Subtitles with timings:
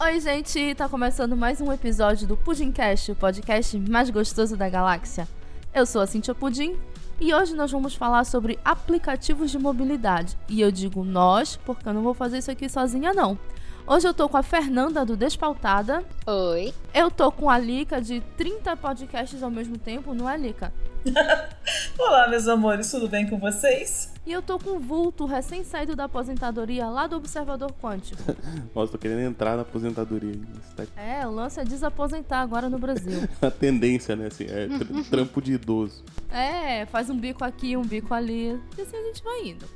[0.00, 5.26] Oi, gente, tá começando mais um episódio do Pudimcast, o podcast mais gostoso da galáxia.
[5.74, 6.76] Eu sou a Cintia Pudim
[7.20, 10.38] e hoje nós vamos falar sobre aplicativos de mobilidade.
[10.48, 13.36] E eu digo nós, porque eu não vou fazer isso aqui sozinha, não.
[13.88, 16.04] Hoje eu tô com a Fernanda do Despautada.
[16.24, 16.72] Oi.
[16.94, 20.72] Eu tô com a Lica de 30 podcasts ao mesmo tempo, não é, Lica?
[21.98, 24.14] Olá, meus amores, tudo bem com vocês?
[24.24, 28.22] E eu tô com o Vulto, recém-saído da aposentadoria lá do Observador Quântico.
[28.72, 30.40] Nossa, tô querendo entrar na aposentadoria.
[30.76, 30.84] Tá...
[30.96, 33.28] É, o lance é desaposentar agora no Brasil.
[33.42, 34.28] a tendência, né?
[34.28, 34.68] Assim, é
[35.10, 36.04] trampo de idoso.
[36.30, 38.58] É, faz um bico aqui, um bico ali.
[38.78, 39.66] E assim a gente vai indo.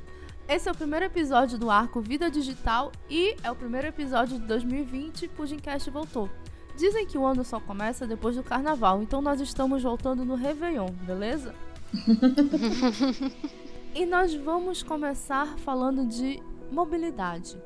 [0.47, 4.47] Esse é o primeiro episódio do arco Vida Digital e é o primeiro episódio de
[4.47, 6.29] 2020 Pudimcast voltou.
[6.77, 10.89] Dizem que o ano só começa depois do carnaval, então nós estamos voltando no Réveillon,
[11.05, 11.53] beleza?
[13.95, 17.57] e nós vamos começar falando de mobilidade.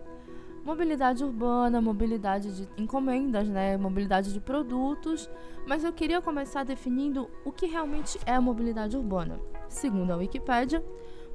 [0.63, 3.77] Mobilidade urbana, mobilidade de encomendas, né?
[3.77, 5.29] Mobilidade de produtos.
[5.66, 9.40] Mas eu queria começar definindo o que realmente é mobilidade urbana.
[9.70, 10.84] Segundo a Wikipédia,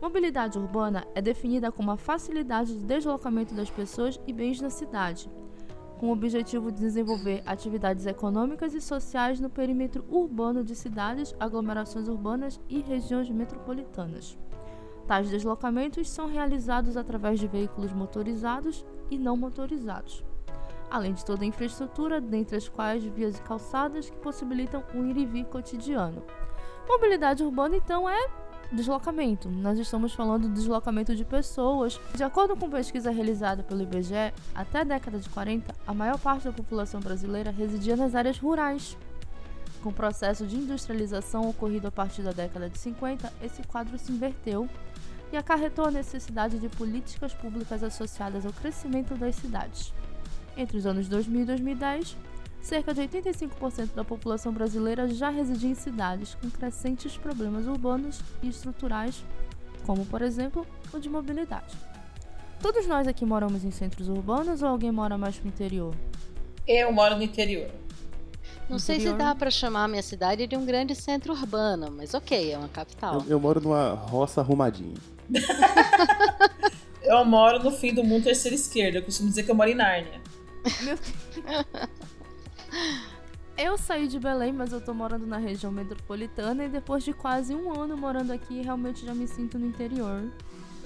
[0.02, 5.30] Mobilidade urbana é definida como a facilidade de deslocamento das pessoas e bens na cidade,
[6.02, 12.08] com o objetivo de desenvolver atividades econômicas e sociais no perímetro urbano de cidades, aglomerações
[12.08, 14.36] urbanas e regiões metropolitanas.
[15.06, 20.24] Tais deslocamentos são realizados através de veículos motorizados e não motorizados,
[20.90, 25.16] além de toda a infraestrutura, dentre as quais vias e calçadas que possibilitam o ir
[25.16, 26.24] e vir cotidiano.
[26.88, 28.28] Mobilidade urbana, então, é
[28.74, 29.48] deslocamento.
[29.48, 32.00] Nós estamos falando de deslocamento de pessoas.
[32.14, 36.44] De acordo com pesquisa realizada pelo IBGE, até a década de 40, a maior parte
[36.44, 38.96] da população brasileira residia nas áreas rurais.
[39.82, 44.12] Com o processo de industrialização ocorrido a partir da década de 50, esse quadro se
[44.12, 44.68] inverteu
[45.32, 49.92] e acarretou a necessidade de políticas públicas associadas ao crescimento das cidades.
[50.56, 52.16] Entre os anos 2000 e 2010,
[52.62, 58.48] cerca de 85% da população brasileira já residia em cidades com crescentes problemas urbanos e
[58.48, 59.24] estruturais,
[59.84, 61.76] como, por exemplo, o de mobilidade.
[62.60, 65.94] Todos nós aqui moramos em centros urbanos ou alguém mora mais no interior?
[66.66, 67.68] Eu moro no interior.
[68.70, 72.14] Não sei se dá para chamar a minha cidade de um grande centro urbano, mas
[72.14, 73.20] ok, é uma capital.
[73.22, 74.94] Eu, eu moro numa roça arrumadinha.
[77.02, 78.98] eu moro no fim do mundo terceira esquerda.
[78.98, 80.20] Eu costumo dizer que eu moro em Nárnia.
[80.82, 81.88] Meu Deus.
[83.56, 87.54] Eu saí de Belém, mas eu tô morando na região metropolitana e depois de quase
[87.54, 90.32] um ano morando aqui, realmente já me sinto no interior.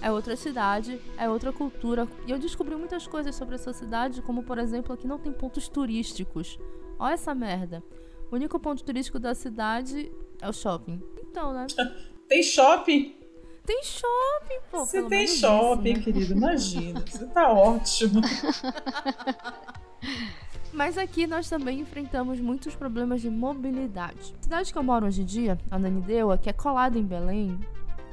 [0.03, 2.07] É outra cidade, é outra cultura.
[2.27, 5.69] E eu descobri muitas coisas sobre essa cidade, como por exemplo, aqui não tem pontos
[5.69, 6.59] turísticos.
[6.99, 7.83] Olha essa merda.
[8.31, 10.11] O único ponto turístico da cidade
[10.41, 11.01] é o shopping.
[11.23, 11.67] Então, né?
[12.29, 13.17] tem shopping?
[13.65, 14.85] Tem shopping, pô.
[14.85, 16.05] Você tem shopping, isso, né?
[16.05, 16.33] querido.
[16.35, 17.05] Imagina.
[17.07, 18.21] Você tá ótimo.
[20.77, 24.35] Mas aqui nós também enfrentamos muitos problemas de mobilidade.
[24.39, 27.59] A cidade que eu moro hoje em dia, a Nanideua, que é colada em Belém,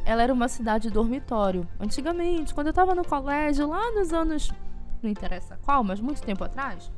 [0.06, 1.68] ela era uma cidade dormitório.
[1.78, 4.50] Antigamente, quando eu tava no colégio, lá nos anos.
[5.02, 6.90] não interessa qual, mas muito tempo atrás,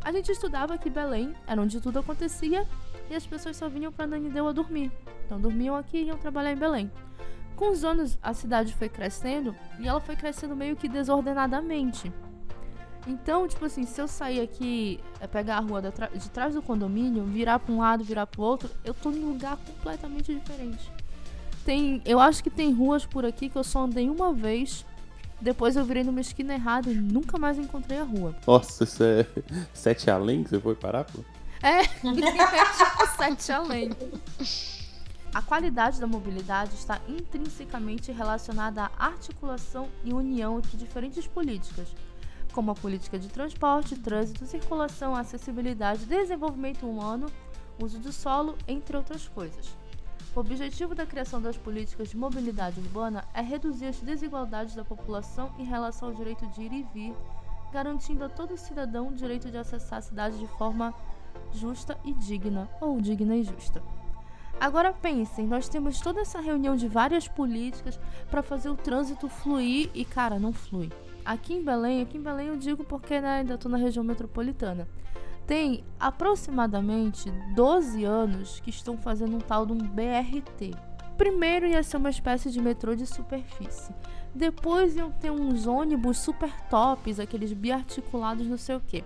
[0.00, 2.64] a gente estudava que Belém era onde tudo acontecia
[3.10, 4.92] e as pessoas só vinham pra Nanideua dormir.
[5.26, 6.88] Então dormiam aqui e iam trabalhar em Belém.
[7.56, 12.12] Com os anos, a cidade foi crescendo e ela foi crescendo meio que desordenadamente.
[13.10, 16.62] Então, tipo assim, se eu sair aqui, é pegar a rua de, de trás do
[16.62, 20.88] condomínio, virar para um lado, virar para o outro, eu tô num lugar completamente diferente.
[21.64, 24.86] Tem, eu acho que tem ruas por aqui que eu só andei uma vez.
[25.40, 28.32] Depois eu virei numa esquina errada e nunca mais encontrei a rua.
[28.46, 29.26] Nossa, isso é
[29.74, 31.24] sete além que você foi parar, pô?
[31.62, 33.90] É, é tipo sete além.
[35.34, 41.88] A qualidade da mobilidade está intrinsecamente relacionada à articulação e união entre diferentes políticas,
[42.50, 47.26] como a política de transporte, trânsito, circulação, acessibilidade, desenvolvimento humano,
[47.82, 49.74] uso do solo, entre outras coisas.
[50.34, 55.50] O objetivo da criação das políticas de mobilidade urbana é reduzir as desigualdades da população
[55.58, 57.14] em relação ao direito de ir e vir,
[57.72, 60.94] garantindo a todo cidadão o direito de acessar a cidade de forma
[61.52, 63.82] justa e digna, ou digna e justa.
[64.60, 67.98] Agora pensem, nós temos toda essa reunião de várias políticas
[68.30, 70.90] para fazer o trânsito fluir e, cara, não flui.
[71.24, 74.88] Aqui em Belém, aqui em Belém eu digo porque né, ainda estou na região metropolitana.
[75.46, 80.74] Tem aproximadamente 12 anos que estão fazendo um tal de um BRT.
[81.16, 83.92] Primeiro ia ser uma espécie de metrô de superfície.
[84.34, 89.04] Depois iam ter uns ônibus super tops, aqueles biarticulados, não sei o que.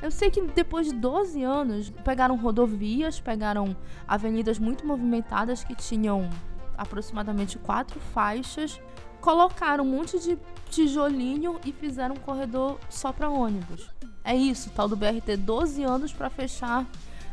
[0.00, 3.74] Eu sei que depois de 12 anos pegaram rodovias, pegaram
[4.06, 6.28] avenidas muito movimentadas que tinham
[6.76, 8.78] aproximadamente quatro faixas
[9.20, 10.38] colocaram um monte de
[10.70, 13.90] tijolinho e fizeram um corredor só para ônibus.
[14.24, 16.86] É isso, tal do BRT 12 anos para fechar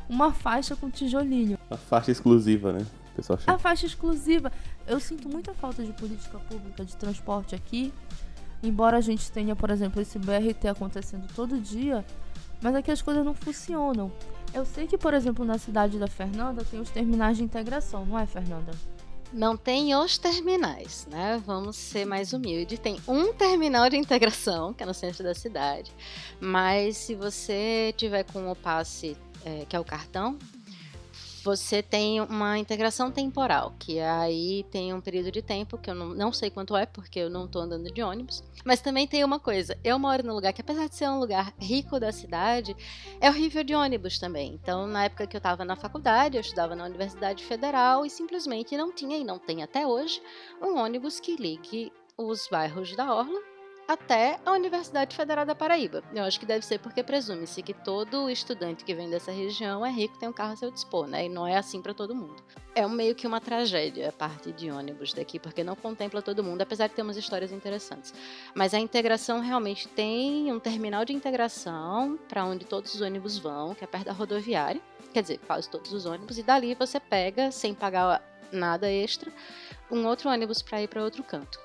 [0.08, 1.58] uma faixa com tijolinho.
[1.70, 2.86] A faixa exclusiva, né?
[3.16, 4.52] pessoal A faixa exclusiva.
[4.88, 7.94] Eu sinto muita falta de política pública de transporte aqui.
[8.62, 12.06] Embora a gente tenha, por exemplo, esse BRT acontecendo todo dia,
[12.62, 14.12] mas aqui as coisas não funcionam.
[14.54, 18.18] Eu sei que, por exemplo, na cidade da Fernanda tem os terminais de integração, não
[18.18, 18.72] é, Fernanda?
[19.34, 21.42] Não tem os terminais, né?
[21.44, 22.78] Vamos ser mais humildes.
[22.78, 25.92] Tem um terminal de integração, que é no centro da cidade.
[26.40, 30.38] Mas se você tiver com o passe, é, que é o cartão,
[31.44, 36.10] você tem uma integração temporal, que aí tem um período de tempo que eu não,
[36.10, 38.42] não sei quanto é, porque eu não estou andando de ônibus.
[38.64, 41.54] Mas também tem uma coisa: eu moro num lugar que, apesar de ser um lugar
[41.60, 42.76] rico da cidade,
[43.20, 44.54] é horrível de ônibus também.
[44.54, 48.78] Então, na época que eu estava na faculdade, eu estudava na Universidade Federal e simplesmente
[48.78, 50.22] não tinha, e não tem até hoje,
[50.62, 53.53] um ônibus que ligue os bairros da Orla
[53.88, 56.04] até a Universidade Federal da Paraíba.
[56.14, 59.92] Eu acho que deve ser porque presume-se que todo estudante que vem dessa região é
[59.92, 61.26] rico, tem um carro a seu dispor, né?
[61.26, 62.42] E não é assim para todo mundo.
[62.76, 66.62] É meio que uma tragédia a parte de ônibus daqui, porque não contempla todo mundo,
[66.62, 68.14] apesar de ter umas histórias interessantes.
[68.56, 73.76] Mas a integração realmente tem um terminal de integração para onde todos os ônibus vão,
[73.76, 74.82] que é perto da rodoviária.
[75.14, 79.32] Quer dizer, quase todos os ônibus, e dali você pega, sem pagar nada extra,
[79.92, 81.60] um outro ônibus para ir para outro canto.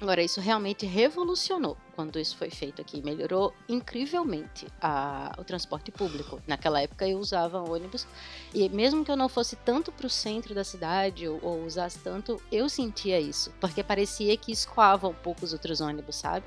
[0.00, 3.02] Agora, isso realmente revolucionou quando isso foi feito aqui.
[3.02, 6.40] Melhorou incrivelmente a, o transporte público.
[6.46, 8.06] Naquela época eu usava ônibus
[8.54, 11.98] e mesmo que eu não fosse tanto para o centro da cidade ou, ou, usasse
[11.98, 13.52] tanto, eu sentia isso.
[13.60, 16.46] Porque parecia que escoava um pouco os outros ônibus, sabe?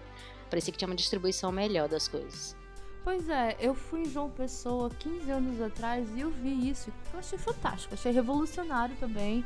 [0.50, 2.56] Parecia que tinha uma distribuição melhor das coisas.
[3.04, 6.92] Pois é, eu fui em João Pessoa 15 anos atrás e eu vi isso.
[7.12, 9.46] Eu achei fantástico, achei revolucionário também.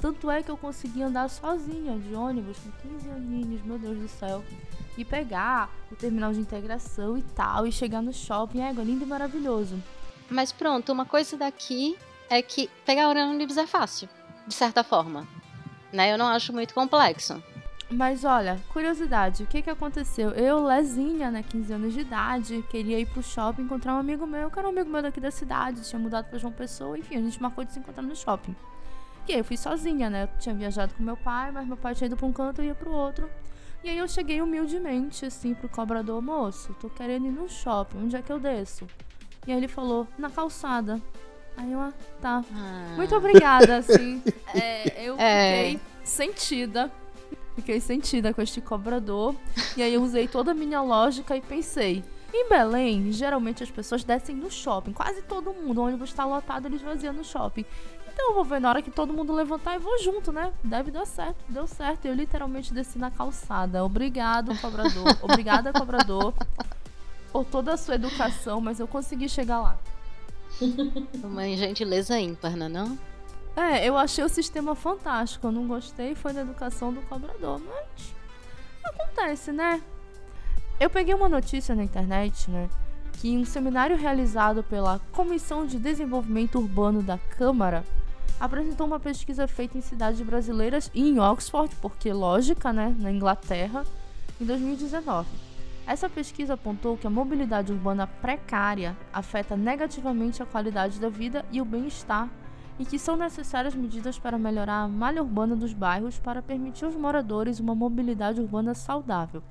[0.00, 4.08] Tanto é que eu consegui andar sozinha de ônibus com 15 aninhos, meu Deus do
[4.08, 4.44] céu.
[4.96, 9.06] E pegar o terminal de integração e tal, e chegar no shopping, é lindo e
[9.06, 9.82] maravilhoso.
[10.30, 11.96] Mas pronto, uma coisa daqui
[12.30, 14.08] é que pegar ônibus é fácil,
[14.46, 15.26] de certa forma.
[15.92, 16.12] Né?
[16.12, 17.42] Eu não acho muito complexo.
[17.90, 20.30] Mas olha, curiosidade, o que que aconteceu?
[20.30, 24.50] Eu, Lezinha, né, 15 anos de idade, queria ir pro shopping encontrar um amigo meu,
[24.50, 27.20] que era um amigo meu daqui da cidade, tinha mudado pra João Pessoa, enfim, a
[27.22, 28.54] gente marcou de se encontrar no shopping
[29.32, 30.24] eu fui sozinha, né?
[30.24, 32.66] Eu tinha viajado com meu pai, mas meu pai tinha ido pra um canto e
[32.66, 33.28] ia pro outro.
[33.82, 38.16] E aí eu cheguei humildemente, assim, pro cobrador, moço, tô querendo ir no shopping, onde
[38.16, 38.86] é que eu desço?
[39.46, 41.00] E aí ele falou, na calçada.
[41.56, 42.44] Aí eu, ah, tá.
[42.52, 42.94] Ah.
[42.96, 44.22] Muito obrigada, assim.
[44.54, 45.54] é, eu é.
[45.54, 46.90] fiquei sentida.
[47.54, 49.34] Fiquei sentida com este cobrador.
[49.76, 52.04] E aí eu usei toda a minha lógica e pensei.
[52.32, 54.92] Em Belém, geralmente as pessoas descem no shopping.
[54.92, 55.80] Quase todo mundo.
[55.80, 57.64] O ônibus está lotado, eles vaziam no shopping.
[58.18, 60.52] Então eu vou ver na hora que todo mundo levantar e vou junto, né?
[60.64, 61.36] Deve dar certo.
[61.48, 62.06] Deu certo.
[62.06, 63.84] Eu literalmente desci na calçada.
[63.84, 65.16] Obrigado, cobrador.
[65.22, 66.34] Obrigada, cobrador.
[67.30, 69.78] Por toda a sua educação, mas eu consegui chegar lá.
[71.22, 72.98] Uma gentileza ímpar, não é não?
[73.54, 75.46] É, eu achei o sistema fantástico.
[75.46, 78.14] Eu não gostei, foi da educação do cobrador, mas
[78.82, 79.80] acontece, né?
[80.80, 82.68] Eu peguei uma notícia na internet, né?
[83.12, 87.84] Que um seminário realizado pela Comissão de Desenvolvimento Urbano da Câmara
[88.38, 93.84] apresentou uma pesquisa feita em cidades brasileiras e em Oxford, porque lógica, né, na Inglaterra,
[94.40, 95.28] em 2019.
[95.86, 101.60] Essa pesquisa apontou que a mobilidade urbana precária afeta negativamente a qualidade da vida e
[101.60, 102.28] o bem-estar
[102.78, 106.94] e que são necessárias medidas para melhorar a malha urbana dos bairros para permitir aos
[106.94, 109.42] moradores uma mobilidade urbana saudável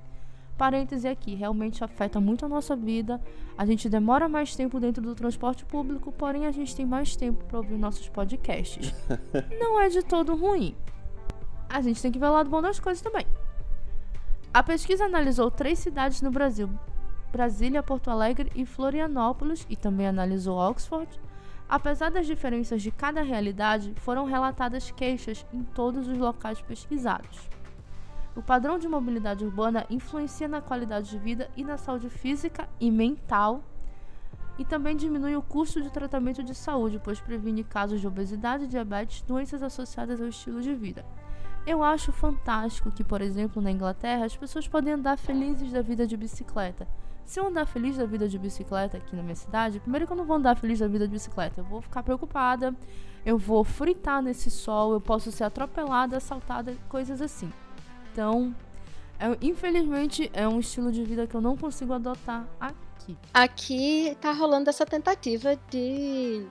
[0.57, 3.21] parêntese aqui, realmente afeta muito a nossa vida.
[3.57, 7.43] A gente demora mais tempo dentro do transporte público, porém a gente tem mais tempo
[7.45, 8.93] para ouvir nossos podcasts.
[9.59, 10.75] Não é de todo ruim.
[11.69, 13.25] A gente tem que ver o lado bom das coisas também.
[14.53, 16.69] A pesquisa analisou três cidades no Brasil:
[17.31, 21.07] Brasília, Porto Alegre e Florianópolis, e também analisou Oxford.
[21.69, 27.49] Apesar das diferenças de cada realidade, foram relatadas queixas em todos os locais pesquisados.
[28.37, 32.91] O padrão de mobilidade urbana influencia na qualidade de vida e na saúde física e
[32.91, 33.63] mental,
[34.59, 39.23] e também diminui o custo de tratamento de saúde, pois previne casos de obesidade, diabetes,
[39.23, 41.03] doenças associadas ao estilo de vida.
[41.65, 46.05] Eu acho fantástico que, por exemplo, na Inglaterra, as pessoas podem andar felizes da vida
[46.05, 46.87] de bicicleta.
[47.25, 50.17] Se eu andar feliz da vida de bicicleta aqui na minha cidade, primeiro que eu
[50.17, 52.71] não vou andar feliz da vida de bicicleta, eu vou ficar preocupada,
[53.25, 57.51] eu vou fritar nesse sol, eu posso ser atropelada, assaltada, coisas assim.
[58.17, 58.51] Então,
[59.19, 63.15] é, infelizmente, é um estilo de vida que eu não consigo adotar aqui.
[63.31, 66.43] Aqui tá rolando essa tentativa de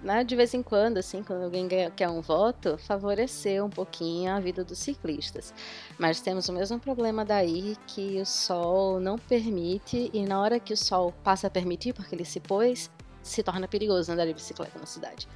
[0.00, 1.66] né, de vez em quando, assim, quando alguém
[1.96, 5.52] quer um voto, favorecer um pouquinho a vida dos ciclistas.
[5.98, 10.72] Mas temos o mesmo problema daí que o sol não permite, e na hora que
[10.72, 12.88] o sol passa a permitir, porque ele se pôs,
[13.24, 15.26] se torna perigoso andar de bicicleta na cidade.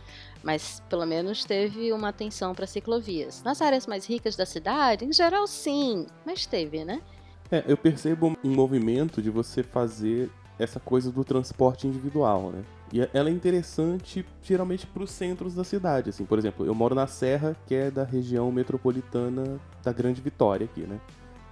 [0.47, 3.43] Mas pelo menos teve uma atenção para ciclovias.
[3.43, 7.03] Nas áreas mais ricas da cidade, em geral, sim, mas teve, né?
[7.51, 12.63] É, eu percebo um movimento de você fazer essa coisa do transporte individual, né?
[12.93, 16.11] E ela é interessante geralmente para os centros da cidade.
[16.11, 20.67] Assim, por exemplo, eu moro na Serra, que é da região metropolitana da Grande Vitória
[20.67, 21.01] aqui, né?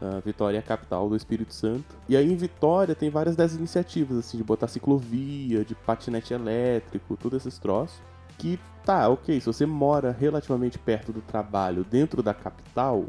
[0.01, 1.97] A Vitória é a capital do Espírito Santo.
[2.09, 7.17] E aí em Vitória tem várias dessas iniciativas, assim, de botar ciclovia, de patinete elétrico,
[7.17, 8.01] todos esses troços.
[8.39, 13.07] Que tá, ok, se você mora relativamente perto do trabalho, dentro da capital,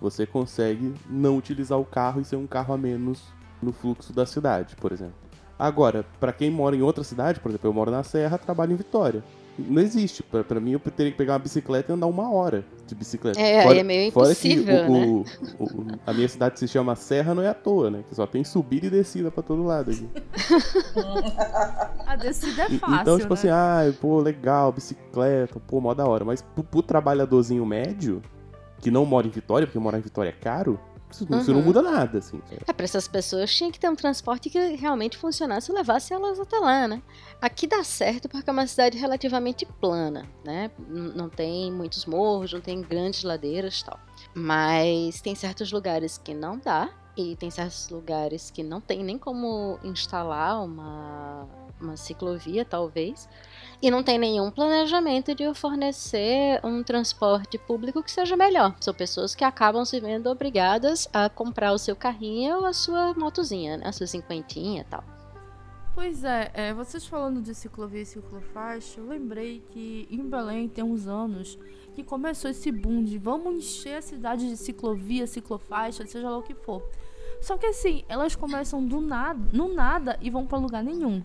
[0.00, 3.22] você consegue não utilizar o carro e ser um carro a menos
[3.62, 5.14] no fluxo da cidade, por exemplo.
[5.58, 8.76] Agora, para quem mora em outra cidade, por exemplo, eu moro na Serra, trabalho em
[8.76, 9.24] Vitória.
[9.58, 10.22] Não existe.
[10.22, 13.40] Para mim, eu teria que pegar uma bicicleta e andar uma hora de bicicleta.
[13.40, 15.06] É, fora, é meio impossível, o, né?
[15.58, 18.04] O, o, a minha cidade se chama Serra, não é à toa, né?
[18.08, 20.08] Que só tem subida e descida para todo lado aqui.
[22.06, 23.38] a descida é fácil, Então, tipo né?
[23.38, 26.24] assim, ah, pô, legal, bicicleta, pô, mó da hora.
[26.24, 28.22] Mas pro, pro trabalhadorzinho médio,
[28.78, 30.78] que não mora em Vitória, porque morar em Vitória é caro,
[31.10, 31.38] isso, uhum.
[31.40, 32.40] isso não muda nada, assim.
[32.66, 36.38] É, pra essas pessoas tinha que ter um transporte que realmente funcionasse e levasse elas
[36.38, 37.02] até lá, né?
[37.40, 40.70] Aqui dá certo porque é uma cidade relativamente plana, né?
[40.88, 43.98] Não tem muitos morros, não tem grandes ladeiras tal.
[44.34, 49.16] Mas tem certos lugares que não dá, e tem certos lugares que não tem nem
[49.16, 51.48] como instalar uma,
[51.80, 53.26] uma ciclovia, talvez.
[53.80, 58.76] E não tem nenhum planejamento de fornecer um transporte público que seja melhor.
[58.80, 63.14] São pessoas que acabam se vendo obrigadas a comprar o seu carrinho ou a sua
[63.14, 63.86] motozinha, né?
[63.86, 65.15] a sua cinquentinha e tal.
[65.96, 70.84] Pois é, é, vocês falando de ciclovia e ciclofaixa, eu lembrei que em Belém tem
[70.84, 71.58] uns anos
[71.94, 76.42] que começou esse boom de vamos encher a cidade de ciclovia, ciclofaixa, seja lá o
[76.42, 76.86] que for.
[77.40, 81.24] Só que assim, elas começam do nada, no nada e vão para lugar nenhum.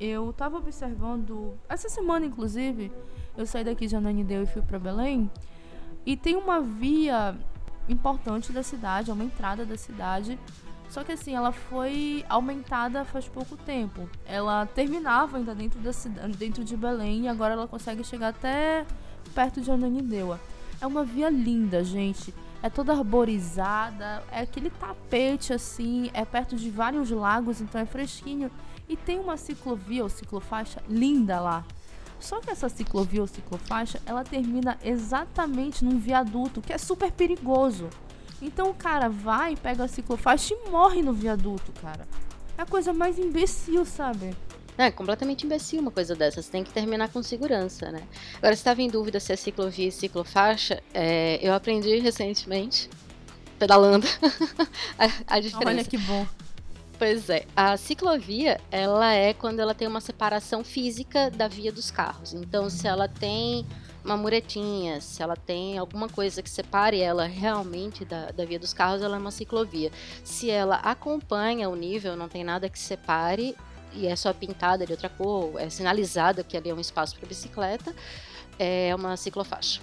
[0.00, 2.90] Eu tava observando, essa semana inclusive,
[3.36, 5.30] eu saí daqui de Ananideu e fui para Belém,
[6.04, 7.38] e tem uma via
[7.88, 10.36] importante da cidade, é uma entrada da cidade,
[10.88, 14.08] só que assim, ela foi aumentada faz pouco tempo.
[14.26, 18.86] Ela terminava ainda dentro da cidade, dentro de Belém, e agora ela consegue chegar até
[19.34, 20.40] perto de Ananindeua.
[20.80, 22.34] É uma via linda, gente.
[22.62, 28.50] É toda arborizada, é aquele tapete assim, é perto de vários lagos, então é fresquinho.
[28.88, 31.64] E tem uma ciclovia ou ciclofaixa linda lá.
[32.18, 37.88] Só que essa ciclovia ou ciclofaixa, ela termina exatamente num viaduto que é super perigoso.
[38.40, 42.06] Então o cara vai, pega a ciclofaixa e morre no viaduto, cara.
[42.56, 44.34] É a coisa mais imbecil, sabe?
[44.76, 46.40] É completamente imbecil uma coisa dessa.
[46.40, 48.02] Você tem que terminar com segurança, né?
[48.36, 52.88] Agora, se estava em dúvida se é ciclovia e ciclofaixa, é, eu aprendi recentemente,
[53.58, 54.06] pedalando,
[54.96, 55.68] a, a diferença.
[55.68, 56.24] Olha que bom.
[56.96, 61.90] Pois é, a ciclovia, ela é quando ela tem uma separação física da via dos
[61.90, 62.32] carros.
[62.34, 63.66] Então, se ela tem
[64.08, 68.72] uma muretinha, se ela tem alguma coisa que separe ela realmente da, da via dos
[68.72, 69.92] carros, ela é uma ciclovia.
[70.24, 73.54] Se ela acompanha o nível, não tem nada que separe
[73.92, 77.28] e é só pintada de outra cor, é sinalizada que ali é um espaço para
[77.28, 77.94] bicicleta,
[78.58, 79.82] é uma ciclofaixa.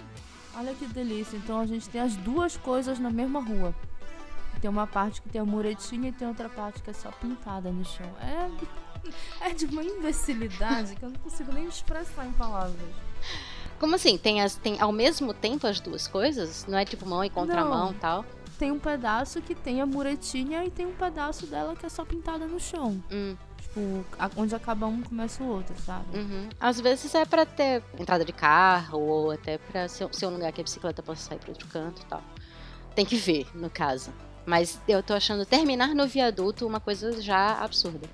[0.56, 3.72] Olha que delícia, então a gente tem as duas coisas na mesma rua.
[4.60, 7.70] Tem uma parte que tem a muretinha e tem outra parte que é só pintada
[7.70, 8.10] no chão.
[9.40, 12.88] É, é de uma imbecilidade que eu não consigo nem expressar em palavras.
[13.78, 14.16] Como assim?
[14.16, 16.66] Tem, as, tem ao mesmo tempo as duas coisas?
[16.66, 18.24] Não é tipo mão e contramão e tal?
[18.58, 22.04] Tem um pedaço que tem a muretinha e tem um pedaço dela que é só
[22.04, 23.02] pintada no chão.
[23.10, 23.36] Hum.
[23.60, 24.04] Tipo,
[24.36, 26.16] onde acaba um começa o outro, sabe?
[26.16, 26.48] Uhum.
[26.58, 30.52] Às vezes é pra ter entrada de carro ou até pra ser, ser um lugar
[30.52, 32.22] que a bicicleta possa sair pra outro canto e tal.
[32.94, 34.10] Tem que ver, no caso.
[34.46, 38.08] Mas eu tô achando terminar no viaduto uma coisa já absurda.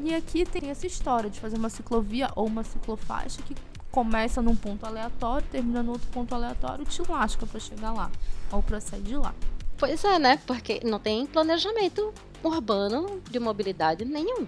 [0.00, 3.54] E aqui tem essa história de fazer uma ciclovia ou uma ciclofaixa que
[3.90, 8.10] começa num ponto aleatório, termina no outro ponto aleatório te lasca pra chegar lá.
[8.52, 9.34] Ou pra sair de lá.
[9.78, 10.38] Pois é, né?
[10.46, 14.46] Porque não tem planejamento urbano de mobilidade nenhum.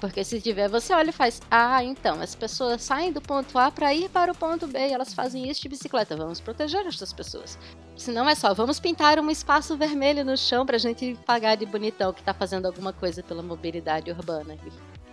[0.00, 3.70] Porque se tiver, você olha e faz: Ah, então, as pessoas saem do ponto A
[3.70, 6.16] para ir para o ponto B e elas fazem isso de bicicleta.
[6.16, 7.58] Vamos proteger essas pessoas.
[7.96, 11.56] Se não é só, vamos pintar um espaço vermelho no chão para a gente pagar
[11.56, 14.54] de bonitão que está fazendo alguma coisa pela mobilidade urbana.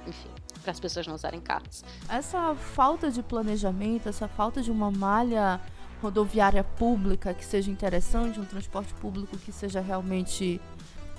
[0.06, 0.30] Enfim,
[0.64, 1.84] para as pessoas não usarem carros.
[2.10, 5.62] Essa falta de planejamento, essa falta de uma malha
[6.02, 10.60] rodoviária pública que seja interessante, um transporte público que seja realmente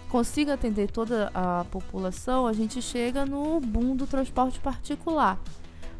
[0.08, 5.38] consiga atender toda a população, a gente chega no boom do transporte particular.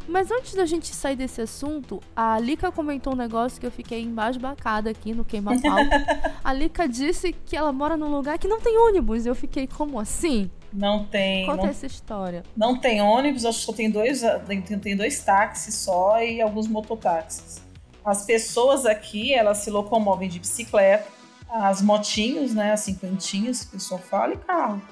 [0.07, 4.03] Mas antes da gente sair desse assunto, a Lika comentou um negócio que eu fiquei
[4.03, 5.79] embasbacada aqui no queima-pau.
[6.45, 9.25] a Lika disse que ela mora num lugar que não tem ônibus.
[9.25, 10.51] Eu fiquei, como assim?
[10.73, 11.47] Não tem.
[11.47, 12.43] Conta não, essa história.
[12.57, 16.67] não tem ônibus, acho que só tem dois, tem, tem dois táxis só e alguns
[16.67, 17.63] mototáxis.
[18.05, 21.09] As pessoas aqui, elas se locomovem de bicicleta,
[21.49, 24.83] as motinhos, né, as cinquentinhas, que o pessoal fala, e carro.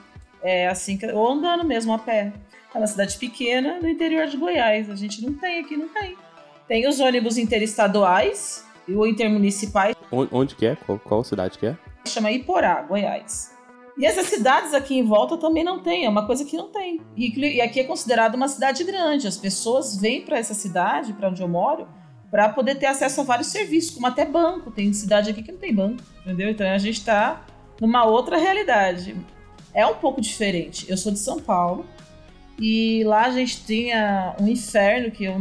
[0.41, 2.33] É assim que, ou andando mesmo a pé.
[2.75, 4.89] É uma cidade pequena no interior de Goiás.
[4.89, 6.17] A gente não tem aqui, não tem.
[6.67, 10.77] Tem os ônibus interestaduais e o intermunicipais, Onde, onde que é?
[10.77, 11.77] Qual, qual cidade que é?
[12.05, 13.53] chama Iporá, Goiás.
[13.97, 17.01] E essas cidades aqui em volta também não tem, é uma coisa que não tem.
[17.17, 19.29] E, e aqui é considerado uma cidade grande.
[19.29, 21.87] As pessoas vêm para essa cidade, para onde eu moro,
[22.31, 24.71] para poder ter acesso a vários serviços, como até banco.
[24.71, 26.49] Tem cidade aqui que não tem banco, entendeu?
[26.49, 27.45] Então a gente está
[27.81, 29.15] numa outra realidade.
[29.75, 30.91] É um pouco diferente.
[30.91, 31.87] Eu sou de São Paulo
[32.59, 35.35] e lá a gente tinha um inferno que eu.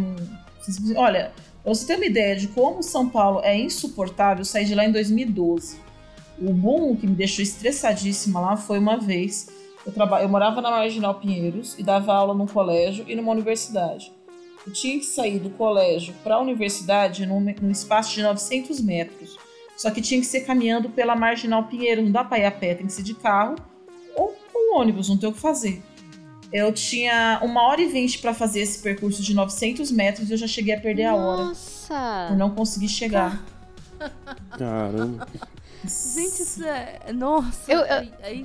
[0.95, 1.31] Olha,
[1.63, 4.91] você ter uma ideia de como São Paulo é insuportável, eu saí de lá em
[4.91, 5.79] 2012.
[6.39, 9.47] O boom que me deixou estressadíssima lá foi uma vez.
[9.85, 10.21] Eu, traba...
[10.21, 14.11] eu morava na Marginal Pinheiros e dava aula num colégio e numa universidade.
[14.65, 19.37] Eu tinha que sair do colégio para a universidade num, num espaço de 900 metros.
[19.77, 22.75] Só que tinha que ser caminhando pela Marginal Pinheiros, não dá para ir a pé,
[22.75, 23.55] tem que ser de carro
[24.15, 25.81] ou com ônibus, não tem o que fazer.
[26.51, 30.37] Eu tinha uma hora e vinte para fazer esse percurso de 900 metros e eu
[30.37, 32.25] já cheguei a perder a hora Nossa!
[32.29, 33.41] por não conseguir chegar.
[34.57, 35.27] Caramba.
[35.83, 36.99] Gente, isso é.
[37.13, 38.43] Nossa, Eu- eu- é, é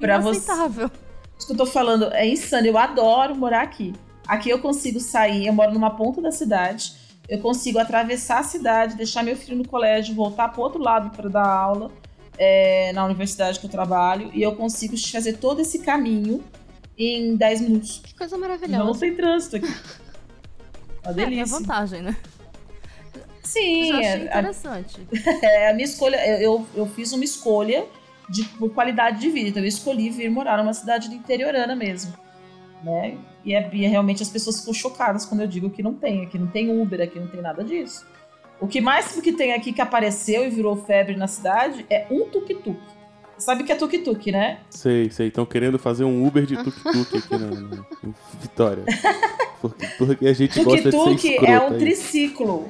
[0.00, 0.90] Pra você- inaceitável.
[1.38, 2.66] Isso que eu tô falando é insano.
[2.66, 3.94] Eu adoro morar aqui.
[4.26, 6.92] Aqui eu consigo sair, eu moro numa ponta da cidade.
[7.28, 11.28] Eu consigo atravessar a cidade, deixar meu filho no colégio, voltar pro outro lado para
[11.28, 11.90] dar aula
[12.36, 14.30] é, na universidade que eu trabalho.
[14.34, 16.42] E eu consigo fazer todo esse caminho
[16.98, 18.00] em 10 minutos.
[18.04, 19.00] Que coisa Não maravilhosa.
[19.00, 19.66] tem trânsito aqui.
[21.04, 21.58] Uma É, tem a delícia.
[21.58, 22.16] vantagem, né?
[23.42, 25.08] Sim, Eu já achei é, a, interessante.
[25.42, 26.16] é a minha escolha.
[26.40, 27.86] Eu, eu, fiz uma escolha
[28.28, 29.48] de, por qualidade de vida.
[29.48, 32.12] Então eu escolhi vir morar numa cidade interiorana mesmo.
[32.82, 33.16] Né?
[33.44, 36.24] E, é, e é realmente as pessoas ficam chocadas quando eu digo que não tem.
[36.24, 38.04] Aqui não tem Uber, aqui não tem nada disso.
[38.60, 42.28] O que máximo que tem aqui que apareceu e virou febre na cidade é um
[42.28, 42.76] tuk-tuk.
[43.38, 44.58] Sabe que é tuk-tuk, né?
[44.68, 45.28] Sei, sei.
[45.28, 48.84] Estão querendo fazer um Uber de tuk-tuk aqui na, na- em Vitória.
[49.60, 51.04] Porque, porque a gente gosta de ser
[51.36, 51.78] Tuk-tuk é um aí.
[51.78, 52.68] triciclo.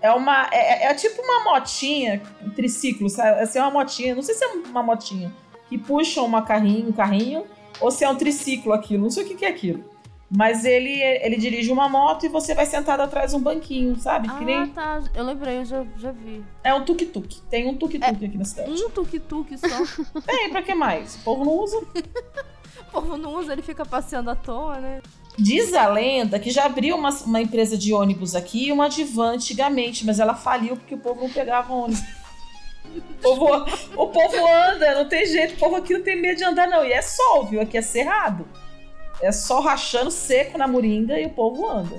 [0.00, 0.48] É uma.
[0.52, 3.40] É, é- é tipo uma motinha, um triciclo, sabe?
[3.40, 4.14] Assim, é uma motinha.
[4.14, 5.32] Não sei se é uma motinha
[5.68, 7.44] que puxa uma carrinho, um carrinho,
[7.80, 9.02] ou se é um triciclo aquilo.
[9.02, 9.84] Não sei o que, que é aquilo.
[10.30, 14.28] Mas ele, ele dirige uma moto e você vai sentado atrás de um banquinho, sabe?
[14.30, 14.66] Ah, nem.
[14.68, 15.02] tá.
[15.14, 16.44] Eu lembrei, eu já, já vi.
[16.62, 17.40] É um tuk-tuk.
[17.48, 18.70] Tem um tuk-tuk É, aqui na cidade.
[18.70, 20.20] Um tuk-tuk só.
[20.26, 21.14] Tem, pra que mais?
[21.16, 21.78] O povo não usa.
[21.78, 25.00] o povo não usa, ele fica passeando à toa, né?
[25.38, 29.04] Diz a lenda que já abriu uma, uma empresa de ônibus aqui e uma de
[29.04, 32.02] van antigamente, mas ela faliu porque o povo não pegava ônibus.
[32.94, 33.46] O povo,
[33.96, 36.84] o povo anda, não tem jeito, o povo aqui não tem medo de andar, não.
[36.84, 37.60] E é sol, viu?
[37.60, 38.46] Aqui é cerrado.
[39.20, 41.96] É só rachando seco na moringa e o povo anda.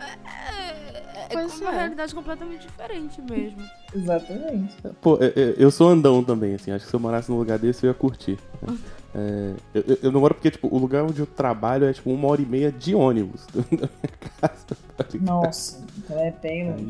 [0.00, 1.74] É, é Pois uma é.
[1.76, 3.62] realidade completamente diferente mesmo.
[3.94, 4.74] Exatamente.
[5.00, 6.70] Pô, é- é- eu sou andão também, assim.
[6.72, 8.38] Acho que se eu morasse num lugar desse, eu ia curtir.
[8.60, 8.76] né?
[9.14, 12.10] É, eu, eu- eu não moro porque, tipo, o lugar onde eu trabalho é, tipo,
[12.10, 13.90] uma hora e meia de ônibus da minha
[14.40, 14.76] casa.
[14.96, 15.04] tá?
[15.20, 16.84] Nossa, então é bem longe.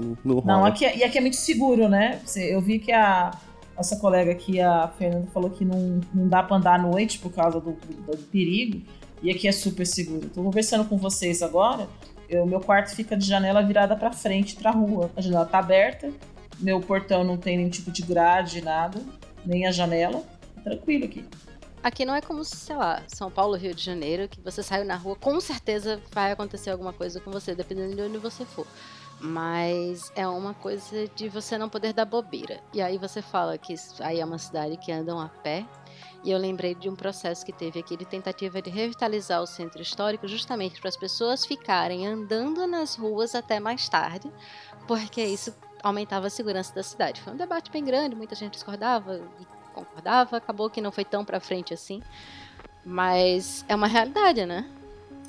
[0.00, 2.20] Aí Não, não, aqui, é- e aqui é muito seguro, né?
[2.36, 3.32] Eu vi que a
[3.76, 7.32] nossa colega aqui, a Fernanda, falou que não, não dá pra andar à noite por
[7.32, 8.82] causa do, do- do perigo.
[9.22, 10.28] E aqui é super seguro.
[10.28, 11.88] Tô conversando com vocês agora.
[12.30, 15.10] Meu quarto fica de janela virada pra frente, pra rua.
[15.16, 16.10] A janela tá aberta.
[16.58, 19.00] Meu portão não tem nenhum tipo de grade, nada.
[19.44, 20.22] Nem a janela.
[20.64, 21.24] Tranquilo aqui.
[21.82, 24.96] Aqui não é como, sei lá, São Paulo, Rio de Janeiro, que você saiu na
[24.96, 28.66] rua, com certeza vai acontecer alguma coisa com você, dependendo de onde você for.
[29.20, 32.60] Mas é uma coisa de você não poder dar bobeira.
[32.72, 35.64] E aí você fala que aí é uma cidade que andam a pé.
[36.22, 39.80] E eu lembrei de um processo que teve aqui de tentativa de revitalizar o centro
[39.80, 44.30] histórico, justamente para as pessoas ficarem andando nas ruas até mais tarde,
[44.88, 47.20] porque isso aumentava a segurança da cidade.
[47.20, 51.24] Foi um debate bem grande, muita gente discordava e concordava, acabou que não foi tão
[51.24, 52.02] pra frente assim.
[52.84, 54.68] Mas é uma realidade, né?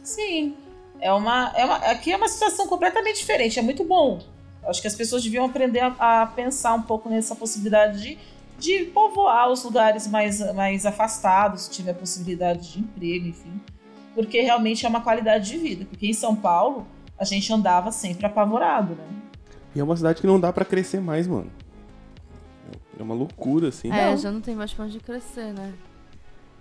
[0.04, 0.58] Sim.
[1.00, 3.60] É uma, é uma, aqui é uma situação completamente diferente.
[3.60, 4.20] É muito bom.
[4.64, 8.18] Acho que as pessoas deviam aprender a, a pensar um pouco nessa possibilidade de,
[8.58, 13.62] de povoar os lugares mais, mais afastados, se tiver possibilidade de emprego, enfim.
[14.14, 15.86] Porque realmente é uma qualidade de vida.
[15.86, 16.86] Porque em São Paulo,
[17.18, 19.08] a gente andava sempre apavorado, né?
[19.76, 21.52] E é uma cidade que não dá pra crescer mais, mano.
[23.00, 23.92] É uma loucura, assim.
[23.92, 24.18] É, Não.
[24.18, 25.74] já não tem mais pra onde crescer, né?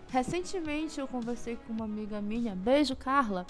[0.08, 3.46] Recentemente eu conversei com uma amiga minha, beijo Carla,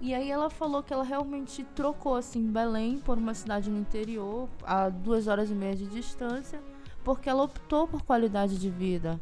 [0.00, 4.48] E aí ela falou que ela realmente trocou assim Belém por uma cidade no interior,
[4.64, 6.60] a duas horas e meia de distância,
[7.02, 9.20] porque ela optou por qualidade de vida.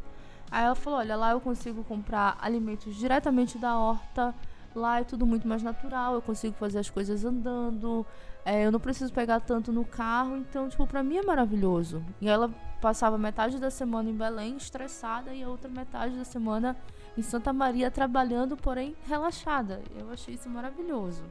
[0.50, 4.34] Aí ela falou, olha, lá eu consigo comprar alimentos diretamente da horta,
[4.74, 8.06] lá é tudo muito mais natural, eu consigo fazer as coisas andando,
[8.44, 12.04] é, eu não preciso pegar tanto no carro, então, tipo, pra mim é maravilhoso.
[12.20, 16.76] E ela passava metade da semana em Belém, estressada, e a outra metade da semana
[17.16, 19.82] em Santa Maria, trabalhando, porém relaxada.
[19.96, 21.24] Eu achei isso maravilhoso.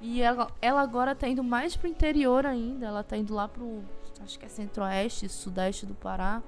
[0.00, 3.82] E ela, ela agora tá indo mais pro interior ainda, ela tá indo lá pro,
[4.22, 6.42] acho que é centro-oeste, sudeste do Pará,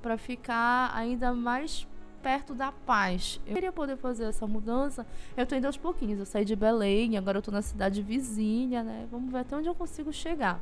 [0.00, 1.86] para ficar ainda mais
[2.22, 3.40] perto da paz.
[3.46, 5.06] Eu queria poder fazer essa mudança.
[5.36, 6.18] Eu tô indo aos pouquinhos.
[6.18, 9.06] Eu saí de Belém, agora eu tô na cidade vizinha, né?
[9.10, 10.58] Vamos ver até onde eu consigo chegar.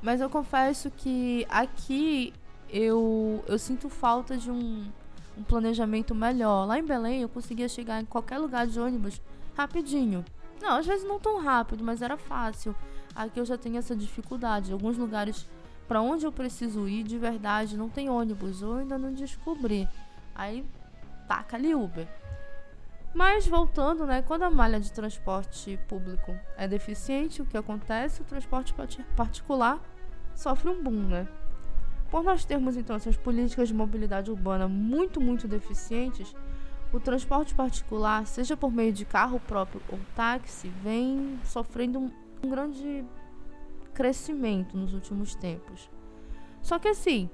[0.00, 2.32] Mas eu confesso que aqui
[2.70, 4.86] eu, eu sinto falta de um,
[5.38, 6.66] um planejamento melhor.
[6.66, 9.20] Lá em Belém eu conseguia chegar em qualquer lugar de ônibus
[9.56, 10.24] rapidinho.
[10.60, 12.74] Não, às vezes não tão rápido, mas era fácil.
[13.14, 14.72] Aqui eu já tenho essa dificuldade.
[14.72, 15.46] Alguns lugares
[15.86, 19.88] para onde eu preciso ir de verdade não tem ônibus, ou ainda não descobri.
[20.34, 20.64] Aí
[21.26, 22.06] taca ali Uber.
[23.14, 28.20] Mas voltando, né, quando a malha de transporte público é deficiente, o que acontece?
[28.20, 28.74] O transporte
[29.16, 29.80] particular
[30.34, 31.28] sofre um boom, né?
[32.10, 36.34] Por nós termos então essas políticas de mobilidade urbana muito, muito deficientes,
[36.92, 42.10] o transporte particular, seja por meio de carro próprio ou táxi, vem sofrendo um,
[42.42, 43.04] um grande
[43.92, 45.90] crescimento nos últimos tempos.
[46.62, 47.28] Só que assim,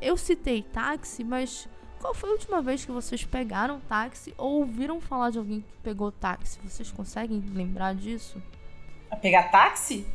[0.00, 1.68] eu citei táxi, mas
[2.00, 5.78] qual foi a última vez que vocês pegaram táxi ou ouviram falar de alguém que
[5.82, 6.58] pegou táxi?
[6.64, 8.42] Vocês conseguem lembrar disso?
[9.10, 10.06] A pegar táxi?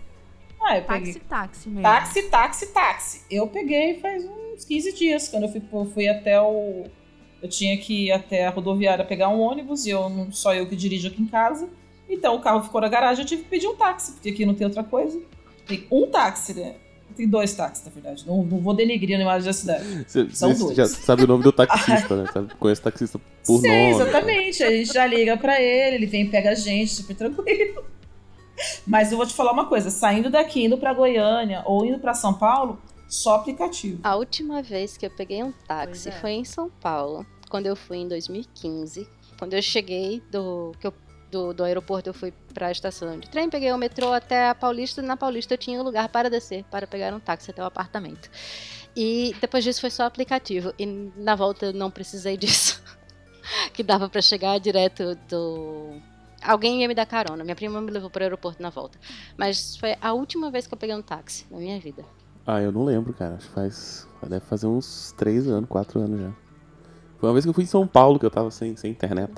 [0.68, 1.22] Ah, eu táxi, peguei.
[1.30, 1.82] táxi mesmo.
[1.84, 3.22] Táxi, táxi, táxi.
[3.30, 6.86] Eu peguei faz uns 15 dias, quando eu fui, eu fui até o.
[7.42, 10.68] Eu tinha que ir até a rodoviária pegar um ônibus e eu não só eu
[10.68, 11.70] que dirijo aqui em casa.
[12.10, 14.56] Então o carro ficou na garagem, eu tive que pedir um táxi, porque aqui não
[14.56, 15.22] tem outra coisa.
[15.68, 16.76] Tem um táxi, né?
[17.16, 18.26] Tem dois táxis, na verdade.
[18.28, 20.06] Não, não vou denegrir a imagem da cidade.
[20.08, 20.76] Cê, São cê dois.
[20.76, 22.30] já sabe o nome do taxista, né?
[22.34, 23.90] Sabe, conhece o taxista por Sim, nome.
[23.92, 24.64] exatamente.
[24.64, 27.86] A gente já liga pra ele, ele vem e pega a gente, super tranquilo.
[28.86, 32.14] Mas eu vou te falar uma coisa: saindo daqui, indo pra Goiânia ou indo pra
[32.14, 34.00] São Paulo, só aplicativo.
[34.04, 36.12] A última vez que eu peguei um táxi é.
[36.12, 39.08] foi em São Paulo, quando eu fui em 2015.
[39.38, 40.72] Quando eu cheguei do.
[40.80, 40.94] que eu
[41.32, 44.56] do, do aeroporto eu fui para a estação de trem, peguei o metrô até a
[44.56, 45.02] Paulista.
[45.02, 48.30] Na Paulista eu tinha um lugar para descer, para pegar um táxi até o apartamento.
[48.96, 50.74] E depois disso foi só aplicativo.
[50.80, 52.82] E na volta eu não precisei disso.
[53.74, 56.00] que dava para chegar direto do.
[56.46, 57.44] Alguém ia me dar carona.
[57.44, 58.98] Minha prima me levou para o aeroporto na volta.
[59.38, 62.06] Mas foi a última vez que eu peguei um táxi na minha vida.
[62.46, 63.36] Ah, eu não lembro, cara.
[63.36, 64.08] Acho que faz.
[64.28, 66.32] Deve fazer uns 3 anos, 4 anos já.
[67.18, 69.32] Foi uma vez que eu fui em São Paulo que eu tava sem, sem internet.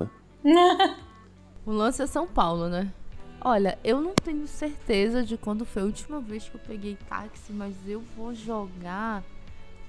[1.65, 2.93] O lance é São Paulo, né?
[3.41, 7.52] Olha, eu não tenho certeza de quando foi a última vez que eu peguei táxi,
[7.52, 9.22] mas eu vou jogar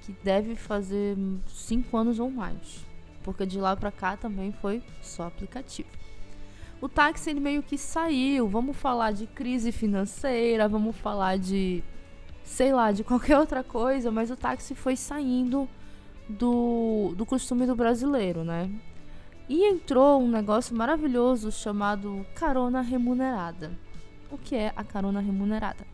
[0.00, 2.84] que deve fazer 5 anos ou mais.
[3.22, 5.88] Porque de lá pra cá também foi só aplicativo.
[6.80, 8.48] O táxi ele meio que saiu.
[8.48, 11.82] Vamos falar de crise financeira, vamos falar de
[12.48, 15.68] sei lá, de qualquer outra coisa, mas o táxi foi saindo
[16.28, 18.70] do, do costume do brasileiro, né?
[19.48, 23.72] E entrou um negócio maravilhoso chamado carona remunerada.
[24.30, 25.86] O que é a carona remunerada?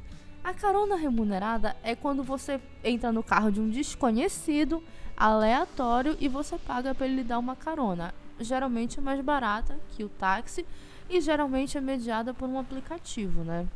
[0.42, 4.82] A carona remunerada é quando você entra no carro de um desconhecido,
[5.16, 8.12] aleatório, e você paga para ele lhe dar uma carona.
[8.40, 10.66] Geralmente é mais barata que o táxi
[11.08, 13.66] e geralmente é mediada por um aplicativo, né?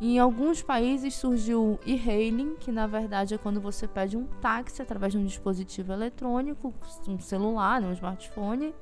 [0.00, 4.80] Em alguns países surgiu o e-hailing, que na verdade é quando você pede um táxi
[4.80, 6.72] através de um dispositivo eletrônico,
[7.06, 8.74] um celular, né, um smartphone.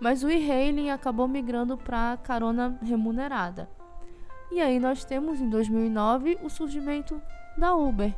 [0.00, 3.68] Mas o e-hailing acabou migrando para carona remunerada.
[4.50, 7.20] E aí nós temos em 2009 o surgimento
[7.58, 8.16] da Uber,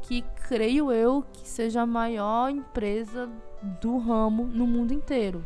[0.00, 3.28] que creio eu que seja a maior empresa
[3.80, 5.44] do ramo no mundo inteiro.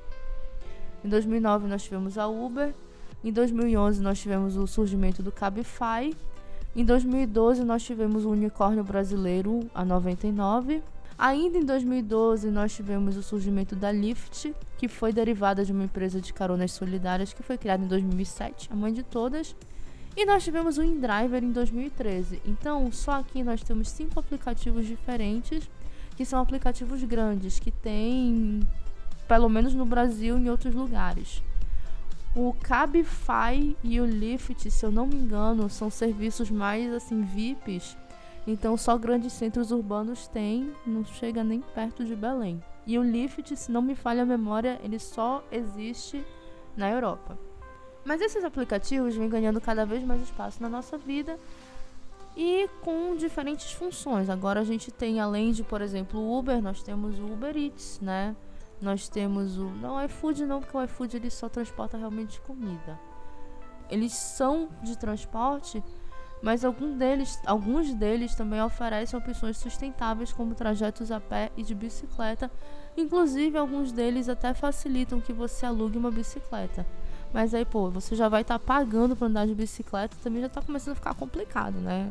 [1.05, 2.75] Em 2009 nós tivemos a Uber,
[3.23, 6.17] em 2011 nós tivemos o surgimento do Cabify.
[6.75, 10.83] Em 2012 nós tivemos o unicórnio brasileiro, a 99.
[11.19, 16.19] Ainda em 2012 nós tivemos o surgimento da Lyft, que foi derivada de uma empresa
[16.19, 19.55] de caronas solidárias que foi criada em 2007, a mãe de todas.
[20.17, 22.41] E nós tivemos o InDriver em 2013.
[22.47, 25.69] Então, só aqui nós temos cinco aplicativos diferentes,
[26.21, 28.61] que são aplicativos grandes, que tem
[29.27, 31.43] pelo menos no Brasil e em outros lugares.
[32.37, 37.97] O Cabify e o Lyft, se eu não me engano, são serviços mais assim VIPs.
[38.47, 42.63] Então só grandes centros urbanos têm, não chega nem perto de Belém.
[42.87, 46.23] E o Lyft, se não me falha a memória, ele só existe
[46.77, 47.39] na Europa.
[48.05, 51.39] Mas esses aplicativos vêm ganhando cada vez mais espaço na nossa vida
[52.43, 54.31] e com diferentes funções.
[54.31, 58.01] Agora a gente tem, além de, por exemplo, o Uber, nós temos o Uber Eats,
[58.01, 58.35] né?
[58.81, 59.65] Nós temos o.
[59.65, 62.99] Não, o iFood não, porque o iFood ele só transporta realmente comida.
[63.91, 65.85] Eles são de transporte,
[66.43, 71.75] mas algum deles, alguns deles também oferecem opções sustentáveis, como trajetos a pé e de
[71.75, 72.51] bicicleta.
[72.97, 76.87] Inclusive, alguns deles até facilitam que você alugue uma bicicleta.
[77.35, 80.47] Mas aí, pô, você já vai estar tá pagando para andar de bicicleta, também já
[80.47, 82.09] está começando a ficar complicado, né?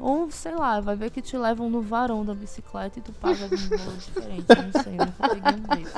[0.00, 3.44] Ou, sei lá, vai ver que te levam no varão da bicicleta e tu paga
[3.44, 4.46] algum valor diferente.
[4.48, 5.94] Não sei, nunca peguei um desses.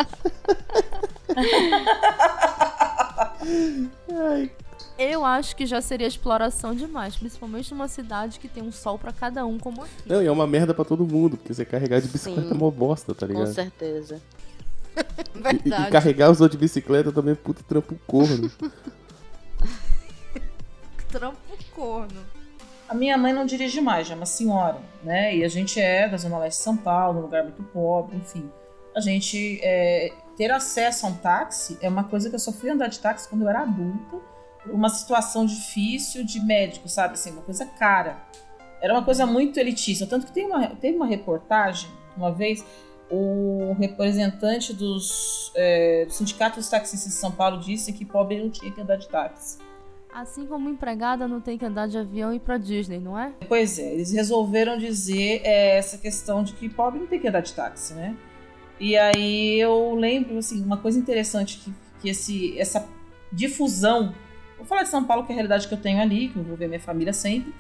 [4.98, 9.12] Eu acho que já seria exploração demais, principalmente numa cidade que tem um sol para
[9.12, 9.92] cada um, como aqui.
[10.06, 12.54] Não, e é uma merda para todo mundo, porque você carregar de bicicleta Sim, é
[12.54, 13.46] uma bosta, tá ligado?
[13.46, 14.20] Com certeza.
[15.34, 15.62] Verdade.
[15.64, 18.50] E, e carregar os outros de bicicleta também é puto trampo corno.
[21.08, 21.38] trampo
[21.74, 22.20] corno.
[22.88, 25.37] A minha mãe não dirige mais, já é uma senhora, né?
[25.37, 28.51] E a gente é da Zona Leste de São Paulo, um lugar muito pobre, enfim.
[28.94, 32.70] A gente é, ter acesso a um táxi é uma coisa que eu só fui
[32.70, 34.16] andar de táxi quando eu era adulta,
[34.66, 37.14] uma situação difícil de médico, sabe?
[37.14, 38.16] Assim, uma coisa cara.
[38.81, 40.07] Era uma coisa muito elitista.
[40.07, 42.64] Tanto que tem uma, teve uma reportagem, uma vez,
[43.11, 48.51] o representante dos, é, do Sindicato dos Taxistas de São Paulo disse que pobre não
[48.51, 49.59] tinha que andar de táxi.
[50.12, 53.33] Assim como empregada não tem que andar de avião e ir pra Disney, não é?
[53.47, 57.40] Pois é, eles resolveram dizer é, essa questão de que pobre não tem que andar
[57.40, 58.16] de táxi, né?
[58.81, 62.88] E aí eu lembro, assim, uma coisa interessante que, que esse, essa
[63.33, 64.14] difusão,
[64.57, 66.44] vou falar de São Paulo, que é a realidade que eu tenho ali, que eu
[66.44, 67.53] vou ver minha família sempre,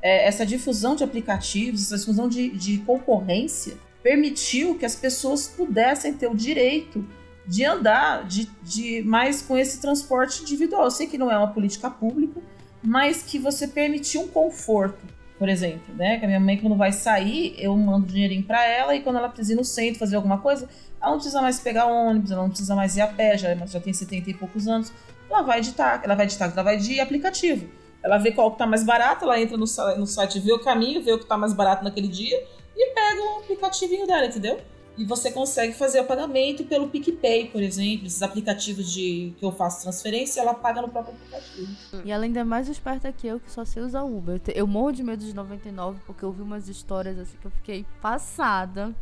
[0.00, 6.14] é, essa difusão de aplicativos, essa difusão de, de concorrência, permitiu que as pessoas pudessem
[6.14, 7.04] ter o direito
[7.46, 10.84] de andar de, de mais com esse transporte individual.
[10.84, 12.40] Eu sei que não é uma política pública,
[12.82, 15.04] mas que você permitiu um conforto,
[15.38, 16.18] por exemplo, né?
[16.18, 19.28] Que a minha mãe, quando vai sair, eu mando dinheirinho para ela e quando ela
[19.28, 20.68] precisa ir no centro fazer alguma coisa,
[21.00, 23.80] ela não precisa mais pegar ônibus, ela não precisa mais ir a pé, já, já
[23.80, 24.92] tem 70 e poucos anos.
[25.28, 27.68] Ela vai de táxi, ela vai de táxi, ela vai de aplicativo.
[28.02, 29.64] Ela vê qual que tá mais barato, ela entra no,
[29.98, 32.40] no site, vê o caminho, vê o que tá mais barato naquele dia
[32.76, 34.60] e pega o aplicativinho dela, entendeu?
[34.96, 39.52] E você consegue fazer o pagamento pelo PicPay, por exemplo, esses aplicativos de que eu
[39.52, 42.02] faço transferência, ela paga no próprio aplicativo.
[42.04, 44.40] E ela ainda é mais esperta que eu, que só sei usar Uber.
[44.54, 47.84] Eu morro de medo de 99, porque eu vi umas histórias assim que eu fiquei
[48.00, 48.94] passada.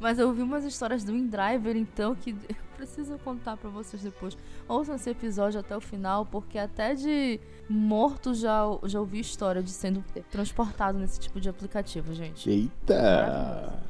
[0.00, 4.36] Mas eu vi umas histórias do InDriver, então, que eu preciso contar para vocês depois.
[4.68, 9.70] Ouçam esse episódio até o final, porque até de morto já, já ouvi história de
[9.70, 12.48] sendo transportado nesse tipo de aplicativo, gente.
[12.48, 13.82] Eita!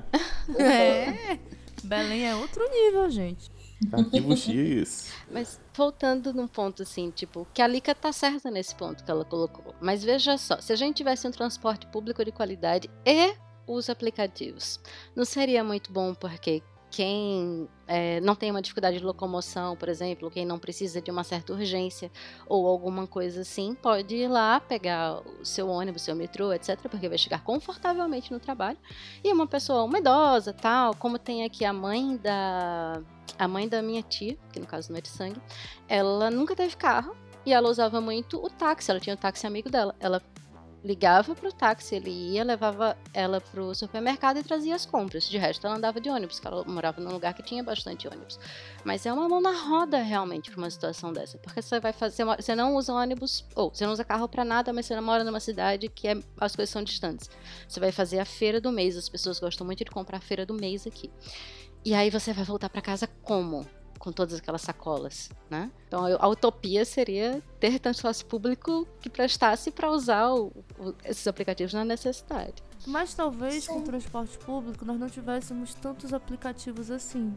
[0.59, 1.39] É!
[1.85, 3.51] Belém é outro nível, gente.
[3.93, 5.13] Arquivo X.
[5.31, 9.25] Mas voltando num ponto assim, tipo, que a Lika tá certa nesse ponto que ela
[9.25, 9.75] colocou.
[9.81, 13.35] Mas veja só, se a gente tivesse um transporte público de qualidade e
[13.69, 14.81] os aplicativos,
[15.15, 20.31] não seria muito bom porque quem é, não tem uma dificuldade de locomoção, por exemplo,
[20.31, 22.11] quem não precisa de uma certa urgência
[22.47, 27.09] ou alguma coisa assim, pode ir lá pegar o seu ônibus, seu metrô, etc., porque
[27.09, 28.79] vai chegar confortavelmente no trabalho.
[29.23, 33.03] E uma pessoa, uma idosa, tal, como tem aqui a mãe da
[33.39, 35.41] a mãe da minha tia, que no caso não é de sangue,
[35.87, 37.15] ela nunca teve carro
[37.47, 39.95] e ela usava muito o táxi, ela tinha o táxi amigo dela.
[40.01, 40.21] Ela
[40.85, 45.29] ligava pro táxi, ele ia, levava ela pro supermercado e trazia as compras.
[45.29, 48.39] De resto, ela andava de ônibus, porque ela morava num lugar que tinha bastante ônibus.
[48.85, 52.25] Mas é uma mão na roda realmente para uma situação dessa, porque você vai fazer,
[52.25, 55.41] você não usa ônibus, ou você não usa carro para nada, mas você mora numa
[55.41, 57.31] cidade que é, as coisas são distantes.
[57.69, 60.47] Você vai fazer a feira do mês, as pessoas gostam muito de comprar a feira
[60.47, 61.11] do mês aqui.
[61.85, 63.67] E aí você vai voltar para casa como?
[63.99, 65.71] Com todas aquelas sacolas, né?
[65.87, 71.75] Então a utopia seria ter transporte público que prestasse para usar o, o, esses aplicativos
[71.75, 72.63] na necessidade.
[72.87, 73.75] Mas talvez Sim.
[73.75, 77.37] com o transporte público nós não tivéssemos tantos aplicativos assim.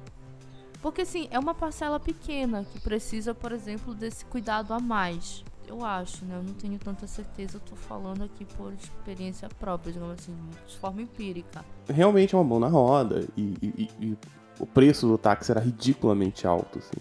[0.82, 5.44] Porque sim, é uma parcela pequena que precisa, por exemplo, desse cuidado a mais.
[5.68, 6.36] Eu acho, né?
[6.36, 10.36] Eu não tenho tanta certeza, eu tô falando aqui por experiência própria, digamos assim,
[10.68, 11.64] de forma empírica.
[11.88, 14.18] Realmente é uma mão na roda e, e, e
[14.62, 16.92] o preço do táxi era ridiculamente alto, assim.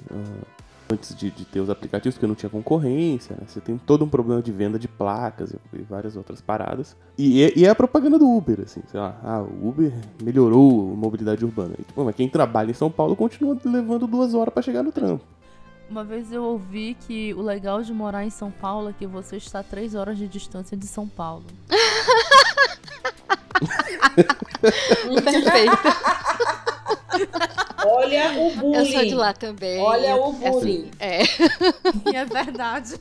[0.90, 3.42] Antes de, de, ter os aplicativos, porque não tinha concorrência, né?
[3.46, 6.96] Você tem todo um problema de venda de placas e, e várias outras paradas.
[7.16, 10.92] E, e, e, é a propaganda do Uber, assim, sei lá, ah, o Uber melhorou
[10.92, 11.74] a mobilidade urbana.
[11.78, 14.90] E, tipo, mas quem trabalha em São Paulo continua levando duas horas para chegar no
[14.90, 15.22] trampo.
[15.88, 19.36] Uma vez eu ouvi que o legal de morar em São Paulo é que você
[19.36, 21.44] está a três horas de distância de São Paulo.
[25.24, 25.78] Perfeito.
[27.86, 28.76] Olha o bullying.
[28.78, 29.80] Eu sou de lá também.
[29.80, 30.90] Olha o É bullying.
[30.90, 31.22] assim, é.
[32.12, 32.94] E é verdade.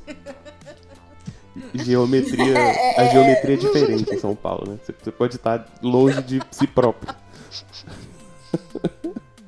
[1.73, 2.55] Geometria,
[2.97, 4.77] a geometria é diferente em São Paulo, né?
[5.03, 7.13] Você- pode estar longe de si próprio.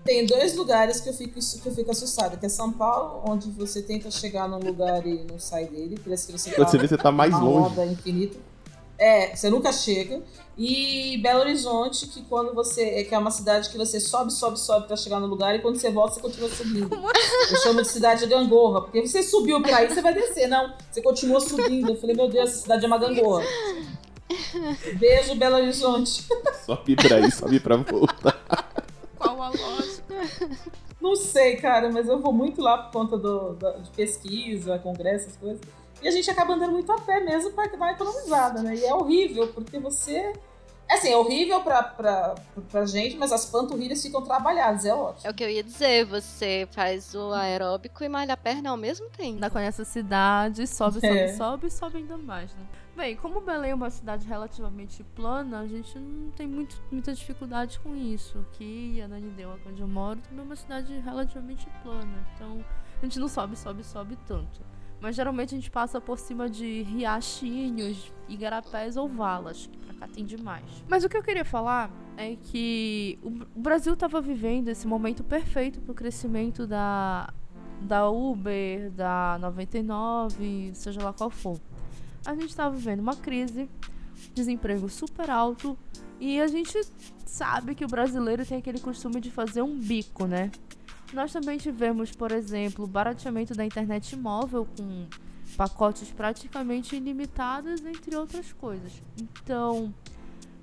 [0.03, 3.49] Tem dois lugares que eu fico, que eu fico assustada, que é São Paulo, onde
[3.51, 6.81] você tenta chegar num lugar e não sai dele, parece que você Quando você tá
[6.81, 7.69] vê, você tá mais uma longe.
[7.75, 8.37] roda infinita.
[9.03, 10.21] É, você nunca chega.
[10.57, 13.03] E Belo Horizonte, que quando você.
[13.05, 15.77] que é uma cidade que você sobe, sobe, sobe pra chegar no lugar, e quando
[15.77, 16.89] você volta, você continua subindo.
[17.49, 20.47] Eu chamo de cidade de gangorra, porque você subiu pra aí, você vai descer.
[20.47, 21.89] Não, você continua subindo.
[21.89, 23.43] Eu falei, meu Deus, essa cidade é uma gangorra.
[24.99, 26.23] Beijo, Belo Horizonte.
[26.65, 28.39] Sobe pra ir, sobe pra voltar.
[29.17, 30.15] Qual a lógica?
[31.01, 35.25] Não sei, cara, mas eu vou muito lá por conta do, da- de pesquisa, congresso,
[35.25, 35.61] essas coisas.
[36.01, 38.75] E a gente acaba andando muito a pé mesmo pra dar uma economizada, né?
[38.75, 40.33] E é horrível, porque você.
[40.89, 42.35] Assim, é horrível pra, pra,
[42.69, 45.25] pra gente, mas as panturrilhas ficam trabalhadas, é ótimo.
[45.25, 48.75] É o que eu ia dizer, você faz o aeróbico e malha a perna ao
[48.77, 49.35] mesmo tempo.
[49.35, 51.27] Ainda conhece a cidade, sobe, sobe, É.
[51.33, 52.65] sobe, sobe ainda mais, né?
[52.93, 57.79] Bem, como Belém é uma cidade relativamente plana, a gente não tem muito, muita dificuldade
[57.79, 58.37] com isso.
[58.39, 62.27] Aqui, Ananindeua, onde eu moro, também é uma cidade relativamente plana.
[62.35, 62.63] Então,
[63.01, 64.59] a gente não sobe, sobe, sobe tanto.
[65.01, 70.07] Mas geralmente a gente passa por cima de riachinhos, igarapés ou valas, que pra cá
[70.07, 70.63] tem demais.
[70.87, 74.85] Mas o que eu queria falar é que o Br- o Brasil estava vivendo esse
[74.87, 77.33] momento perfeito pro crescimento da,
[77.81, 81.59] da Uber, da 99, seja lá qual for.
[82.25, 83.67] A gente está vivendo uma crise,
[84.35, 85.75] desemprego super alto
[86.19, 86.79] e a gente
[87.25, 90.51] sabe que o brasileiro tem aquele costume de fazer um bico, né?
[91.13, 95.07] Nós também tivemos, por exemplo, barateamento da internet móvel com
[95.57, 99.01] pacotes praticamente ilimitados, entre outras coisas.
[99.19, 99.93] Então,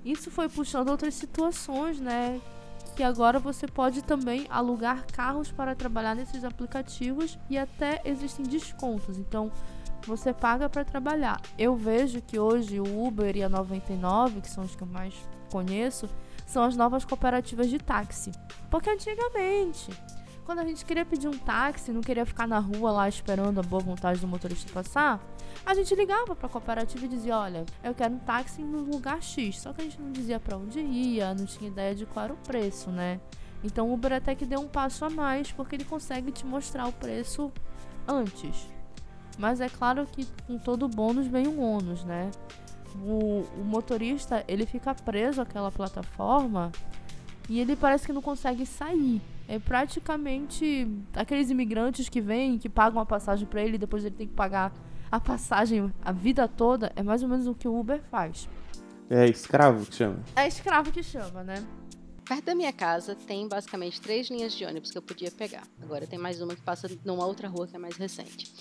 [0.03, 2.41] isso foi puxando outras situações, né?
[2.95, 9.17] Que agora você pode também alugar carros para trabalhar nesses aplicativos e até existem descontos.
[9.17, 9.51] Então,
[10.05, 11.39] você paga para trabalhar.
[11.57, 15.13] Eu vejo que hoje o Uber e a 99, que são os que eu mais
[15.51, 16.09] conheço,
[16.45, 18.31] são as novas cooperativas de táxi.
[18.71, 19.91] Porque antigamente,
[20.49, 23.61] quando a gente queria pedir um táxi, não queria ficar na rua lá esperando a
[23.61, 25.23] boa vontade do motorista passar,
[25.63, 29.21] a gente ligava para a cooperativa e dizia: Olha, eu quero um táxi no lugar
[29.21, 29.59] X.
[29.59, 32.33] Só que a gente não dizia para onde ia, não tinha ideia de qual era
[32.33, 33.19] o preço, né?
[33.63, 36.87] Então o Uber até que deu um passo a mais, porque ele consegue te mostrar
[36.87, 37.51] o preço
[38.07, 38.67] antes.
[39.37, 42.31] Mas é claro que com todo bônus vem um ônus, né?
[43.05, 46.71] O, o motorista ele fica preso àquela plataforma
[47.47, 49.21] e ele parece que não consegue sair.
[49.51, 54.13] É praticamente aqueles imigrantes que vêm, que pagam a passagem pra ele e depois ele
[54.13, 54.71] tem que pagar
[55.11, 56.93] a passagem a vida toda.
[56.95, 58.47] É mais ou menos o que o Uber faz.
[59.09, 60.19] É escravo que chama.
[60.35, 61.65] É escravo que chama, né?
[62.27, 65.63] Perto da minha casa tem basicamente três linhas de ônibus que eu podia pegar.
[65.81, 68.53] Agora tem mais uma que passa numa outra rua que é mais recente.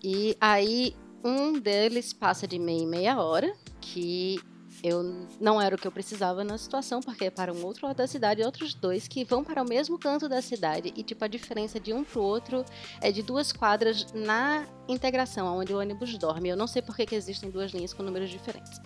[0.00, 4.40] E aí um deles passa de meia em meia hora, que
[4.82, 7.96] eu não era o que eu precisava na situação, porque é para um outro lado
[7.96, 10.92] da cidade outros dois que vão para o mesmo canto da cidade.
[10.96, 12.64] E tipo, a diferença de um pro outro
[13.00, 16.48] é de duas quadras na integração, onde o ônibus dorme.
[16.48, 18.80] Eu não sei por que, que existem duas linhas com números diferentes.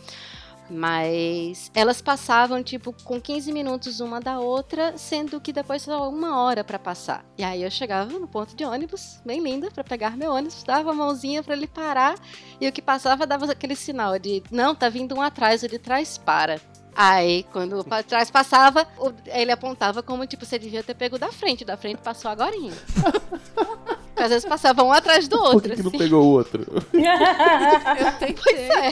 [0.70, 6.40] Mas elas passavam, tipo, com 15 minutos uma da outra, sendo que depois só uma
[6.40, 7.24] hora para passar.
[7.37, 10.90] E aí eu chegava no ponto de ônibus, bem linda, para pegar meu ônibus, dava
[10.90, 12.14] a mãozinha para ele parar,
[12.61, 15.79] e o que passava dava aquele sinal de, não, tá vindo um atrás, o de
[15.79, 16.61] trás para.
[16.94, 18.87] Aí, quando o trás passava,
[19.27, 22.72] ele apontava como, tipo, você devia ter pego da frente, da frente passou agorinha.
[24.24, 25.98] Porque às vezes passava um atrás do Por outro, que, que não assim.
[25.98, 26.64] pegou o outro?
[26.94, 28.34] Eu tentei.
[28.42, 28.88] Pois é.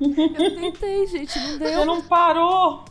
[0.00, 1.84] Eu tentei, gente, não Você deu.
[1.84, 2.84] não parou!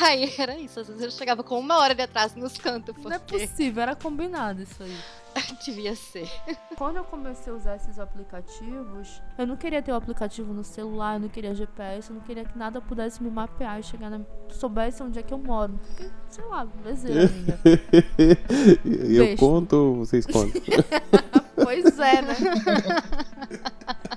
[0.00, 3.12] Aí era isso, às vezes eu chegava com uma hora de atraso nos cantos, Não
[3.12, 4.94] é porque possível, era combinado isso aí.
[5.64, 6.28] devia ser.
[6.76, 11.16] Quando eu comecei a usar esses aplicativos, eu não queria ter o aplicativo no celular,
[11.16, 14.20] eu não queria GPS, eu não queria que nada pudesse me mapear e chegar na.
[14.50, 15.78] soubesse onde é que eu moro.
[15.86, 17.58] Porque, sei lá, bezeira, amiga.
[18.84, 19.36] eu Beijo.
[19.38, 20.60] conto ou vocês contam?
[21.62, 22.34] Pois é, né?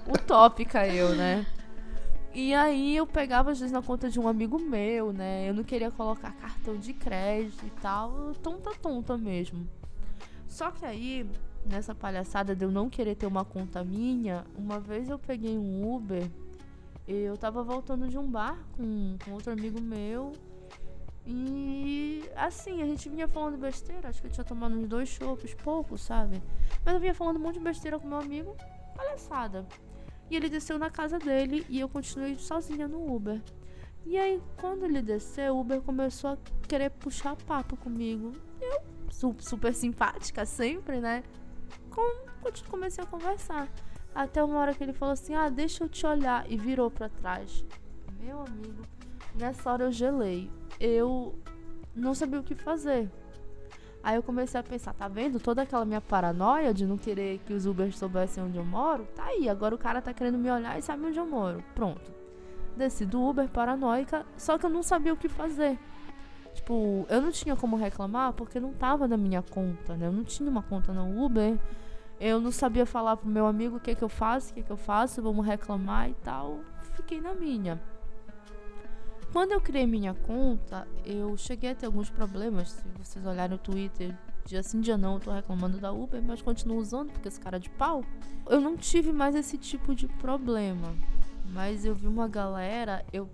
[0.07, 1.45] Utópica eu, né?
[2.33, 5.47] E aí eu pegava às vezes na conta de um amigo meu, né?
[5.47, 9.67] Eu não queria colocar cartão de crédito e tal, tonta tonta mesmo.
[10.53, 11.27] Só que aí,
[11.65, 15.91] nessa palhaçada de eu não querer ter uma conta minha, uma vez eu peguei um
[15.91, 16.29] Uber,
[17.07, 20.31] eu tava voltando de um bar com, com outro amigo meu.
[21.25, 25.55] E assim, a gente vinha falando besteira, acho que eu tinha tomado uns dois chopes,
[25.55, 26.39] pouco, sabe?
[26.85, 28.55] Mas eu vinha falando um monte de besteira com meu amigo,
[28.95, 29.65] palhaçada.
[30.29, 33.41] E ele desceu na casa dele e eu continuei sozinha no Uber.
[34.05, 36.37] E aí, quando ele desceu, o Uber começou a
[36.67, 38.33] querer puxar papo comigo.
[39.39, 41.23] Super simpática sempre, né?
[41.89, 42.25] Com,
[42.69, 43.67] comecei a conversar.
[44.13, 46.49] Até uma hora que ele falou assim: Ah, deixa eu te olhar.
[46.49, 47.63] E virou para trás.
[48.19, 48.83] Meu amigo,
[49.35, 50.49] nessa hora eu gelei.
[50.79, 51.35] Eu
[51.95, 53.09] não sabia o que fazer.
[54.03, 55.39] Aí eu comecei a pensar, tá vendo?
[55.39, 59.23] Toda aquela minha paranoia de não querer que os Ubers soubessem onde eu moro, tá
[59.23, 59.47] aí.
[59.47, 61.63] Agora o cara tá querendo me olhar e sabe onde eu moro.
[61.73, 62.11] Pronto.
[62.75, 65.79] Desci do Uber paranoica, só que eu não sabia o que fazer.
[66.53, 70.07] Tipo, eu não tinha como reclamar porque não tava na minha conta, né?
[70.07, 71.57] Eu não tinha uma conta no Uber.
[72.19, 74.71] Eu não sabia falar pro meu amigo o que que eu faço, o que que
[74.71, 76.59] eu faço, vamos reclamar e tal.
[76.95, 77.81] Fiquei na minha.
[79.33, 82.69] Quando eu criei minha conta, eu cheguei a ter alguns problemas.
[82.69, 86.41] Se vocês olharem o Twitter, dia sim, dia não, eu tô reclamando da Uber, mas
[86.41, 88.05] continuo usando porque esse cara é de pau.
[88.47, 90.93] Eu não tive mais esse tipo de problema.
[91.51, 93.27] Mas eu vi uma galera, eu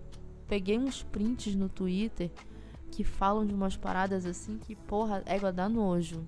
[0.48, 2.32] peguei uns prints no Twitter
[2.90, 6.26] que falam de umas paradas assim que, porra, égua dá nojo.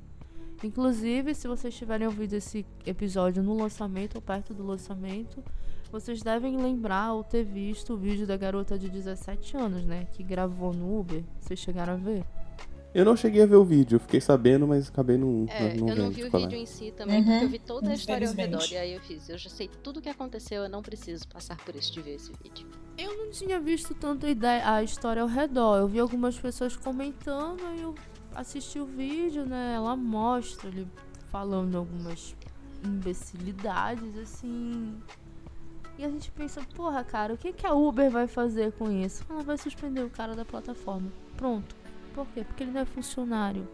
[0.64, 5.44] Inclusive, se vocês tiverem ouvido esse episódio no lançamento ou perto do lançamento,
[5.92, 10.08] vocês devem lembrar ou ter visto o vídeo da garota de 17 anos, né?
[10.14, 11.24] Que gravou no Uber.
[11.40, 12.24] Vocês chegaram a ver?
[12.94, 15.46] Eu não cheguei a ver o vídeo, fiquei sabendo, mas acabei não.
[15.48, 17.26] É, não eu não vi o vídeo em si também, uhum.
[17.26, 18.66] porque eu vi toda a história ao redor.
[18.70, 21.58] E aí eu fiz, eu já sei tudo o que aconteceu, eu não preciso passar
[21.58, 22.68] por isso de ver esse vídeo.
[23.02, 24.28] Eu não tinha visto tanto
[24.64, 25.78] a história ao redor.
[25.78, 27.96] Eu vi algumas pessoas comentando, aí eu
[28.36, 29.74] assisti o vídeo, né?
[29.76, 30.88] Ela mostra ele
[31.32, 32.36] falando algumas
[32.86, 34.96] imbecilidades, assim.
[35.98, 39.26] E a gente pensa, porra, cara, o que, que a Uber vai fazer com isso?
[39.28, 41.12] Ela vai suspender o cara da plataforma.
[41.36, 41.76] Pronto.
[42.14, 42.44] Por quê?
[42.44, 43.68] Porque ele não é funcionário.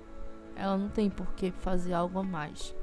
[0.56, 2.74] Ela não tem por que fazer algo a mais.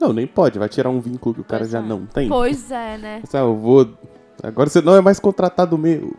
[0.00, 0.58] Não, nem pode.
[0.58, 1.82] Vai tirar um vínculo que o cara pois já é.
[1.82, 2.28] não tem.
[2.28, 3.22] Pois é, né?
[3.32, 3.96] eu vou.
[4.42, 6.14] Agora você não é mais contratado meu.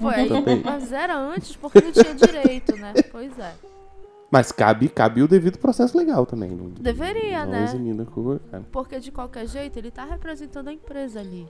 [0.00, 0.30] Foi, aí,
[0.64, 2.94] mas era antes porque não tinha direito, né?
[3.12, 3.54] Pois é.
[4.30, 6.50] Mas cabe, cabe o devido processo legal também.
[6.50, 7.66] Não, Deveria, não né?
[8.52, 8.60] É.
[8.70, 11.48] Porque de qualquer jeito ele tá representando a empresa ali.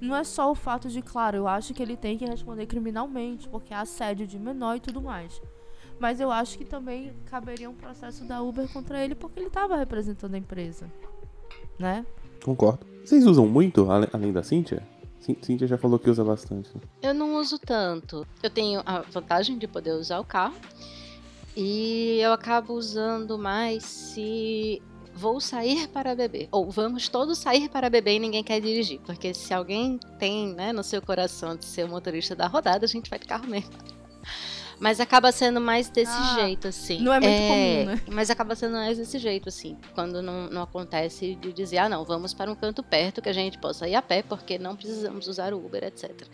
[0.00, 3.48] Não é só o fato de, claro, eu acho que ele tem que responder criminalmente,
[3.48, 5.40] porque é assédio de menor e tudo mais.
[6.00, 9.76] Mas eu acho que também caberia um processo da Uber contra ele porque ele estava
[9.76, 10.90] representando a empresa.
[11.78, 12.04] Né?
[12.42, 12.86] Concordo.
[13.04, 14.82] Vocês usam muito, além da Cíntia?
[15.42, 16.70] Cíntia já falou que usa bastante.
[17.02, 18.26] Eu não uso tanto.
[18.42, 20.56] Eu tenho a vantagem de poder usar o carro.
[21.56, 24.80] E eu acabo usando mais se
[25.14, 26.48] vou sair para beber.
[26.50, 29.00] Ou vamos todos sair para beber e ninguém quer dirigir.
[29.00, 32.88] Porque se alguém tem né, no seu coração de ser o motorista da rodada, a
[32.88, 33.72] gente vai de carro mesmo.
[34.80, 37.00] Mas acaba sendo mais desse ah, jeito, assim.
[37.02, 38.02] Não é muito é, comum, né?
[38.10, 39.76] Mas acaba sendo mais desse jeito, assim.
[39.94, 43.32] Quando não, não acontece de dizer, ah, não, vamos para um canto perto que a
[43.32, 46.26] gente possa ir a pé, porque não precisamos usar o Uber, etc.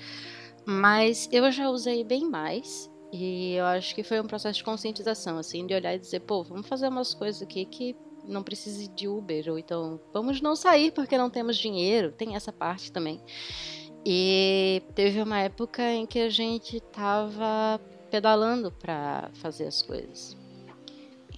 [0.65, 2.89] Mas eu já usei bem mais.
[3.13, 6.45] E eu acho que foi um processo de conscientização, assim, de olhar e dizer, pô,
[6.45, 10.93] vamos fazer umas coisas aqui que não precise de Uber, ou então vamos não sair
[10.93, 13.21] porque não temos dinheiro, tem essa parte também.
[14.05, 17.81] E teve uma época em que a gente tava
[18.11, 20.37] pedalando para fazer as coisas.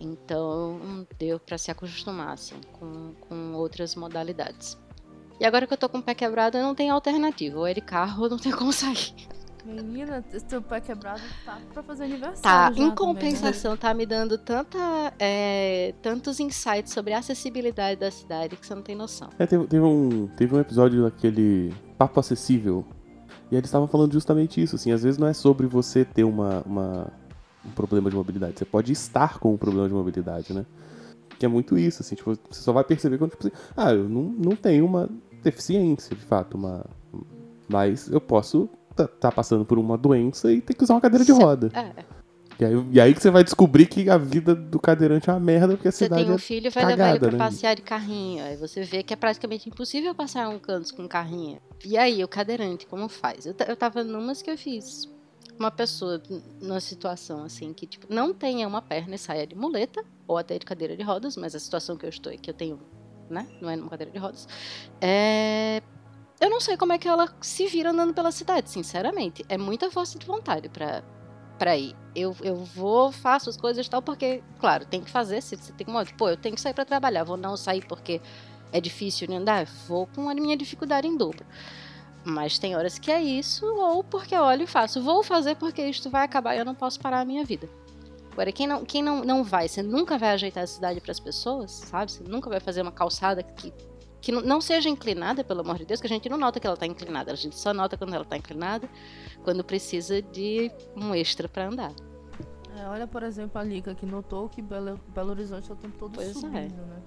[0.00, 4.78] Então deu para se acostumar assim, com, com outras modalidades.
[5.40, 7.58] E agora que eu tô com o pé quebrado, eu não tenho alternativa.
[7.58, 9.14] Ou é de carro ou não tem como sair.
[9.64, 12.76] Menina, seu pé quebrado tá pra fazer aniversário.
[12.76, 13.76] Tá, em compensação, também, né?
[13.76, 18.82] tá me dando tanta, é, tantos insights sobre a acessibilidade da cidade que você não
[18.82, 19.28] tem noção.
[19.38, 22.86] É, teve, teve, um, teve um episódio daquele Papo Acessível.
[23.50, 26.62] E eles estavam falando justamente isso, assim, às vezes não é sobre você ter uma,
[26.66, 27.06] uma,
[27.64, 30.66] um problema de mobilidade, você pode estar com um problema de mobilidade, né?
[31.38, 34.08] Que é muito isso, assim, tipo, você só vai perceber quando, tipo assim, ah, eu
[34.08, 35.08] não, não tenho uma
[35.42, 36.84] deficiência, de fato, uma...
[37.68, 41.24] Mas eu posso tá, tá, passando por uma doença e tem que usar uma cadeira
[41.24, 41.70] de roda.
[41.74, 42.17] É.
[42.60, 45.38] E aí, e aí que você vai descobrir que a vida do cadeirante é uma
[45.38, 47.38] merda, porque a você cidade tem um é filho, vai cagada, levar ele pra né?
[47.38, 48.44] passear de carrinho.
[48.44, 51.60] Aí você vê que é praticamente impossível passar um canto com carrinho.
[51.84, 53.46] E aí, o cadeirante, como faz?
[53.46, 55.08] Eu, eu tava numas que eu fiz
[55.58, 56.22] uma pessoa
[56.60, 60.56] numa situação assim que tipo não tenha uma perna e saia de muleta ou até
[60.56, 62.78] de cadeira de rodas, mas a situação que eu estou é que eu tenho,
[63.28, 64.46] né, não é numa cadeira de rodas,
[65.00, 65.82] é
[66.40, 69.44] eu não sei como é que ela se vira andando pela cidade, sinceramente.
[69.48, 71.02] É muita força de vontade para
[71.58, 71.94] para ir.
[72.14, 75.42] Eu, eu vou, faço as coisas e tal, porque, claro, tem que fazer.
[75.42, 78.20] Se você tem que, pô, eu tenho que sair para trabalhar, vou não sair porque
[78.72, 81.44] é difícil de andar, vou com a minha dificuldade em dobro.
[82.24, 85.02] Mas tem horas que é isso, ou porque eu olho e faço.
[85.02, 87.68] Vou fazer porque isto vai acabar e eu não posso parar a minha vida.
[88.32, 91.18] Agora, quem não, quem não, não vai, você nunca vai ajeitar a cidade para as
[91.18, 92.12] pessoas, sabe?
[92.12, 93.72] Você nunca vai fazer uma calçada que
[94.20, 96.74] que não seja inclinada, pelo amor de Deus, que a gente não nota que ela
[96.74, 98.88] está inclinada, a gente só nota quando ela está inclinada,
[99.48, 101.94] quando precisa de um extra para andar.
[102.76, 105.96] É, olha, por exemplo, a Lica que notou que Belo, Belo Horizonte é o tempo
[105.98, 106.32] todo pois é.
[106.34, 106.84] subindo, é.
[106.84, 107.02] né?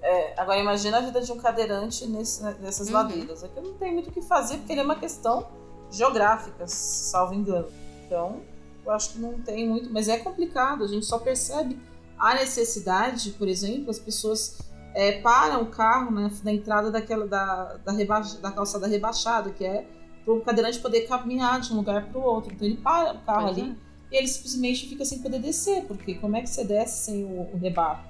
[0.00, 2.94] É, agora imagina a vida de um cadeirante nesse, né, nessas uhum.
[2.94, 3.44] ladeiras.
[3.44, 5.48] É que não tem muito o que fazer, porque ele é uma questão
[5.90, 7.68] geográfica, salvo engano.
[8.06, 8.40] Então,
[8.86, 11.78] eu acho que não tem muito, mas é complicado, a gente só percebe
[12.18, 14.60] a necessidade, por exemplo, as pessoas
[14.94, 19.62] é, param o carro né, na entrada daquela da, da, rebaixa, da calçada rebaixada, que
[19.62, 22.52] é para o cadeirante poder caminhar de um lugar para o outro.
[22.52, 23.76] Então ele para o carro ali
[24.10, 24.14] é.
[24.14, 27.50] e ele simplesmente fica sem poder descer, porque como é que você desce sem o,
[27.52, 28.06] o rebar,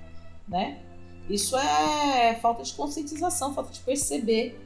[0.48, 0.82] né?
[1.28, 4.58] Isso é falta de conscientização, falta de perceber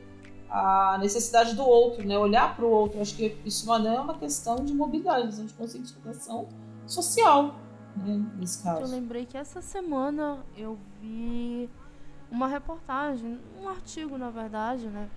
[0.49, 2.17] a necessidade do outro, né?
[2.17, 3.01] Olhar para o outro.
[3.01, 6.49] Acho que isso não é uma questão de mobilidade, é uma questão de conscientização
[6.87, 7.57] social,
[7.97, 8.25] né?
[8.39, 8.83] Nesse caso.
[8.83, 11.69] Eu lembrei que essa semana eu vi
[12.31, 15.11] uma reportagem, um artigo na verdade, né?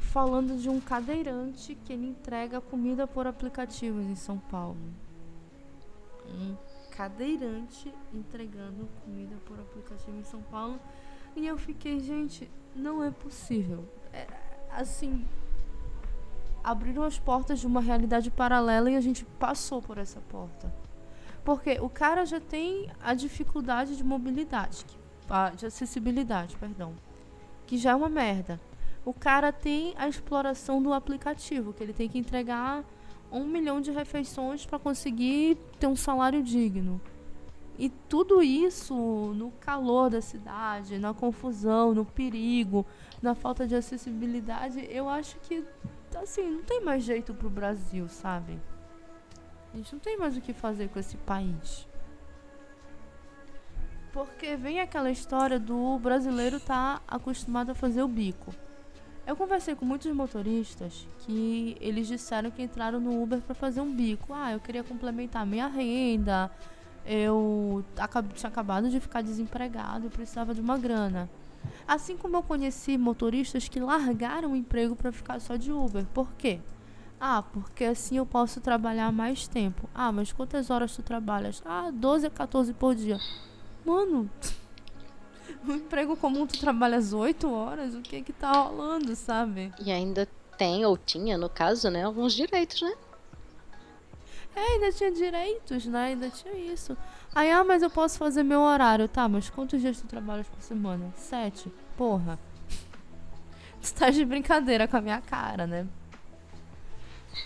[0.00, 4.76] Falando de um cadeirante que ele entrega comida por aplicativos em São Paulo.
[6.26, 6.56] Um
[6.90, 10.80] cadeirante entregando comida por aplicativo em São Paulo.
[11.36, 13.88] E eu fiquei, gente, não é possível.
[14.12, 14.26] É,
[14.70, 15.24] assim,
[16.62, 20.72] abriram as portas de uma realidade paralela e a gente passou por essa porta.
[21.44, 24.84] Porque o cara já tem a dificuldade de mobilidade,
[25.56, 26.94] de acessibilidade, perdão,
[27.66, 28.60] que já é uma merda.
[29.04, 32.84] O cara tem a exploração do aplicativo, que ele tem que entregar
[33.32, 37.00] um milhão de refeições para conseguir ter um salário digno.
[37.78, 38.94] E tudo isso
[39.34, 42.84] no calor da cidade, na confusão, no perigo,
[43.22, 45.64] na falta de acessibilidade, eu acho que
[46.14, 48.60] assim, não tem mais jeito pro Brasil, sabe?
[49.72, 51.86] A gente não tem mais o que fazer com esse país.
[54.12, 58.52] Porque vem aquela história do brasileiro tá acostumado a fazer o bico.
[59.30, 63.94] Eu conversei com muitos motoristas que eles disseram que entraram no Uber para fazer um
[63.94, 64.34] bico.
[64.34, 66.50] Ah, eu queria complementar minha renda.
[67.06, 67.84] Eu
[68.34, 71.30] tinha acabado de ficar desempregado e precisava de uma grana.
[71.86, 76.04] Assim como eu conheci motoristas que largaram o emprego para ficar só de Uber.
[76.06, 76.58] Por quê?
[77.20, 79.88] Ah, porque assim eu posso trabalhar mais tempo.
[79.94, 81.62] Ah, mas quantas horas tu trabalhas?
[81.64, 83.20] Ah, 12 a 14 por dia.
[83.86, 84.28] Mano,
[85.64, 89.72] no emprego comum tu trabalha às 8 horas, o que é que tá rolando, sabe?
[89.84, 92.92] E ainda tem, ou tinha, no caso, né, alguns direitos, né?
[94.54, 96.06] É, ainda tinha direitos, né?
[96.06, 96.96] Ainda tinha isso.
[97.34, 99.08] Aí, ah, mas eu posso fazer meu horário.
[99.08, 101.12] Tá, mas quantos dias tu trabalhas por semana?
[101.16, 101.72] Sete.
[101.96, 102.38] Porra.
[103.80, 105.86] Tu tá de brincadeira com a minha cara, né?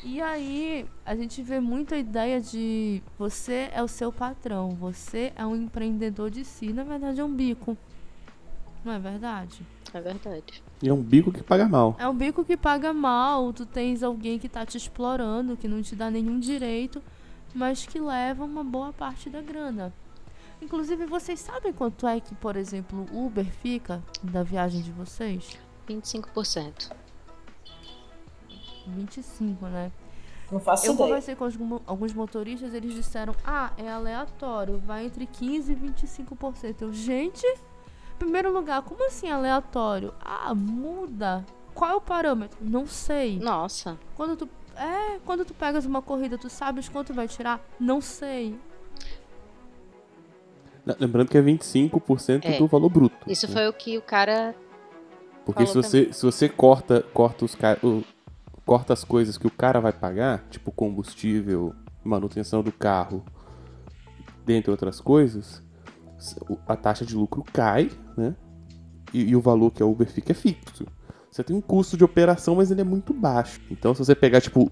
[0.02, 5.46] E aí, a gente vê muita ideia de você é o seu patrão, você é
[5.46, 7.76] um empreendedor de si, na verdade é um bico.
[8.84, 9.64] Não é verdade?
[9.92, 10.62] É verdade.
[10.82, 11.96] E é um bico que paga mal.
[11.98, 13.52] É um bico que paga mal.
[13.52, 17.02] Tu tens alguém que tá te explorando, que não te dá nenhum direito,
[17.54, 19.92] mas que leva uma boa parte da grana.
[20.60, 25.58] Inclusive, vocês sabem quanto é que, por exemplo, o Uber fica da viagem de vocês?
[25.88, 26.90] 25%.
[28.86, 29.90] 25, né?
[30.50, 31.08] Não faço Eu ideia.
[31.08, 36.82] conversei com alguns motoristas, eles disseram: ah, é aleatório, vai entre 15% e 25%.
[36.82, 37.46] Eu, gente,
[38.24, 40.14] Primeiro lugar, como assim aleatório?
[40.18, 41.44] Ah, muda.
[41.74, 42.58] Qual é o parâmetro?
[42.62, 43.38] Não sei.
[43.38, 43.98] Nossa.
[44.16, 47.60] Quando tu é, quando tu pegas uma corrida, tu sabes quanto vai tirar?
[47.78, 48.58] Não sei.
[50.98, 52.58] Lembrando que é 25% é.
[52.58, 53.30] do valor bruto.
[53.30, 53.52] Isso né?
[53.52, 54.54] foi o que o cara
[55.44, 57.54] Porque se você, se você corta, corta os
[58.64, 63.22] corta as coisas que o cara vai pagar, tipo combustível, manutenção do carro,
[64.46, 65.62] dentre outras coisas,
[66.66, 68.34] a taxa de lucro cai, né?
[69.12, 70.86] E, e, o valor que a Uber fica é fixo.
[71.30, 73.60] Você tem um custo de operação, mas ele é muito baixo.
[73.70, 74.70] Então, se você pegar, tipo,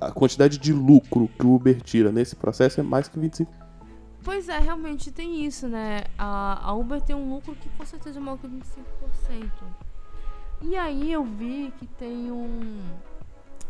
[0.00, 3.46] a quantidade de lucro que o Uber tira nesse processo é mais que 25%.
[4.22, 6.04] Pois é, realmente tem isso, né?
[6.18, 9.50] A, a Uber tem um lucro que com certeza é maior que 25%.
[10.60, 12.80] E aí eu vi que tem um,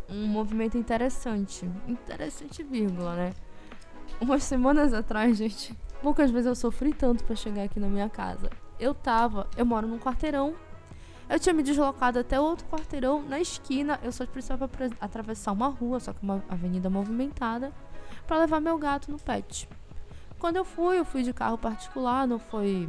[0.09, 1.68] um movimento interessante.
[1.86, 3.32] Interessante, vírgula, né?
[4.20, 8.51] Umas semanas atrás, gente, Poucas vezes eu sofri tanto para chegar aqui na minha casa.
[8.78, 10.55] Eu tava, eu moro num quarteirão.
[11.28, 13.99] Eu tinha me deslocado até outro quarteirão na esquina.
[14.03, 14.70] Eu só precisava
[15.01, 17.72] atravessar uma rua, só que uma avenida movimentada,
[18.26, 19.68] para levar meu gato no pet.
[20.38, 22.88] Quando eu fui, eu fui de carro particular, não foi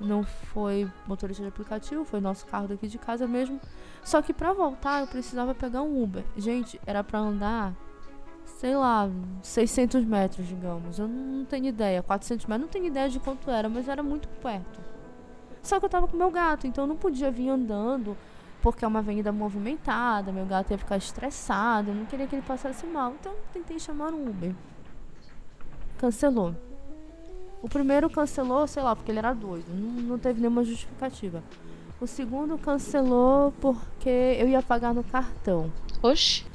[0.00, 3.60] não foi motorista de aplicativo, foi nosso carro daqui de casa mesmo.
[4.02, 6.24] Só que para voltar eu precisava pegar um Uber.
[6.36, 7.74] Gente, era para andar
[8.60, 9.08] sei lá,
[9.42, 10.98] 600 metros, digamos.
[10.98, 12.02] Eu não tenho ideia.
[12.02, 14.80] 400 metros, não tenho ideia de quanto era, mas era muito perto.
[15.62, 18.14] Só que eu tava com meu gato, então eu não podia vir andando,
[18.60, 22.42] porque é uma avenida movimentada, meu gato ia ficar estressado, eu não queria que ele
[22.42, 23.14] passasse mal.
[23.18, 24.54] Então eu tentei chamar um Uber.
[25.96, 26.54] cancelou.
[27.62, 31.42] O primeiro cancelou, sei lá, porque ele era doido, não, não teve nenhuma justificativa.
[31.98, 35.72] O segundo cancelou porque eu ia pagar no cartão.
[36.02, 36.49] Oxi.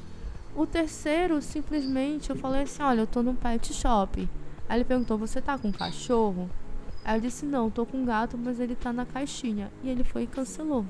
[0.56, 4.28] O terceiro, simplesmente, eu falei assim: olha, eu tô num pet shop.
[4.70, 6.50] Aí ele perguntou: você tá com cachorro?
[7.04, 9.72] Aí eu disse: não, tô com gato, mas ele tá na caixinha.
[9.84, 10.86] E ele foi e cancelou.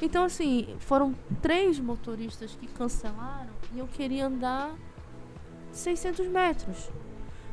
[0.00, 4.74] Então, assim, foram três motoristas que cancelaram e eu queria andar
[5.72, 6.90] 600 metros.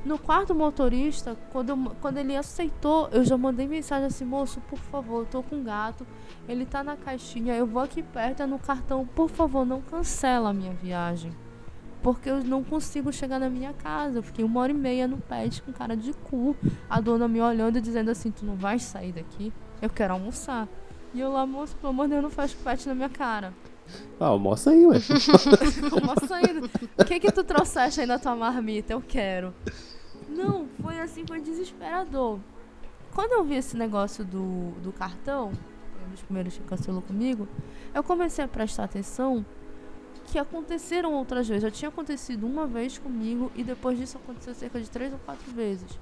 [0.04, 4.80] No quarto motorista, quando, eu, quando ele aceitou, eu já mandei mensagem assim: moço, por
[4.80, 6.08] favor, eu tô com um gato,
[6.50, 10.50] ele tá na caixinha, eu vou aqui perto, é no cartão, por favor, não cancela
[10.50, 11.32] a minha viagem.
[12.02, 14.18] Porque eu não consigo chegar na minha casa.
[14.18, 16.56] Eu fiquei uma hora e meia no pet com cara de cu.
[16.90, 19.54] A dona me olhando e dizendo assim: Tu não vai sair daqui?
[19.80, 20.68] Eu quero almoçar.
[21.14, 23.54] E eu lá, moço, pelo amor de Deus, não faz pet na minha cara.
[24.20, 24.98] Ah, almoça aí, ué.
[25.92, 26.46] almoça aí.
[26.98, 28.94] O que que tu trouxeste aí na tua marmita?
[28.94, 29.54] Eu quero.
[30.42, 32.40] Não, foi assim, foi desesperador.
[33.14, 35.52] Quando eu vi esse negócio do, do cartão,
[36.06, 37.48] um dos primeiros que cancelou comigo,
[37.94, 39.46] eu comecei a prestar atenção
[40.26, 41.64] que aconteceram outras vezes.
[41.64, 45.52] Já tinha acontecido uma vez comigo e depois disso aconteceu cerca de três ou quatro
[45.52, 46.00] vezes.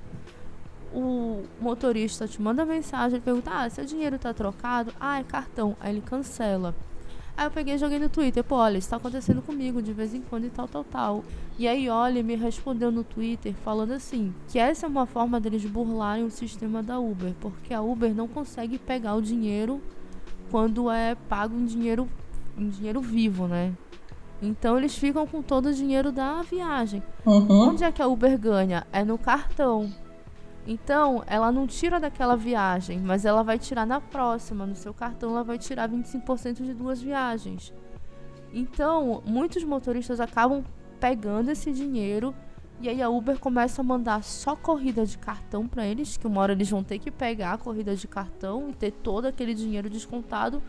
[0.93, 4.93] O motorista te manda mensagem e pergunta: Ah, seu dinheiro tá trocado?
[4.99, 5.75] Ah, é cartão.
[5.79, 6.75] Aí ele cancela.
[7.39, 10.13] Aí eu peguei e joguei no Twitter, pô, olha, isso tá acontecendo comigo de vez
[10.13, 11.23] em quando e tal, tal, tal.
[11.57, 15.63] E aí, olha, me respondeu no Twitter falando assim, que essa é uma forma deles
[15.63, 19.81] burlarem o sistema da Uber, porque a Uber não consegue pegar o dinheiro
[20.51, 22.09] quando é pago em dinheiro,
[22.57, 23.71] em dinheiro vivo, né?
[24.41, 27.01] Então eles ficam com todo o dinheiro da viagem.
[27.25, 27.69] Uhum.
[27.69, 28.85] Onde é que a Uber ganha?
[28.91, 29.89] É no cartão.
[30.71, 34.67] Então, ela não tira daquela viagem, mas ela vai tirar na próxima.
[34.67, 37.73] No seu cartão, ela vai tirar 25% de duas viagens.
[38.53, 40.63] Então, muitos motoristas acabam
[40.99, 42.35] pegando esse dinheiro
[42.79, 46.39] e aí a Uber começa a mandar só corrida de cartão para eles, que uma
[46.39, 49.89] hora eles vão ter que pegar a corrida de cartão e ter todo aquele dinheiro
[49.89, 50.61] descontado,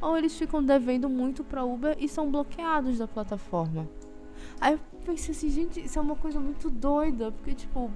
[0.00, 3.88] ou eles ficam devendo muito para Uber e são bloqueados da plataforma.
[4.60, 7.90] Aí eu pensei assim, gente, isso é uma coisa muito doida, porque tipo,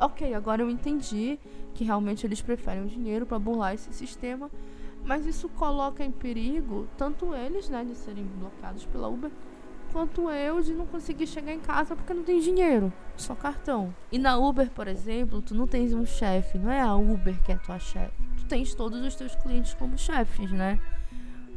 [0.00, 1.38] ok, agora eu entendi
[1.74, 4.50] que realmente eles preferem o dinheiro para burlar esse sistema,
[5.04, 9.30] mas isso coloca em perigo tanto eles, né, de serem bloqueados pela Uber,
[9.92, 13.94] quanto eu de não conseguir chegar em casa porque não tem dinheiro, só cartão.
[14.10, 17.52] E na Uber, por exemplo, tu não tens um chefe, não é a Uber que
[17.52, 18.12] é tua chefe.
[18.38, 20.78] Tu tens todos os teus clientes como chefes, né?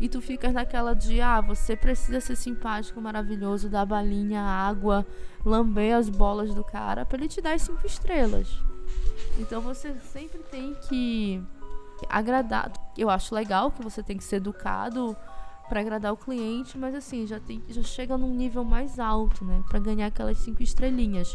[0.03, 5.07] E tu ficas naquela de, ah, você precisa ser simpático, maravilhoso, dar balinha, água,
[5.45, 8.49] lamber as bolas do cara pra ele te dar as cinco estrelas.
[9.39, 11.41] Então você sempre tem que
[12.09, 12.69] agradar.
[12.97, 15.15] Eu acho legal que você tem que ser educado
[15.69, 19.63] para agradar o cliente, mas assim, já, tem, já chega num nível mais alto, né?
[19.69, 21.33] Para ganhar aquelas cinco estrelinhas.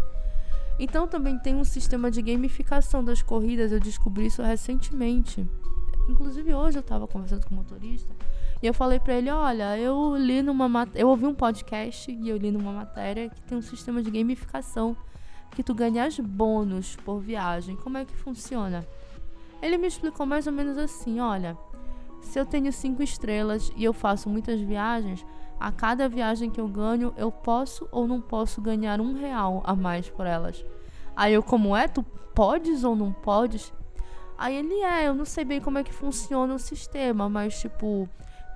[0.78, 5.48] Então também tem um sistema de gamificação das corridas, eu descobri isso recentemente.
[6.06, 8.14] Inclusive hoje eu estava conversando com o motorista
[8.62, 12.36] e eu falei para ele, olha, eu li numa eu ouvi um podcast e eu
[12.36, 14.96] li numa matéria que tem um sistema de gamificação
[15.52, 17.76] que tu ganhas bônus por viagem.
[17.76, 18.86] Como é que funciona?
[19.62, 21.56] Ele me explicou mais ou menos assim, olha,
[22.20, 25.24] se eu tenho cinco estrelas e eu faço muitas viagens,
[25.58, 29.74] a cada viagem que eu ganho, eu posso ou não posso ganhar um real a
[29.74, 30.64] mais por elas.
[31.16, 31.88] Aí eu, como é?
[31.88, 32.02] Tu
[32.34, 33.72] podes ou não podes?
[34.36, 38.08] Aí ele é, eu não sei bem como é que funciona o sistema, mas tipo,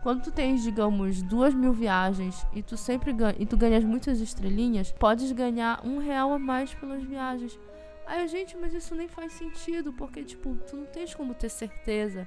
[0.02, 4.20] quando tu tens, digamos, duas mil viagens e tu sempre ganha, e tu ganhas muitas
[4.20, 7.58] estrelinhas, podes ganhar um real a mais pelas viagens.
[8.04, 12.26] Aí, gente, mas isso nem faz sentido, porque, tipo, tu não tens como ter certeza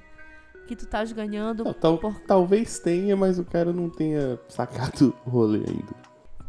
[0.66, 1.64] que tu estás ganhando.
[1.64, 2.18] Não, tal, por...
[2.20, 5.94] Talvez tenha, mas o cara não tenha sacado o rolê ainda.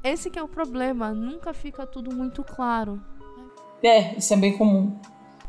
[0.03, 3.01] Esse que é o problema, nunca fica tudo muito claro.
[3.83, 4.97] É, isso é bem comum.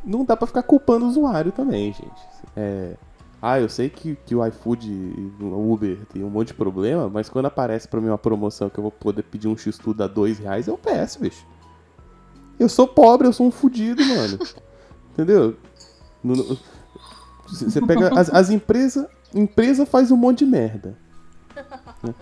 [0.05, 2.23] Não dá para ficar culpando o usuário também, gente.
[2.57, 2.97] É,
[3.41, 7.09] ah, eu sei que, que o iFood e o Uber tem um monte de problema,
[7.09, 10.09] mas quando aparece para mim uma promoção que eu vou poder pedir um X-Tudo a
[10.09, 11.47] dois reais, eu peço, bicho.
[12.59, 14.39] Eu sou pobre, eu sou um fudido, mano.
[15.15, 15.57] Entendeu?
[17.47, 19.07] Você pega as, as empresas.
[19.33, 20.97] Empresa faz um monte de merda.
[22.03, 22.15] Né?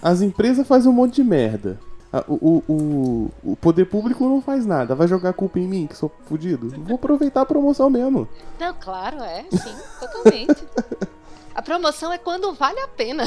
[0.00, 1.78] As empresas fazem um monte de merda.
[2.26, 4.96] O, o, o, poder público não faz nada.
[4.96, 6.68] Vai jogar culpa em mim, que sou fudido?
[6.80, 8.28] Vou aproveitar a promoção mesmo.
[8.58, 9.44] Não, claro, é.
[9.50, 10.66] Sim, totalmente.
[11.54, 13.24] a promoção é quando vale a pena.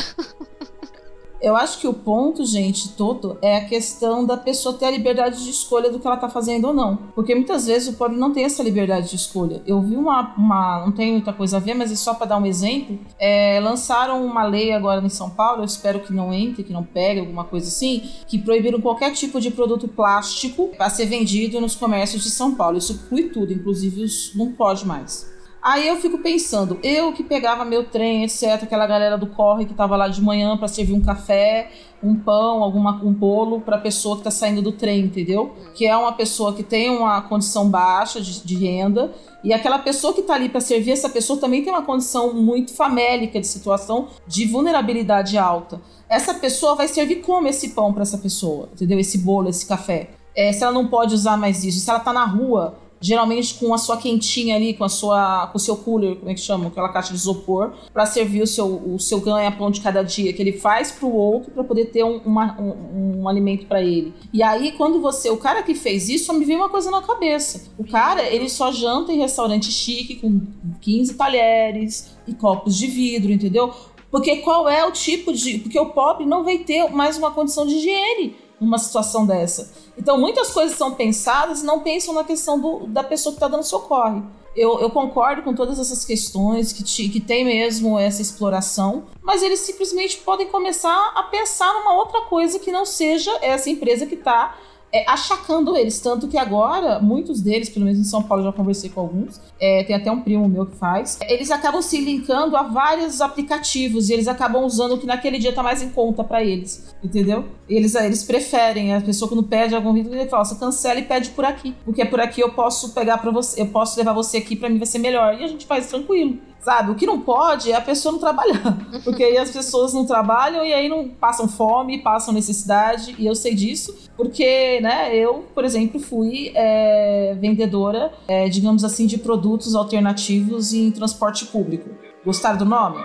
[1.43, 5.43] Eu acho que o ponto, gente, todo é a questão da pessoa ter a liberdade
[5.43, 6.95] de escolha do que ela tá fazendo ou não.
[7.13, 9.61] Porque muitas vezes o pobre não tem essa liberdade de escolha.
[9.67, 10.33] Eu vi uma.
[10.37, 12.97] uma não tem muita coisa a ver, mas é só para dar um exemplo.
[13.19, 16.85] É, lançaram uma lei agora em São Paulo, eu espero que não entre, que não
[16.85, 21.75] pegue, alguma coisa assim, que proibiram qualquer tipo de produto plástico para ser vendido nos
[21.75, 22.77] comércios de São Paulo.
[22.77, 25.32] Isso inclui tudo, inclusive os não pode mais.
[25.63, 29.73] Aí eu fico pensando, eu que pegava meu trem, etc, aquela galera do corre que
[29.73, 31.71] tava lá de manhã para servir um café,
[32.03, 35.53] um pão, alguma um bolo para pessoa que tá saindo do trem, entendeu?
[35.73, 40.13] Que é uma pessoa que tem uma condição baixa de, de renda e aquela pessoa
[40.13, 44.09] que tá ali para servir essa pessoa também tem uma condição muito famélica de situação
[44.27, 45.79] de vulnerabilidade alta.
[46.09, 48.99] Essa pessoa vai servir como esse pão para essa pessoa, entendeu?
[48.99, 50.09] Esse bolo, esse café.
[50.35, 53.73] É, se ela não pode usar mais isso, se ela tá na rua geralmente com
[53.73, 56.67] a sua quentinha ali, com a sua, com o seu cooler, como é que chama,
[56.67, 60.41] aquela caixa de isopor, para servir o seu, o seu ganha-pão de cada dia que
[60.41, 64.13] ele faz para o outro para poder ter um, uma, um, um alimento para ele.
[64.31, 67.01] E aí quando você, o cara que fez isso, só me veio uma coisa na
[67.01, 67.69] cabeça.
[67.77, 70.39] O cara, ele só janta em restaurante chique com
[70.79, 73.73] 15 talheres e copos de vidro, entendeu?
[74.09, 75.57] Porque qual é o tipo de.
[75.57, 79.71] Porque o pobre não vai ter mais uma condição de higiene numa situação dessa.
[79.97, 83.47] Então, muitas coisas são pensadas e não pensam na questão do, da pessoa que está
[83.47, 84.25] dando socorro.
[84.55, 89.41] Eu, eu, concordo com todas essas questões que, te, que tem mesmo essa exploração, mas
[89.41, 94.13] eles simplesmente podem começar a pensar numa outra coisa que não seja essa empresa que
[94.13, 94.55] está
[94.93, 95.99] é, achacando eles.
[95.99, 99.83] Tanto que agora, muitos deles, pelo menos em São Paulo, já conversei com alguns, é,
[99.83, 104.13] tem até um primo meu que faz, eles acabam se linkando a vários aplicativos e
[104.13, 106.93] eles acabam usando o que naquele dia tá mais em conta para eles.
[107.03, 107.45] Entendeu?
[107.67, 111.29] Eles, eles preferem, a pessoa quando pede algum vídeo, ele fala, você cancela e pede
[111.29, 111.73] por aqui.
[111.85, 114.77] Porque por aqui eu posso pegar para você, eu posso levar você aqui para mim
[114.77, 115.39] vai ser melhor.
[115.39, 116.39] E a gente faz tranquilo.
[116.59, 116.91] Sabe?
[116.91, 118.77] O que não pode é a pessoa não trabalhar.
[119.03, 123.15] Porque aí as pessoas não trabalham e aí não passam fome, passam necessidade.
[123.19, 129.07] E eu sei disso porque, né, eu, por exemplo, fui é, vendedora, é, digamos assim,
[129.07, 131.89] de produtos alternativos em transporte público.
[132.23, 133.03] Gostaram do nome?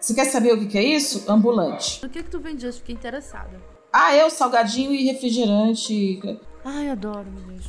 [0.00, 1.24] Você quer saber o que, é isso?
[1.30, 2.04] Ambulante.
[2.04, 2.76] O que, que tu vendias?
[2.78, 3.77] Fiquei interessada.
[3.92, 6.20] Ah, eu, salgadinho e refrigerante.
[6.64, 7.68] Ai, adoro, meu Deus.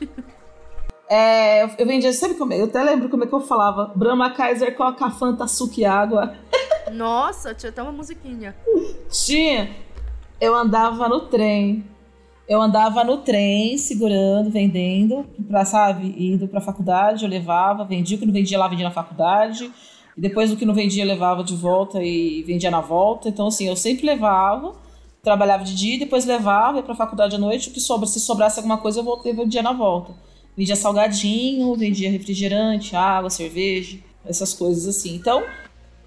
[1.08, 2.60] É, eu vendia, sabe como é?
[2.60, 3.92] Eu até lembro como é que eu falava.
[3.94, 6.34] Brahma Kaiser, Coca, Fanta, açúcar e água.
[6.92, 8.56] Nossa, tinha até uma musiquinha.
[9.08, 9.70] tinha.
[10.40, 11.84] Eu andava no trem.
[12.48, 18.20] Eu andava no trem, segurando, vendendo, pra, sabe, indo pra faculdade, eu levava, vendia o
[18.20, 19.70] que não vendia lá, vendia na faculdade.
[20.16, 23.28] E depois o que não vendia, levava de volta e vendia na volta.
[23.28, 24.74] Então, assim, eu sempre levava,
[25.26, 28.60] trabalhava de dia, depois levava, ia pra faculdade à noite, o que sobra, se sobrasse
[28.60, 30.14] alguma coisa, eu voltei o dia na volta.
[30.56, 35.16] Vendia salgadinho, vendia refrigerante, água, cerveja, essas coisas assim.
[35.16, 35.42] Então,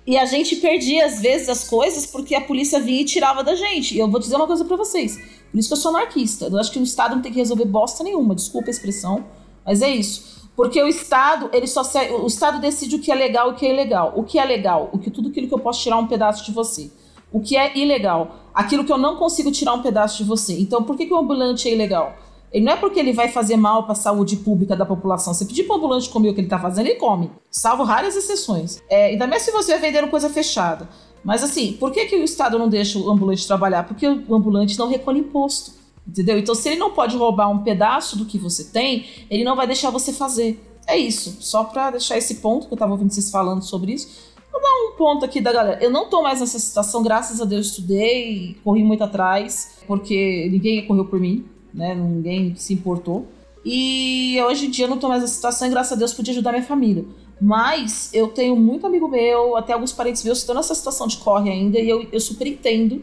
[0.07, 3.55] e a gente perdia às vezes as coisas porque a polícia vinha e tirava da
[3.55, 3.93] gente.
[3.93, 5.17] E eu vou dizer uma coisa para vocês.
[5.51, 6.45] Por isso que eu sou anarquista.
[6.45, 9.25] Eu acho que o Estado não tem que resolver bosta nenhuma, desculpa a expressão,
[9.65, 10.49] mas é isso.
[10.55, 11.81] Porque o Estado, ele só
[12.21, 14.13] o Estado decide o que é legal e o que é ilegal.
[14.15, 14.89] O que é legal?
[14.93, 16.89] O que tudo aquilo que eu posso tirar um pedaço de você.
[17.31, 18.35] O que é ilegal?
[18.53, 20.59] Aquilo que eu não consigo tirar um pedaço de você.
[20.59, 22.15] Então, por que, que o ambulante é ilegal?
[22.51, 25.33] Ele não é porque ele vai fazer mal para a saúde pública da população.
[25.33, 27.29] Você pedir para o ambulante comer o que ele está fazendo, ele come.
[27.51, 28.81] Salvo raras exceções.
[28.89, 30.89] É, ainda mais se você vai vendendo coisa fechada.
[31.23, 33.83] Mas assim, por que, que o Estado não deixa o ambulante trabalhar?
[33.83, 35.73] Porque o ambulante não recolhe imposto.
[36.07, 36.39] Entendeu?
[36.39, 39.67] Então, se ele não pode roubar um pedaço do que você tem, ele não vai
[39.67, 40.59] deixar você fazer.
[40.87, 41.37] É isso.
[41.39, 44.28] Só para deixar esse ponto, que eu estava ouvindo vocês falando sobre isso.
[44.51, 45.83] Vou dar um ponto aqui da galera.
[45.83, 50.85] Eu não tô mais nessa situação, graças a Deus estudei, corri muito atrás, porque ninguém
[50.85, 51.95] correu por mim né?
[51.95, 53.27] Ninguém se importou.
[53.63, 56.31] E hoje em dia eu não tô mais nessa situação e graças a Deus pude
[56.31, 57.05] ajudar minha família.
[57.41, 61.17] Mas eu tenho muito amigo meu, até alguns parentes meus que estão nessa situação de
[61.17, 63.01] corre ainda, e eu, eu super entendo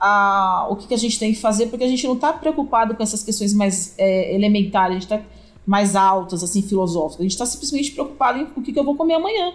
[0.00, 2.96] a, o que, que a gente tem que fazer, porque a gente não tá preocupado
[2.96, 5.22] com essas questões mais é, elementares, a gente tá
[5.64, 7.20] mais altas, assim, filosóficas.
[7.20, 9.52] A gente tá simplesmente preocupado em o que, que eu vou comer amanhã.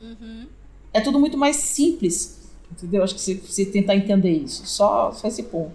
[0.00, 0.46] Uhum.
[0.96, 3.04] É tudo muito mais simples, entendeu?
[3.04, 4.66] Acho que você tentar entender isso.
[4.66, 5.74] Só, só esse ponto.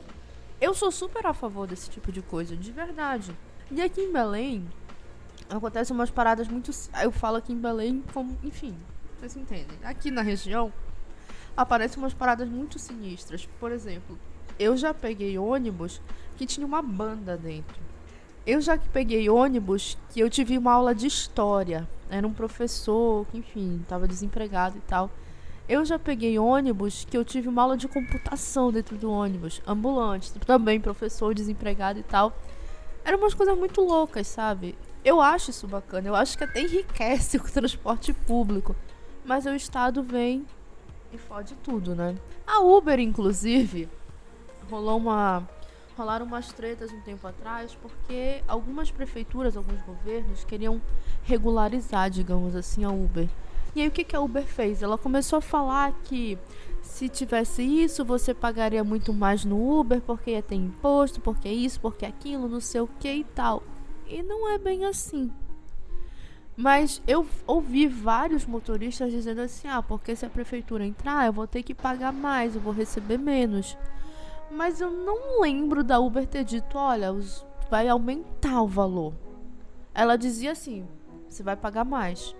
[0.59, 3.31] Eu sou super a favor desse tipo de coisa, de verdade.
[3.69, 4.67] E aqui em Belém,
[5.47, 6.71] acontecem umas paradas muito.
[7.03, 8.35] Eu falo aqui em Belém como.
[8.43, 8.75] Enfim,
[9.19, 9.77] vocês entendem.
[9.83, 10.73] Aqui na região,
[11.55, 13.47] aparecem umas paradas muito sinistras.
[13.59, 14.17] Por exemplo,
[14.57, 16.01] eu já peguei ônibus
[16.35, 17.79] que tinha uma banda dentro.
[18.45, 21.87] Eu já peguei ônibus que eu tive uma aula de história.
[22.09, 25.11] Era um professor que, enfim, estava desempregado e tal.
[25.69, 30.33] Eu já peguei ônibus que eu tive uma aula de computação dentro do ônibus, ambulante,
[30.39, 32.35] também professor desempregado e tal.
[33.05, 34.75] Eram umas coisas muito loucas, sabe?
[35.05, 38.75] Eu acho isso bacana, eu acho que até enriquece o transporte público.
[39.23, 40.45] Mas o Estado vem
[41.13, 42.15] e fode tudo, né?
[42.45, 43.87] A Uber, inclusive,
[44.69, 45.47] rolou uma
[46.01, 50.81] rolaram umas tretas um tempo atrás porque algumas prefeituras, alguns governos queriam
[51.23, 53.29] regularizar, digamos assim, a Uber.
[53.75, 54.81] E aí o que, que a Uber fez?
[54.81, 56.37] Ela começou a falar que
[56.81, 61.79] se tivesse isso, você pagaria muito mais no Uber, porque ia ter imposto, porque isso,
[61.79, 63.61] porque aquilo, não sei o que e tal.
[64.07, 65.31] E não é bem assim.
[66.57, 71.47] Mas eu ouvi vários motoristas dizendo assim: ah, porque se a prefeitura entrar, eu vou
[71.47, 73.77] ter que pagar mais, eu vou receber menos.
[74.51, 79.13] Mas eu não lembro da Uber ter dito: olha, os, vai aumentar o valor.
[79.93, 80.85] Ela dizia assim:
[81.27, 82.35] você vai pagar mais.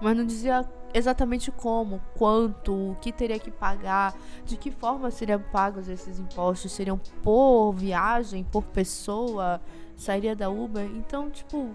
[0.00, 0.64] Mas não dizia
[0.94, 4.14] exatamente como, quanto, o que teria que pagar,
[4.44, 9.60] de que forma seriam pagos esses impostos, seriam por viagem, por pessoa,
[9.96, 10.84] sairia da Uber.
[10.84, 11.70] Então, tipo,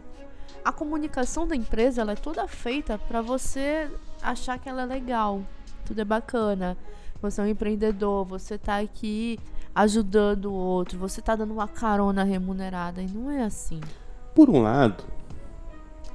[0.63, 3.89] a comunicação da empresa ela é toda feita para você
[4.21, 5.41] achar que ela é legal,
[5.85, 6.77] tudo é bacana.
[7.21, 9.39] Você é um empreendedor, você tá aqui
[9.73, 13.79] ajudando o outro, você tá dando uma carona remunerada e não é assim.
[14.33, 15.03] Por um lado,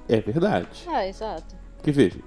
[0.09, 0.85] é verdade.
[0.89, 1.55] Ah, exato.
[1.83, 2.19] Que veja.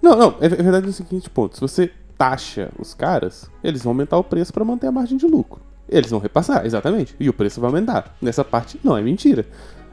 [0.00, 1.54] Não, não, é verdade no seguinte ponto.
[1.54, 5.26] Se você taxa os caras, eles vão aumentar o preço para manter a margem de
[5.26, 5.60] lucro.
[5.88, 7.16] Eles vão repassar, exatamente.
[7.18, 8.16] E o preço vai aumentar.
[8.22, 9.44] Nessa parte, não, é mentira.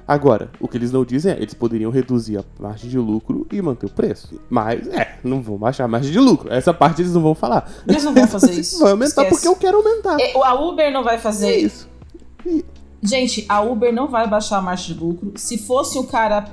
[0.08, 3.62] Agora, o que eles não dizem é, eles poderiam reduzir a margem de lucro e
[3.62, 4.40] manter o preço.
[4.50, 6.52] Mas, é, não vão baixar a margem de lucro.
[6.52, 7.70] Essa parte eles não vão falar.
[7.88, 8.80] Eles não vão fazer isso.
[8.80, 9.30] Vai aumentar Esquece.
[9.32, 10.18] porque eu quero aumentar.
[10.20, 11.90] É, A Uber não vai fazer É isso.
[12.46, 12.66] isso.
[13.04, 15.34] Gente, a Uber não vai baixar a margem de lucro.
[15.36, 16.44] Se fosse o cara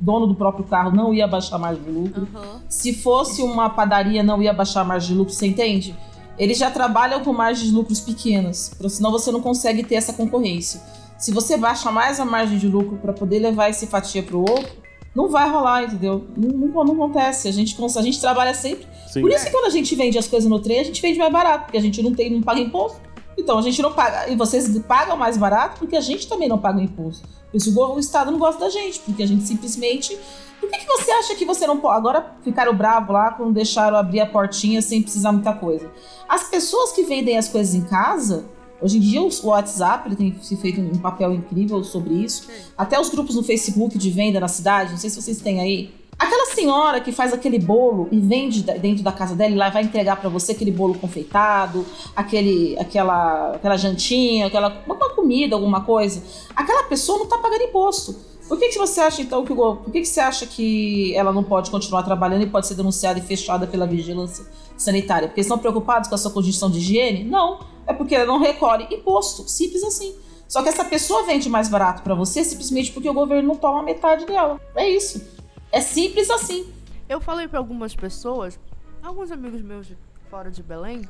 [0.00, 2.28] dono do próprio carro, não ia baixar a margem de lucro.
[2.68, 5.94] Se fosse uma padaria, não ia baixar a margem de lucro, você entende?
[6.38, 10.80] Eles já trabalham com margens de lucros pequenas, senão você não consegue ter essa concorrência.
[11.20, 14.80] Se você baixa mais a margem de lucro para poder levar esse fatia pro outro,
[15.14, 16.26] não vai rolar, entendeu?
[16.34, 17.46] Não, não, não acontece.
[17.46, 19.20] A gente, a gente trabalha sempre Sim.
[19.20, 21.30] por isso que quando a gente vende as coisas no trem, a gente vende mais
[21.30, 22.98] barato, porque a gente não tem, não paga imposto.
[23.36, 24.28] Então a gente não paga.
[24.28, 27.28] E vocês pagam mais barato porque a gente também não paga imposto.
[27.50, 30.16] Por isso o o Estado não gosta da gente, porque a gente simplesmente.
[30.58, 31.96] Por que, que você acha que você não pode.
[31.96, 35.90] Agora ficaram bravos lá quando deixaram abrir a portinha sem precisar muita coisa.
[36.28, 38.44] As pessoas que vendem as coisas em casa,
[38.80, 42.48] hoje em dia o WhatsApp ele tem se feito um papel incrível sobre isso.
[42.76, 46.00] Até os grupos no Facebook de venda na cidade, não sei se vocês têm aí.
[46.18, 49.84] Aquela senhora que faz aquele bolo e vende dentro da casa dela e lá vai
[49.84, 56.22] entregar pra você aquele bolo confeitado, aquele, aquela, aquela jantinha, aquela uma comida, alguma coisa.
[56.54, 58.14] Aquela pessoa não tá pagando imposto.
[58.46, 61.44] Por que, que você acha então que por que, que você acha que ela não
[61.44, 64.44] pode continuar trabalhando e pode ser denunciada e fechada pela vigilância
[64.76, 65.28] sanitária?
[65.28, 67.22] Porque eles estão preocupados com a sua condição de higiene?
[67.22, 67.60] Não,
[67.90, 70.16] é porque ela não recolhe imposto, simples assim.
[70.48, 73.82] Só que essa pessoa vende mais barato pra você simplesmente porque o governo não toma
[73.82, 74.60] metade dela.
[74.74, 75.24] É isso.
[75.70, 76.72] É simples assim.
[77.08, 78.58] Eu falei pra algumas pessoas,
[79.02, 79.96] alguns amigos meus de
[80.28, 81.02] fora de Belém,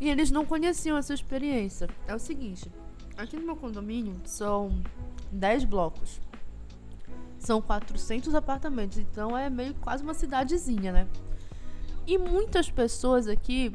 [0.00, 1.88] e eles não conheciam essa experiência.
[2.06, 2.70] É o seguinte,
[3.16, 4.70] aqui no meu condomínio são
[5.32, 6.20] 10 blocos.
[7.38, 11.08] São 400 apartamentos, então é meio quase uma cidadezinha, né?
[12.06, 13.72] E muitas pessoas aqui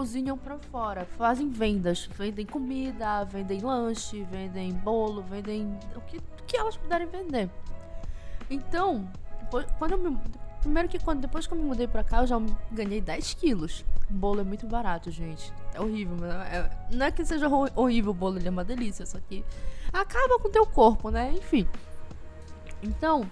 [0.00, 6.44] cozinham pra fora, fazem vendas, vendem comida, vendem lanche, vendem bolo, vendem o que, o
[6.46, 7.48] que elas puderem vender.
[8.50, 9.08] Então,
[9.40, 10.18] depois- quando eu me,
[10.60, 12.36] primeiro que quando depois que eu me mudei pra cá, eu já
[12.70, 13.86] ganhei 10 quilos.
[14.10, 15.50] O bolo é muito barato, gente.
[15.72, 19.06] É horrível, é- não é que seja ho- horrível o bolo, ele é uma delícia,
[19.06, 19.42] só que
[19.90, 21.32] acaba com o teu corpo, né?
[21.32, 21.66] Enfim.
[22.82, 23.24] Então,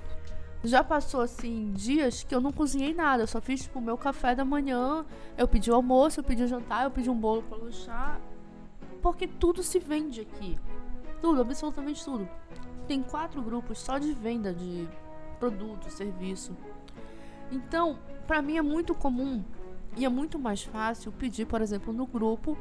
[0.65, 3.99] já passou assim dias que eu não cozinhei nada, eu só fiz tipo o meu
[3.99, 5.05] café da manhã,
[5.37, 8.19] eu pedi o almoço, eu pedi o jantar, eu pedi um bolo pra lanchar,
[9.03, 10.59] porque tudo se vende aqui.
[11.21, 12.29] Tudo, absolutamente tudo.
[12.89, 14.89] Tem quatro grupos só de venda de
[15.39, 16.57] produto, serviço.
[17.53, 19.45] Então, pra mim é muito comum
[19.97, 22.57] e é muito mais fácil pedir, por exemplo, no grupo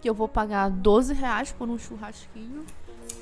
[0.00, 2.64] que eu vou pagar 12 reais por um churrasquinho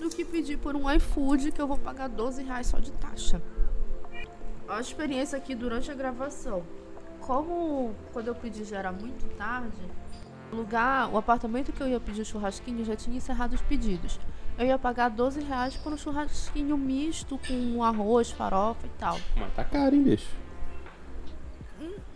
[0.00, 3.40] do que pedir por um iFood que eu vou pagar 12 reais só de taxa.
[4.68, 6.62] A experiência aqui durante a gravação.
[7.20, 9.80] Como quando eu pedi já era muito tarde,
[10.52, 14.18] o lugar, o apartamento que eu ia pedir o churrasquinho já tinha encerrado os pedidos.
[14.56, 19.18] Eu ia pagar 12 reais por um churrasquinho misto com arroz, farofa e tal.
[19.36, 20.44] Mas tá caro, hein, bicho?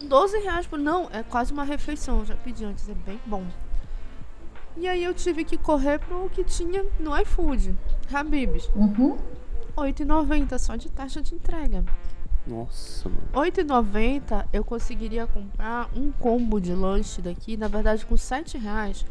[0.03, 0.78] 12 reais por.
[0.78, 2.20] Não, é quase uma refeição.
[2.20, 3.44] Eu já pedi antes, é bem bom.
[4.76, 7.76] E aí eu tive que correr pro que tinha no iFood.
[8.12, 8.70] Habibs.
[8.76, 9.18] Uhum.
[9.76, 11.84] 8,90 só de taxa de entrega.
[12.49, 13.28] Nossa, mano.
[13.34, 17.57] 8,90 eu conseguiria comprar um combo de lanche daqui.
[17.57, 19.05] Na verdade, com 7 reais,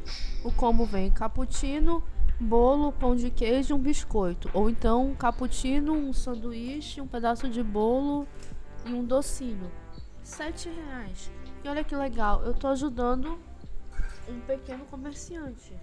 [0.43, 2.03] o combo vem cappuccino,
[2.39, 4.49] bolo, pão de queijo e um biscoito.
[4.53, 8.27] Ou então um cappuccino, um sanduíche, um pedaço de bolo
[8.85, 9.71] e um docinho.
[10.23, 11.31] 7 reais.
[11.63, 13.37] E olha que legal, eu tô ajudando
[14.27, 15.73] um pequeno comerciante.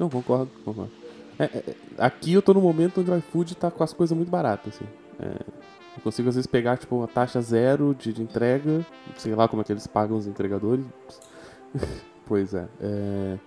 [0.00, 0.92] Não, concordo, concordo.
[1.38, 4.30] É, é, aqui eu tô no momento onde o iFood tá com as coisas muito
[4.30, 4.86] baratas, assim.
[5.20, 5.66] É,
[5.96, 8.84] eu consigo às vezes pegar, tipo, uma taxa zero de, de entrega,
[9.16, 10.84] sei lá como é que eles pagam os entregadores.
[12.26, 12.66] pois é.
[12.80, 13.38] é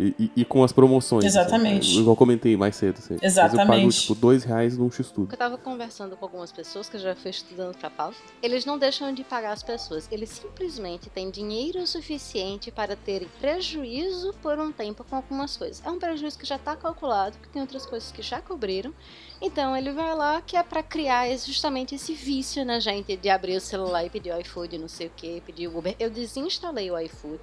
[0.00, 1.24] e, e, e, com as promoções.
[1.24, 1.90] Assim, Exatamente.
[1.90, 2.96] Assim, igual comentei mais cedo.
[2.98, 3.18] Assim.
[3.20, 3.68] Exatamente.
[3.68, 5.32] Mas eu pago, tipo, dois reais num X-Tudo.
[5.32, 8.16] Eu tava conversando com algumas pessoas que eu já fui estudando pra pauta.
[8.42, 10.08] Eles não deixam de pagar as pessoas.
[10.10, 15.82] Eles simplesmente têm dinheiro suficiente para terem prejuízo por um tempo com algumas coisas.
[15.84, 18.94] É um prejuízo que já tá calculado, que tem outras coisas que já cobriram.
[19.42, 23.56] Então ele vai lá que é para criar justamente esse vício na gente de abrir
[23.56, 25.94] o celular e pedir o iFood, não sei o que, pedir o Uber.
[25.98, 27.40] Eu desinstalei o iFood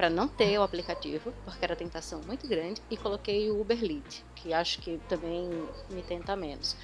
[0.00, 4.24] para não ter o aplicativo, porque era tentação muito grande, e coloquei o Uber Lead,
[4.34, 5.46] que acho que também
[5.90, 6.74] me tenta menos.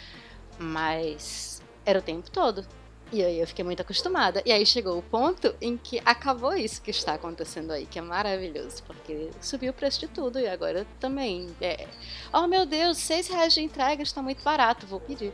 [0.59, 2.63] Mas era o tempo todo.
[3.11, 4.43] E aí eu fiquei muito acostumada.
[4.45, 8.03] E aí chegou o ponto em que acabou isso que está acontecendo aí, que é
[8.03, 11.49] maravilhoso, porque subiu o preço de tudo e agora também.
[11.59, 11.89] É...
[12.31, 15.33] Oh meu Deus, seis reais de entrega está muito barato, vou pedir.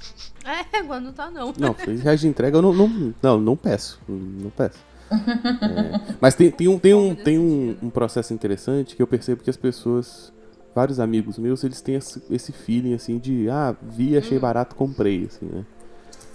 [0.44, 1.52] É, agora não tá não.
[1.58, 4.00] Não, seis reais de entrega eu não, não, não, não peço.
[4.08, 4.78] Não peço.
[5.10, 9.42] É, mas tem, tem, um, tem, um, tem um, um, processo interessante que eu percebo
[9.42, 10.32] que as pessoas,
[10.74, 14.40] vários amigos meus, eles têm esse, feeling assim de ah, vi, achei hum.
[14.40, 15.64] barato, comprei, assim, né?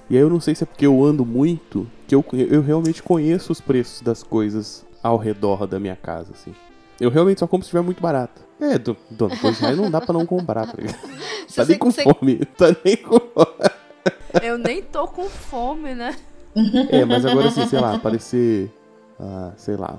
[0.09, 3.01] E aí eu não sei se é porque eu ando muito, que eu, eu realmente
[3.01, 6.53] conheço os preços das coisas ao redor da minha casa, assim.
[6.99, 8.41] Eu realmente só compro se estiver muito barato.
[8.59, 10.99] É, do, do, dois reais não dá pra não comprar, tá ligado?
[11.55, 13.19] Tá nem com fome, tá nem com
[14.41, 16.15] Eu nem tô com fome, né?
[16.89, 18.72] É, mas agora assim, sei lá, aparecer,
[19.20, 19.97] ah, sei lá,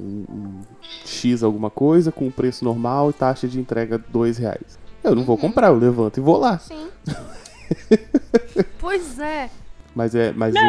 [0.00, 0.60] um, um
[1.04, 4.78] X alguma coisa com preço normal e taxa de entrega dois reais.
[5.02, 5.42] Eu não vou uhum.
[5.42, 6.58] comprar, eu levanto e vou lá.
[6.58, 6.88] Sim.
[8.78, 9.50] pois é.
[9.94, 10.62] Mas é, mas eu,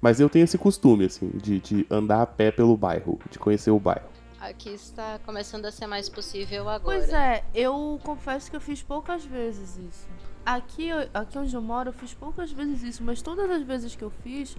[0.00, 3.70] mas eu tenho esse costume assim de, de andar a pé pelo bairro, de conhecer
[3.70, 4.10] o bairro.
[4.40, 6.98] Aqui está começando a ser mais possível agora.
[6.98, 10.08] Pois é, eu confesso que eu fiz poucas vezes isso.
[10.44, 14.02] Aqui, aqui onde eu moro, eu fiz poucas vezes isso, mas todas as vezes que
[14.02, 14.56] eu fiz,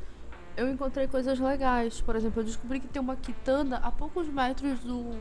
[0.56, 2.00] eu encontrei coisas legais.
[2.00, 5.12] Por exemplo, eu descobri que tem uma quitanda a poucos metros do,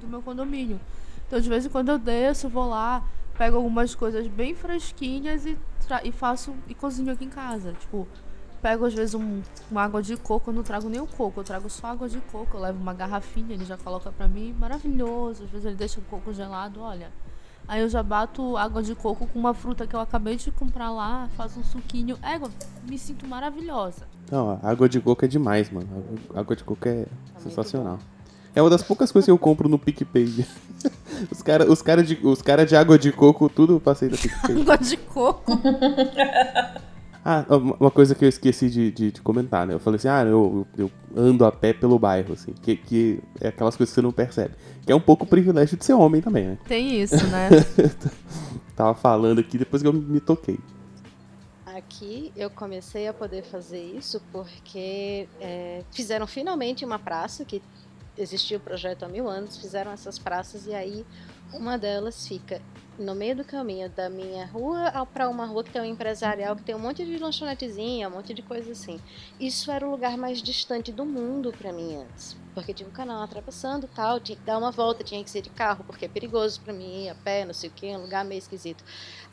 [0.00, 0.80] do meu condomínio.
[1.26, 3.04] Então, de vez em quando eu desço, vou lá,
[3.36, 5.58] pego algumas coisas bem fresquinhas e,
[6.04, 7.74] e faço e cozinho aqui em casa.
[7.74, 8.08] Tipo,
[8.62, 11.44] pego às vezes um, uma água de coco, eu não trago nem o coco, eu
[11.44, 15.44] trago só água de coco, eu levo uma garrafinha, ele já coloca pra mim, maravilhoso.
[15.44, 17.12] Às vezes ele deixa o coco gelado, olha.
[17.68, 20.90] Aí eu já bato água de coco com uma fruta que eu acabei de comprar
[20.90, 22.16] lá, faço um suquinho.
[22.22, 22.40] É,
[22.90, 24.06] me sinto maravilhosa.
[24.30, 25.86] Não, água de coco é demais, mano.
[26.34, 27.04] Água de coco é
[27.34, 27.98] tá sensacional.
[28.54, 30.46] É uma das poucas coisas que eu compro no PicPay.
[31.30, 34.16] Os caras os cara de, os cara de água de coco, tudo eu passei da
[34.18, 34.62] PicPay.
[34.62, 35.52] água de coco?
[37.24, 37.44] Ah,
[37.80, 39.74] uma coisa que eu esqueci de, de, de comentar, né?
[39.74, 43.48] Eu falei assim, ah, eu, eu, ando a pé pelo bairro, assim, que, que é
[43.48, 44.54] aquelas coisas que você não percebe.
[44.86, 46.58] Que é um pouco o privilégio de ser homem também, né?
[46.66, 47.50] Tem isso, né?
[48.74, 50.58] Tava falando aqui depois que eu me toquei.
[51.66, 57.62] Aqui eu comecei a poder fazer isso porque é, fizeram finalmente uma praça que
[58.16, 61.04] existia o projeto há mil anos, fizeram essas praças e aí
[61.52, 62.60] uma delas fica
[62.98, 66.62] no meio do caminho da minha rua para uma rua que tem um empresarial que
[66.62, 69.00] tem um monte de lanchonetezinha, um monte de coisa assim.
[69.38, 73.22] Isso era o lugar mais distante do mundo para mim antes porque tinha um canal
[73.22, 76.60] atravessando tal, tinha que dar uma volta, tinha que ser de carro, porque é perigoso
[76.60, 78.82] para mim ir a pé, não sei o que, um lugar meio esquisito.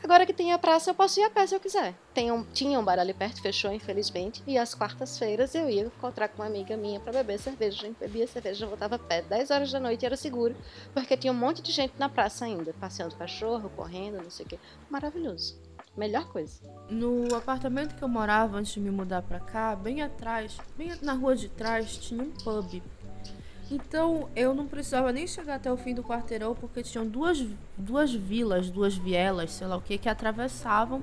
[0.02, 1.92] Agora que tem a praça, eu posso ir a pé se eu quiser.
[2.14, 6.28] Tem um, tinha um bar ali perto, fechou infelizmente, e às quartas-feiras eu ia encontrar
[6.28, 7.78] com uma amiga minha para beber cerveja.
[7.82, 10.54] A gente bebia cerveja, voltava a pé, 10 horas da noite era seguro,
[10.94, 14.48] porque tinha um monte de gente na praça ainda, passeando cachorro, correndo, não sei o
[14.48, 14.60] que.
[14.88, 15.58] Maravilhoso.
[15.96, 16.60] Melhor coisa.
[16.90, 21.14] No apartamento que eu morava antes de me mudar pra cá, bem atrás, bem na
[21.14, 22.82] rua de trás, tinha um pub.
[23.70, 27.44] Então eu não precisava nem chegar até o fim do quarteirão porque tinham duas,
[27.76, 31.02] duas vilas, duas vielas, sei lá o que, que atravessavam.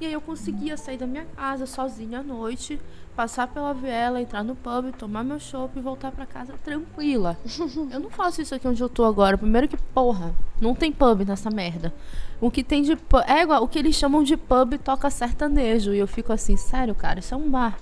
[0.00, 2.80] E aí eu conseguia sair da minha casa sozinha à noite,
[3.14, 7.36] passar pela viela, entrar no pub, tomar meu chopp e voltar para casa tranquila.
[7.92, 9.36] eu não faço isso aqui onde eu tô agora.
[9.36, 11.92] Primeiro que, porra, não tem pub nessa merda.
[12.40, 13.22] O que tem de pub.
[13.26, 15.92] É igual, o que eles chamam de pub toca sertanejo.
[15.92, 17.78] E eu fico assim, sério, cara, isso é um bar.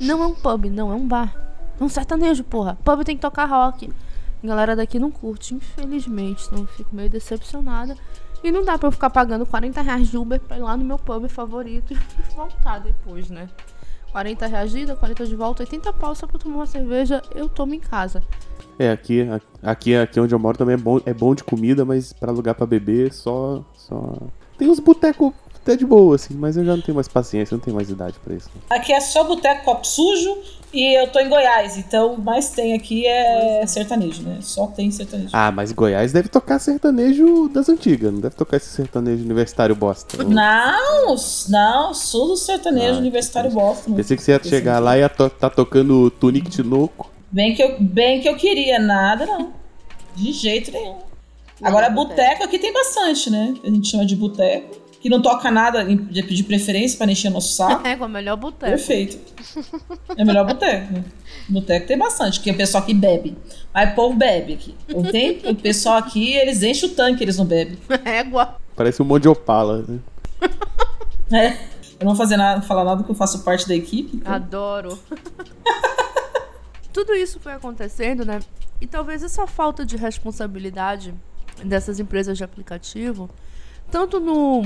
[0.00, 1.49] Não é um pub, não, é um bar.
[1.80, 2.78] Um sertanejo, porra.
[2.84, 3.90] Pub tem que tocar rock.
[4.42, 6.46] A galera daqui não curte, infelizmente.
[6.46, 7.96] Então eu fico meio decepcionada.
[8.42, 10.84] E não dá pra eu ficar pagando 40 reais de Uber pra ir lá no
[10.84, 13.48] meu pub favorito e voltar depois, né?
[14.12, 17.48] 40 reais de ida, 40 de volta, 80 pau só pra tomar uma cerveja, eu
[17.48, 18.22] tomo em casa.
[18.78, 19.26] É, aqui,
[19.62, 22.54] aqui, aqui onde eu moro também é bom, é bom de comida, mas pra lugar
[22.54, 23.64] pra beber, só.
[23.74, 24.14] só...
[24.58, 27.60] Tem uns botecos até de boa, assim, mas eu já não tenho mais paciência, não
[27.62, 28.48] tenho mais idade pra isso.
[28.70, 30.38] Aqui é só boteco, copo sujo
[30.72, 34.38] e eu tô em Goiás, então o mais tem aqui é sertanejo, né?
[34.40, 35.30] Só tem sertanejo.
[35.32, 40.22] Ah, mas Goiás deve tocar sertanejo das antigas, não deve tocar esse sertanejo universitário bosta.
[40.24, 41.14] Não,
[41.48, 43.90] não, sul do sertanejo Ah, universitário bosta.
[43.90, 47.10] Pensei que você ia chegar lá e ia to tá tocando Tunique Tinoco.
[47.30, 49.52] Bem que, eu, bem que eu queria, nada não.
[50.16, 50.96] De jeito nenhum.
[51.62, 53.54] Agora, Não, boteco aqui tem bastante, né?
[53.62, 54.79] A gente chama de boteco.
[55.00, 57.86] Que não toca nada de, de preferência pra não encher nosso saco.
[57.86, 58.70] É, com o melhor boteco.
[58.70, 59.18] Perfeito.
[60.16, 60.92] É melhor boteco.
[60.92, 61.04] né?
[61.48, 63.36] Boteco tem bastante, porque o pessoal aqui bebe.
[63.72, 64.74] Mas o povo bebe aqui.
[64.88, 67.78] Não tem, o pessoal aqui, eles enchem o tanque, eles não bebem.
[68.04, 68.56] Égua.
[68.76, 69.98] Parece um monte de opala, né?
[71.32, 71.48] É.
[71.98, 74.16] Eu não vou fazer nada, falar nada que eu faço parte da equipe.
[74.18, 74.98] então- Adoro.
[76.92, 78.40] Tudo isso foi acontecendo, né?
[78.80, 81.14] E talvez essa falta de responsabilidade
[81.64, 83.30] dessas empresas de aplicativo,
[83.90, 84.62] tanto no,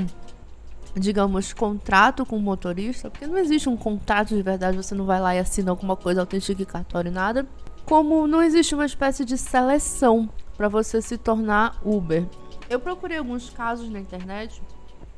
[0.95, 5.19] digamos, contrato com o motorista, porque não existe um contrato de verdade, você não vai
[5.19, 7.45] lá e assina alguma coisa autenticatória e nada,
[7.85, 12.25] como não existe uma espécie de seleção para você se tornar Uber.
[12.69, 14.61] Eu procurei alguns casos na internet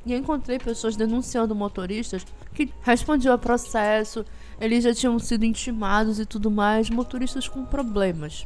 [0.05, 4.25] e encontrei pessoas denunciando motoristas que respondiam a processo,
[4.59, 8.45] eles já tinham sido intimados e tudo mais, motoristas com problemas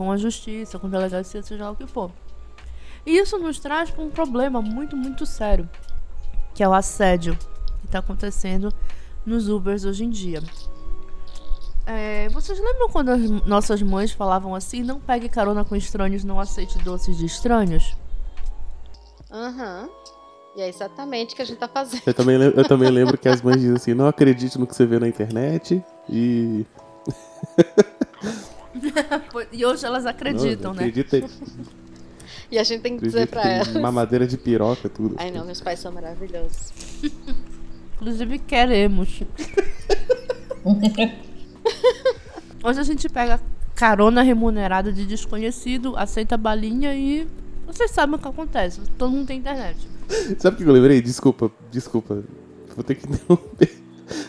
[0.00, 2.10] com a justiça, com a delegacia, seja lá o que for.
[3.04, 5.68] E isso nos traz para um problema muito, muito sério,
[6.60, 7.34] que é o assédio
[7.80, 8.70] que está acontecendo
[9.24, 10.42] nos Ubers hoje em dia.
[11.86, 16.38] É, vocês lembram quando as nossas mães falavam assim: não pegue carona com estranhos, não
[16.38, 17.96] aceite doces de estranhos?
[19.32, 19.88] Aham.
[20.54, 22.02] E é exatamente o que a gente tá fazendo.
[22.04, 24.84] Eu também, eu também lembro que as mães dizem assim, não acredite no que você
[24.84, 26.66] vê na internet e...
[29.52, 30.88] E hoje elas acreditam, não, né?
[30.88, 31.26] Acredita,
[32.50, 33.72] E a gente tem que dizer pra em elas.
[33.74, 35.14] mamadeira de piroca, tudo.
[35.18, 36.72] Ai não, meus pais são maravilhosos.
[37.94, 39.22] Inclusive queremos.
[42.62, 43.40] Hoje a gente pega
[43.74, 47.26] carona remunerada de desconhecido, aceita balinha e
[47.66, 48.80] vocês sabem o que acontece.
[48.98, 49.78] Todo mundo tem internet.
[50.38, 51.00] Sabe o que eu lembrei?
[51.00, 52.22] Desculpa, desculpa.
[52.74, 53.79] Vou ter que interromper.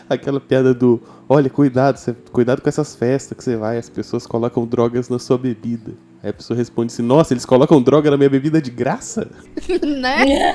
[0.08, 4.26] Aquela piada do, olha, cuidado, você- cuidado com essas festas que você vai, as pessoas
[4.26, 5.92] colocam drogas na sua bebida.
[6.22, 9.28] Aí a pessoa responde assim, nossa, eles colocam droga na minha bebida de graça?
[10.00, 10.54] né?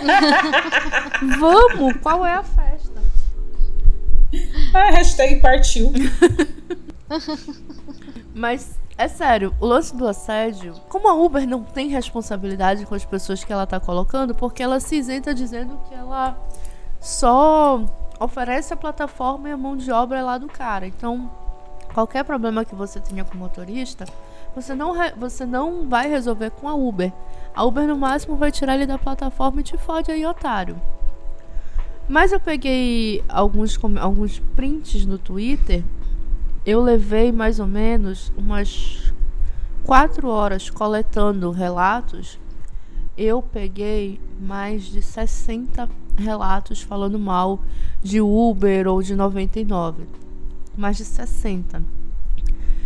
[1.40, 1.96] Vamos!
[2.02, 3.02] Qual é a festa?
[4.74, 5.92] Ah, hashtag partiu.
[8.34, 13.06] Mas é sério, o lance do assédio, como a Uber não tem responsabilidade com as
[13.06, 16.38] pessoas que ela tá colocando, porque ela se isenta dizendo que ela
[17.00, 17.84] só
[18.20, 20.88] oferece a plataforma e a mão de obra é lá do cara.
[20.88, 21.30] Então,
[21.94, 24.06] qualquer problema que você tenha com o motorista,
[24.56, 27.12] você não, você não vai resolver com a Uber.
[27.56, 30.80] A Uber no máximo vai tirar ele da plataforma e te fode aí, otário.
[32.08, 35.84] Mas eu peguei alguns, alguns prints no Twitter
[36.68, 39.14] eu levei mais ou menos umas
[39.86, 42.38] quatro horas coletando relatos.
[43.18, 47.62] Eu peguei mais de 60 relatos falando mal
[48.02, 50.06] de Uber ou de 99.
[50.76, 51.82] Mais de 60.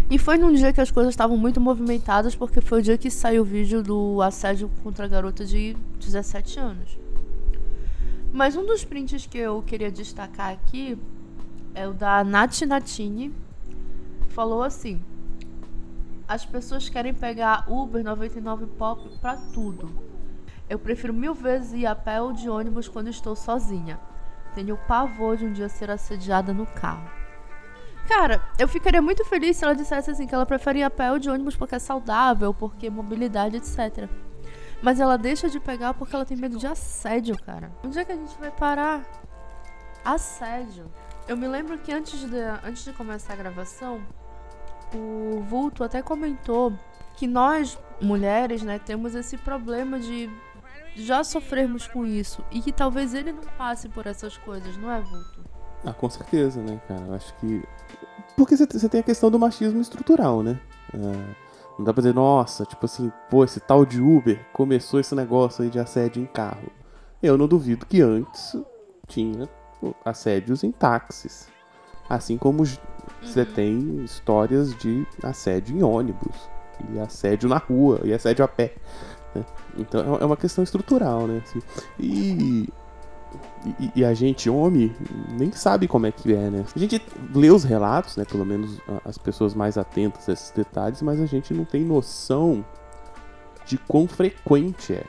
[0.09, 3.09] E foi num dia que as coisas estavam muito movimentadas, porque foi o dia que
[3.09, 6.99] saiu o vídeo do assédio contra a garota de 17 anos.
[8.33, 10.97] Mas um dos prints que eu queria destacar aqui
[11.73, 13.33] é o da Nath Natini,
[14.29, 15.01] falou assim:
[16.27, 20.10] As pessoas querem pegar Uber 99 Pop pra tudo.
[20.71, 23.99] Eu prefiro mil vezes ir a pé ou de ônibus quando estou sozinha.
[24.55, 27.11] Tenho pavor de um dia ser assediada no carro.
[28.07, 31.11] Cara, eu ficaria muito feliz se ela dissesse assim que ela prefere ir a pé
[31.11, 34.09] ou de ônibus porque é saudável, porque mobilidade, etc.
[34.81, 37.69] Mas ela deixa de pegar porque ela tem medo de assédio, cara.
[37.83, 39.03] Onde é que a gente vai parar?
[40.05, 40.89] Assédio.
[41.27, 43.99] Eu me lembro que antes de, antes de começar a gravação,
[44.95, 46.71] o Vulto até comentou
[47.17, 50.29] que nós, mulheres, né, temos esse problema de
[50.95, 54.99] já sofrermos com isso e que talvez ele não passe por essas coisas, não é,
[55.01, 55.39] Vulto?
[55.85, 57.01] Ah, com certeza, né, cara?
[57.07, 57.63] Eu acho que.
[58.37, 60.59] Porque você- tem a questão do machismo estrutural, né?
[60.93, 61.33] Ah,
[61.77, 65.63] não dá pra dizer, nossa, tipo assim, pô, esse tal de Uber começou esse negócio
[65.63, 66.69] aí de assédio em carro.
[67.23, 68.55] Eu não duvido que antes
[69.07, 69.49] tinha
[70.05, 71.47] assédios em táxis.
[72.09, 72.63] Assim como
[73.21, 76.49] você tem histórias de assédio em ônibus,
[76.93, 78.75] e assédio na rua, e assédio a pé.
[79.77, 81.41] Então é uma questão estrutural, né?
[81.43, 81.61] assim.
[81.99, 82.69] E
[83.79, 84.93] e, e a gente, homem,
[85.29, 86.65] nem sabe como é que é, né?
[86.75, 87.01] A gente
[87.33, 88.25] lê os relatos, né?
[88.25, 92.65] Pelo menos as pessoas mais atentas a esses detalhes, mas a gente não tem noção
[93.65, 95.05] de quão frequente é.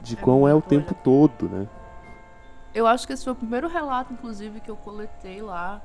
[0.00, 1.68] De É quão é o tempo todo, né?
[2.74, 5.80] eu acho que esse foi o primeiro relato, inclusive, que eu coletei lá.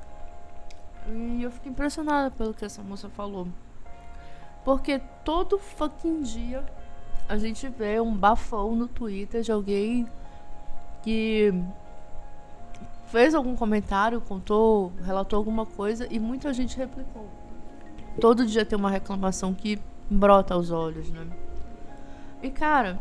[1.09, 3.47] E eu fiquei impressionada pelo que essa moça falou.
[4.63, 6.65] Porque todo fucking dia
[7.27, 10.07] a gente vê um bafão no Twitter de alguém
[11.03, 11.53] que
[13.07, 17.27] fez algum comentário, contou, relatou alguma coisa e muita gente replicou.
[18.19, 19.79] Todo dia tem uma reclamação que
[20.09, 21.27] brota aos olhos, né?
[22.41, 22.99] E cara,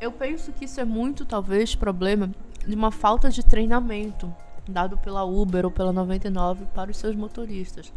[0.00, 2.30] eu penso que isso é muito, talvez, problema
[2.66, 4.32] de uma falta de treinamento
[4.66, 7.92] dado pela Uber ou pela 99 para os seus motoristas.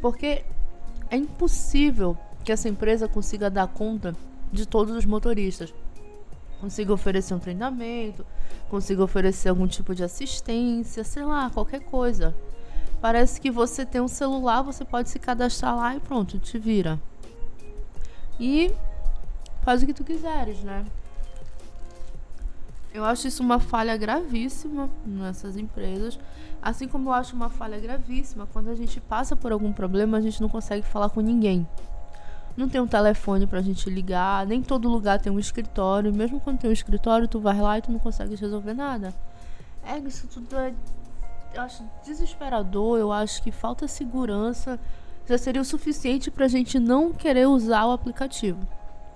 [0.00, 0.44] Porque
[1.08, 4.16] é impossível que essa empresa consiga dar conta
[4.52, 5.74] de todos os motoristas.
[6.60, 8.24] Consiga oferecer um treinamento,
[8.70, 12.34] consiga oferecer algum tipo de assistência, sei lá, qualquer coisa.
[13.00, 17.00] Parece que você tem um celular, você pode se cadastrar lá e pronto, te vira.
[18.38, 18.72] E
[19.62, 20.84] faz o que tu quiseres, né?
[22.94, 26.18] Eu acho isso uma falha gravíssima nessas empresas.
[26.60, 30.20] Assim como eu acho uma falha gravíssima quando a gente passa por algum problema, a
[30.20, 31.66] gente não consegue falar com ninguém.
[32.56, 36.12] Não tem um telefone pra gente ligar, nem todo lugar tem um escritório.
[36.12, 39.14] Mesmo quando tem um escritório, tu vai lá e tu não consegue resolver nada.
[39.84, 40.74] É, isso tudo é.
[41.54, 44.78] Eu acho desesperador, eu acho que falta segurança.
[45.26, 48.66] Já seria o suficiente pra gente não querer usar o aplicativo.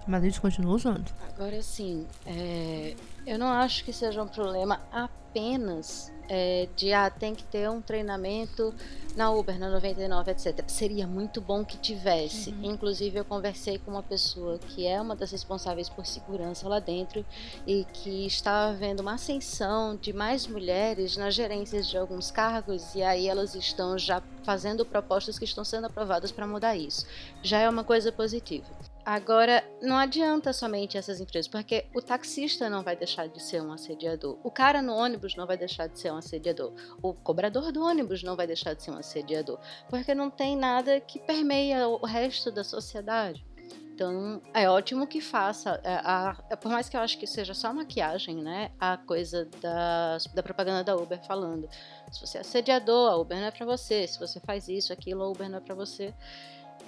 [0.06, 1.10] Mas a gente continua usando.
[1.34, 2.94] Agora sim, é,
[3.26, 7.80] eu não acho que seja um problema apenas é, de ah, tem que ter um
[7.80, 8.74] treinamento
[9.16, 10.62] na Uber, na 99, etc.
[10.68, 12.50] Seria muito bom que tivesse.
[12.50, 12.72] Uhum.
[12.72, 17.24] Inclusive, eu conversei com uma pessoa que é uma das responsáveis por segurança lá dentro
[17.66, 23.02] e que está vendo uma ascensão de mais mulheres nas gerências de alguns cargos e
[23.02, 27.06] aí elas estão já fazendo propostas que estão sendo aprovadas para mudar isso.
[27.42, 28.66] Já é uma coisa positiva.
[29.06, 33.72] Agora, não adianta somente essas empresas, porque o taxista não vai deixar de ser um
[33.72, 37.84] assediador, o cara no ônibus não vai deixar de ser um assediador, o cobrador do
[37.84, 42.04] ônibus não vai deixar de ser um assediador, porque não tem nada que permeia o
[42.04, 43.46] resto da sociedade.
[43.94, 45.80] Então, é ótimo que faça.
[45.82, 48.70] É, a, a, por mais que eu acho que seja só maquiagem, né?
[48.78, 51.66] A coisa da, da propaganda da Uber falando.
[52.12, 54.06] Se você é assediador, a Uber não é pra você.
[54.06, 56.12] Se você faz isso, aquilo, a Uber não é pra você.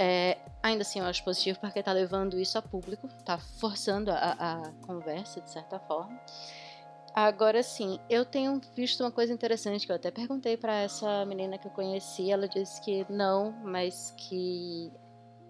[0.01, 4.37] É, ainda assim, eu acho positivo porque está levando isso a público, está forçando a,
[4.39, 6.21] a, conversa de certa forma.
[7.13, 11.59] Agora sim, eu tenho visto uma coisa interessante que eu até perguntei para essa menina
[11.59, 12.31] que eu conheci.
[12.31, 14.93] Ela disse que não, mas que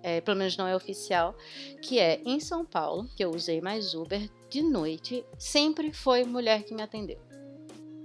[0.02, 1.34] é, pelo menos não é oficial.
[1.82, 6.62] Que é em São Paulo, que eu usei mais Uber de noite, sempre foi mulher
[6.62, 7.20] que me atendeu.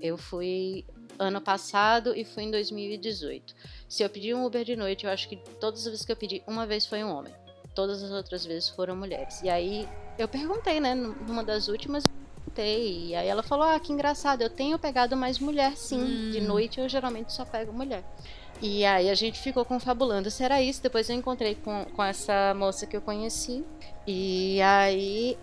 [0.02, 0.86] Eu fui
[1.20, 3.56] ano passado e fui em 2018.
[3.88, 6.16] Se eu pedi um Uber de noite, eu acho que todas as vezes que eu
[6.16, 7.34] pedi, uma vez foi um homem.
[7.76, 9.42] Todas as outras vezes foram mulheres.
[9.42, 9.88] E aí
[10.18, 12.08] eu perguntei, né, numa das últimas,
[12.54, 16.00] perguntei, e aí ela falou: "Ah, que engraçado, eu tenho pegado mais mulher sim.
[16.00, 16.32] Hum.
[16.32, 18.04] De noite eu geralmente só pego mulher".
[18.62, 20.82] E aí a gente ficou confabulando será isso.
[20.82, 23.64] Depois eu encontrei com, com essa moça que eu conheci.
[24.08, 25.38] E aí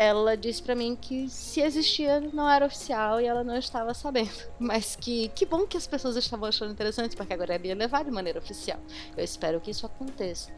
[0.00, 4.30] ela disse para mim que se existia não era oficial e ela não estava sabendo.
[4.58, 8.10] Mas que que bom que as pessoas estavam achando interessante, porque agora é levar de
[8.10, 8.80] maneira oficial.
[9.14, 10.50] Eu espero que isso aconteça.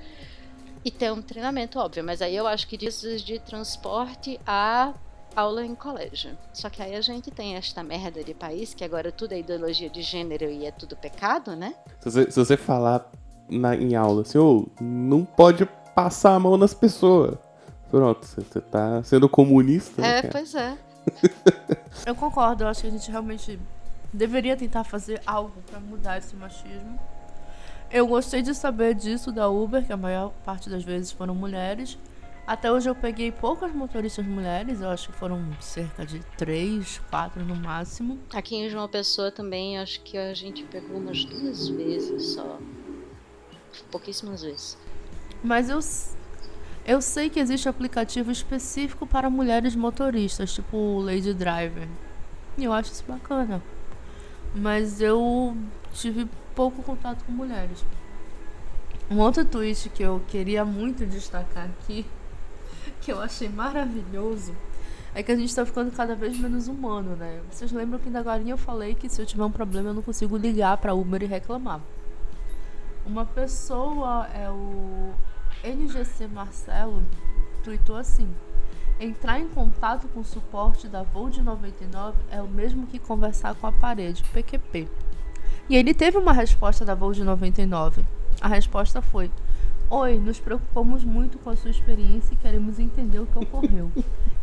[0.85, 4.93] E ter um treinamento, óbvio, mas aí eu acho que disso de transporte a
[5.35, 6.37] aula em colégio.
[6.53, 9.89] Só que aí a gente tem esta merda de país que agora tudo é ideologia
[9.89, 11.75] de gênero e é tudo pecado, né?
[12.01, 13.11] Se você, se você falar
[13.49, 15.65] na, em aula assim, oh, não pode
[15.95, 17.39] passar a mão nas pessoas.
[17.93, 20.01] Pronto, você tá sendo comunista.
[20.01, 20.79] Né, é, pois é.
[22.09, 23.61] eu concordo, eu acho que a gente realmente
[24.11, 26.99] deveria tentar fazer algo para mudar esse machismo.
[27.91, 31.99] Eu gostei de saber disso da Uber, que a maior parte das vezes foram mulheres.
[32.47, 37.45] Até hoje eu peguei poucas motoristas mulheres, eu acho que foram cerca de três, quatro
[37.45, 38.19] no máximo.
[38.33, 42.59] Aqui em João Pessoa também, acho que a gente pegou umas duas vezes só.
[43.91, 44.79] Pouquíssimas vezes.
[45.45, 45.81] Mas eu
[46.85, 51.87] eu sei que existe aplicativo específico para mulheres motoristas, tipo o Lady Driver.
[52.59, 53.63] E eu acho isso bacana.
[54.55, 55.57] Mas eu
[55.95, 57.85] tive pouco contato com mulheres.
[59.11, 62.05] Um outro tweet que eu queria muito destacar aqui,
[63.01, 64.55] que eu achei maravilhoso,
[65.15, 67.41] é que a gente tá ficando cada vez menos humano, né?
[67.51, 70.03] Vocês lembram que ainda agora eu falei que se eu tiver um problema eu não
[70.03, 71.81] consigo ligar pra Uber e reclamar.
[73.05, 75.13] Uma pessoa é o
[75.63, 77.03] NGC Marcelo
[77.63, 78.29] tweetou assim:
[78.99, 83.67] Entrar em contato com o suporte da Volt 99 é o mesmo que conversar com
[83.67, 84.89] a parede, PQP.
[85.69, 88.05] E ele teve uma resposta da Volt 99.
[88.41, 89.31] A resposta foi:
[89.89, 93.91] Oi, nos preocupamos muito com a sua experiência e queremos entender o que ocorreu.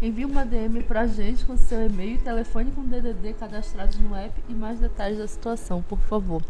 [0.02, 4.34] Envie uma DM pra gente com seu e-mail e telefone com DDD cadastrados no app
[4.48, 6.42] e mais detalhes da situação, por favor.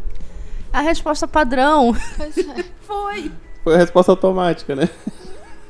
[0.72, 1.94] A resposta padrão.
[2.18, 2.62] É.
[2.82, 3.32] Foi.
[3.64, 4.88] Foi a resposta automática, né?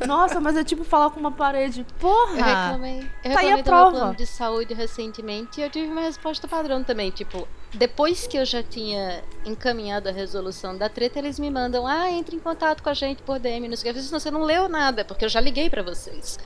[0.06, 1.80] Nossa, mas é tipo falar com uma parede.
[1.80, 2.34] Eu Porra!
[2.34, 3.00] reclamei.
[3.22, 3.90] Eu Tá reclamei do meu prova.
[3.90, 7.10] plano de saúde recentemente e eu tive uma resposta padrão também.
[7.10, 12.10] Tipo, depois que eu já tinha encaminhado a resolução da treta, eles me mandam, ah,
[12.10, 13.98] entre em contato com a gente por DM, não sei o que.
[13.98, 16.38] Eu disse, "Não, você não leu nada, porque eu já liguei pra vocês.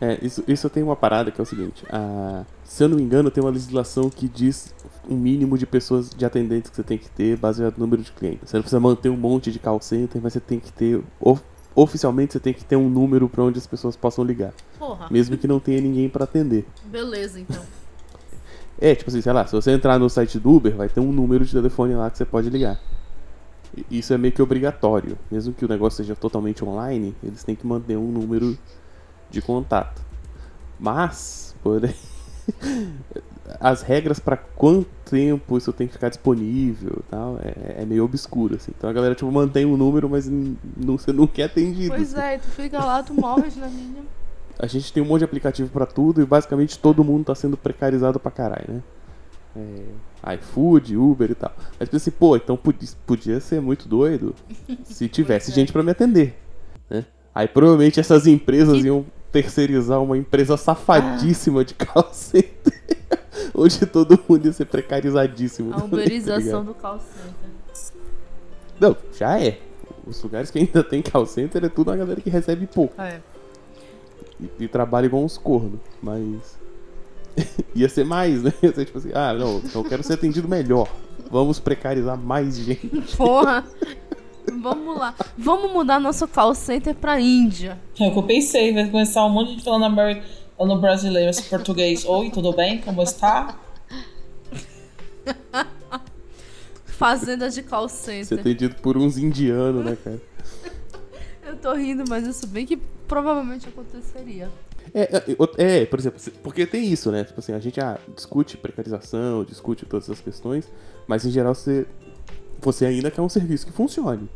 [0.00, 1.84] É, isso, isso tem uma parada que é o seguinte.
[1.90, 4.74] A, se eu não me engano, tem uma legislação que diz
[5.08, 8.12] um mínimo de pessoas, de atendentes que você tem que ter baseado no número de
[8.12, 8.50] clientes.
[8.50, 11.02] Você não precisa manter um monte de call center, mas você tem que ter.
[11.20, 11.42] of-
[11.74, 14.52] oficialmente você tem que ter um número pra onde as pessoas possam ligar.
[14.78, 15.06] Porra.
[15.10, 16.66] Mesmo que não tenha ninguém pra atender.
[16.84, 17.62] Beleza, então.
[18.78, 21.10] É, tipo assim, sei lá, se você entrar no site do Uber, vai ter um
[21.10, 22.78] número de telefone lá que você pode ligar.
[23.90, 25.18] Isso é meio que obrigatório.
[25.30, 28.56] Mesmo que o negócio seja totalmente online, eles têm que manter um número
[29.30, 30.02] de contato.
[30.78, 31.94] Mas, porém,
[33.60, 38.04] as regras pra quanto tempo isso tem que ficar disponível e tal, é, é meio
[38.04, 38.72] obscuro, assim.
[38.76, 41.94] Então a galera, tipo, mantém um número, mas não, você não quer atendido.
[41.94, 42.26] Pois assim.
[42.26, 44.02] é, tu fica lá, tu morres na minha.
[44.58, 47.56] A gente tem um monte de aplicativo pra tudo e basicamente todo mundo tá sendo
[47.56, 48.82] precarizado pra caralho, né?
[50.24, 51.52] É, iFood, Uber e tal.
[51.78, 54.34] Mas pensei, pô, então podia, podia ser muito doido
[54.84, 55.54] se tivesse é.
[55.54, 56.38] gente pra me atender,
[56.90, 57.04] né?
[57.34, 62.98] Aí provavelmente essas empresas Que- iam terceirizar uma empresa safadíssima de call center,
[63.54, 65.72] onde todo mundo ia ser precarizadíssimo.
[65.74, 67.56] A tá uberização do call center.
[68.80, 69.58] Não, já é.
[70.06, 73.00] Os lugares que ainda tem call center é tudo a galera que recebe pouco.
[73.00, 73.20] É.
[74.40, 76.58] e, e trabalha igual uns cornos, mas.
[77.74, 78.52] Ia ser mais, né?
[78.62, 80.88] Ia ser tipo assim, ah, não, eu quero ser atendido melhor.
[81.30, 83.16] Vamos precarizar mais gente.
[83.16, 83.64] Porra!
[84.60, 85.14] Vamos lá.
[85.36, 87.78] Vamos mudar nosso call center pra Índia.
[87.98, 89.94] É o que eu pensei, vai começar um monte de gente falando
[90.56, 92.04] falando brasileiro, esse português.
[92.04, 92.80] Oi, tudo bem?
[92.80, 93.58] Como está?
[96.84, 98.40] Fazenda de call center.
[98.40, 100.20] atendido por uns indianos, né, cara?
[101.46, 104.50] Eu tô rindo, mas isso bem que provavelmente aconteceria.
[104.94, 107.24] É, é, é, por exemplo, porque tem isso, né?
[107.24, 110.70] Tipo assim, a gente ah, discute precarização, discute todas essas questões,
[111.06, 111.86] mas em geral você,
[112.60, 114.28] você ainda quer um serviço que funcione.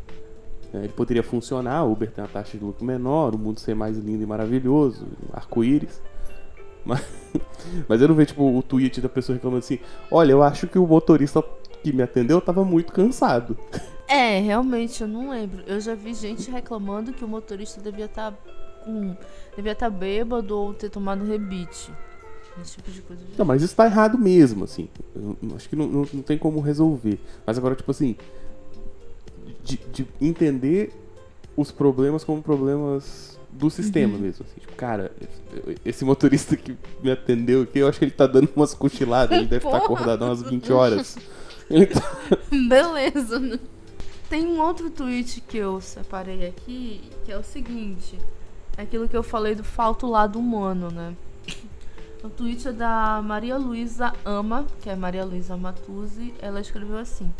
[0.73, 3.75] É, Ele poderia funcionar, o Uber tem uma taxa de lucro menor, o mundo ser
[3.75, 6.01] mais lindo e maravilhoso, arco-íris.
[6.83, 7.05] Mas,
[7.87, 9.79] mas eu não vejo, tipo, o tweet da pessoa reclamando assim:
[10.11, 11.45] olha, eu acho que o motorista
[11.83, 13.55] que me atendeu tava muito cansado.
[14.13, 15.63] É, realmente, eu não lembro.
[15.69, 18.33] Eu já vi gente reclamando que o motorista devia estar
[18.85, 19.15] com.
[19.55, 21.93] devia estar bêbado ou ter tomado rebite.
[22.61, 23.23] Esse tipo de coisa.
[23.37, 24.89] Não, mas isso tá errado mesmo, assim.
[25.15, 27.19] Eu acho que não, não, não tem como resolver.
[27.47, 28.17] Mas agora, tipo assim,
[29.65, 30.93] de, de entender
[31.57, 34.45] os problemas como problemas do sistema mesmo.
[34.49, 34.61] Assim.
[34.61, 35.13] Tipo, cara,
[35.85, 39.47] esse motorista que me atendeu aqui, eu acho que ele tá dando umas cochiladas, ele
[39.47, 39.85] deve estar Porra!
[39.85, 41.17] acordado umas 20 horas.
[41.71, 42.03] Então,
[42.69, 43.61] Beleza.
[44.29, 48.17] Tem um outro tweet que eu separei aqui, que é o seguinte.
[48.77, 51.15] É aquilo que eu falei do falta o lado humano, né?
[52.23, 56.35] O tweet é da Maria Luísa Ama, que é Maria Luísa Matuzzi.
[56.39, 57.33] Ela escreveu assim: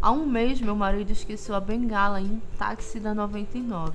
[0.00, 3.94] Há um mês meu marido esqueceu a bengala em um táxi da 99.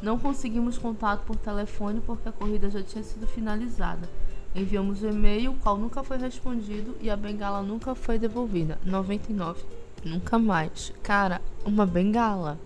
[0.00, 4.08] Não conseguimos contato por telefone porque a corrida já tinha sido finalizada.
[4.54, 8.78] Enviamos o e-mail, o qual nunca foi respondido e a bengala nunca foi devolvida.
[8.84, 9.64] 99.
[10.04, 10.92] Nunca mais.
[11.02, 12.56] Cara, uma bengala.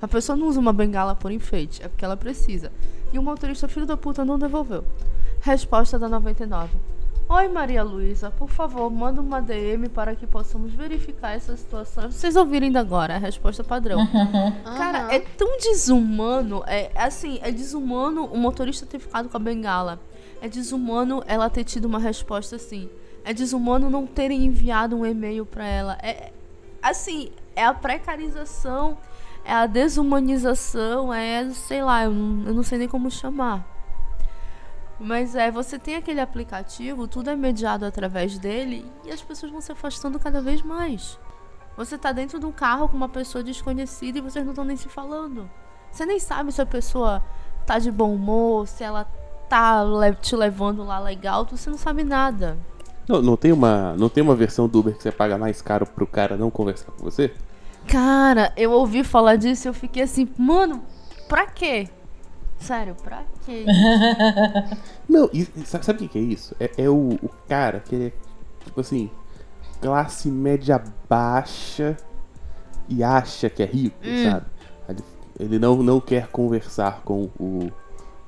[0.00, 2.72] A pessoa não usa uma bengala por enfeite, é porque ela precisa.
[3.12, 4.84] E o motorista filho da puta não devolveu.
[5.46, 6.76] Resposta da 99.
[7.28, 12.10] Oi Maria Luísa, por favor, manda uma DM para que possamos verificar essa situação.
[12.10, 14.04] Vocês ouviram ainda agora, a resposta padrão.
[14.76, 15.12] Cara, Aham.
[15.12, 20.00] é tão desumano, é assim, é desumano o motorista ter ficado com a bengala.
[20.42, 22.90] É desumano ela ter tido uma resposta assim.
[23.24, 25.96] É desumano não terem enviado um e-mail pra ela.
[26.02, 26.32] É
[26.82, 28.98] assim, é a precarização,
[29.44, 33.75] é a desumanização, é, sei lá, eu não, eu não sei nem como chamar.
[34.98, 39.60] Mas é, você tem aquele aplicativo, tudo é mediado através dele e as pessoas vão
[39.60, 41.18] se afastando cada vez mais.
[41.76, 44.76] Você tá dentro de um carro com uma pessoa desconhecida e vocês não estão nem
[44.76, 45.48] se falando.
[45.92, 47.22] Você nem sabe se a pessoa
[47.66, 49.04] tá de bom humor, se ela
[49.48, 49.84] tá
[50.20, 52.56] te levando lá legal, você não sabe nada.
[53.06, 55.86] não, não, tem uma, não tem uma versão do Uber que você paga mais caro
[55.86, 57.32] pro cara não conversar com você?
[57.86, 60.82] Cara, eu ouvi falar disso e eu fiquei assim, mano,
[61.28, 61.88] pra quê?
[62.58, 63.64] Sério, pra quê?
[65.08, 66.54] Não, e, sabe, sabe o que é isso?
[66.58, 69.10] É, é o, o cara que ele é, tipo assim,
[69.80, 71.96] classe média baixa
[72.88, 74.24] e acha que é rico, Hum.
[74.30, 74.46] sabe?
[74.88, 75.02] Ele
[75.38, 77.70] Ele não, não quer conversar com o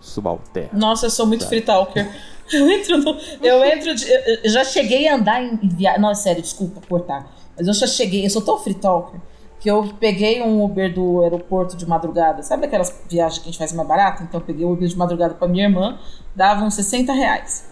[0.00, 0.78] subalterno.
[0.78, 2.06] Nossa, eu sou muito free talker.
[2.50, 3.10] Eu entro no,
[3.42, 4.06] Eu entro de,
[4.42, 6.00] Eu já cheguei a andar em viagem.
[6.00, 7.30] Não, sério, desculpa cortar.
[7.54, 8.24] Mas eu já cheguei.
[8.24, 9.20] Eu sou tão free talker
[9.60, 12.42] que eu peguei um Uber do aeroporto de madrugada.
[12.42, 14.22] Sabe aquelas viagens que a gente faz mais barato?
[14.22, 15.98] Então eu peguei o Uber de madrugada para minha irmã,
[16.34, 17.66] dava uns 60 reais.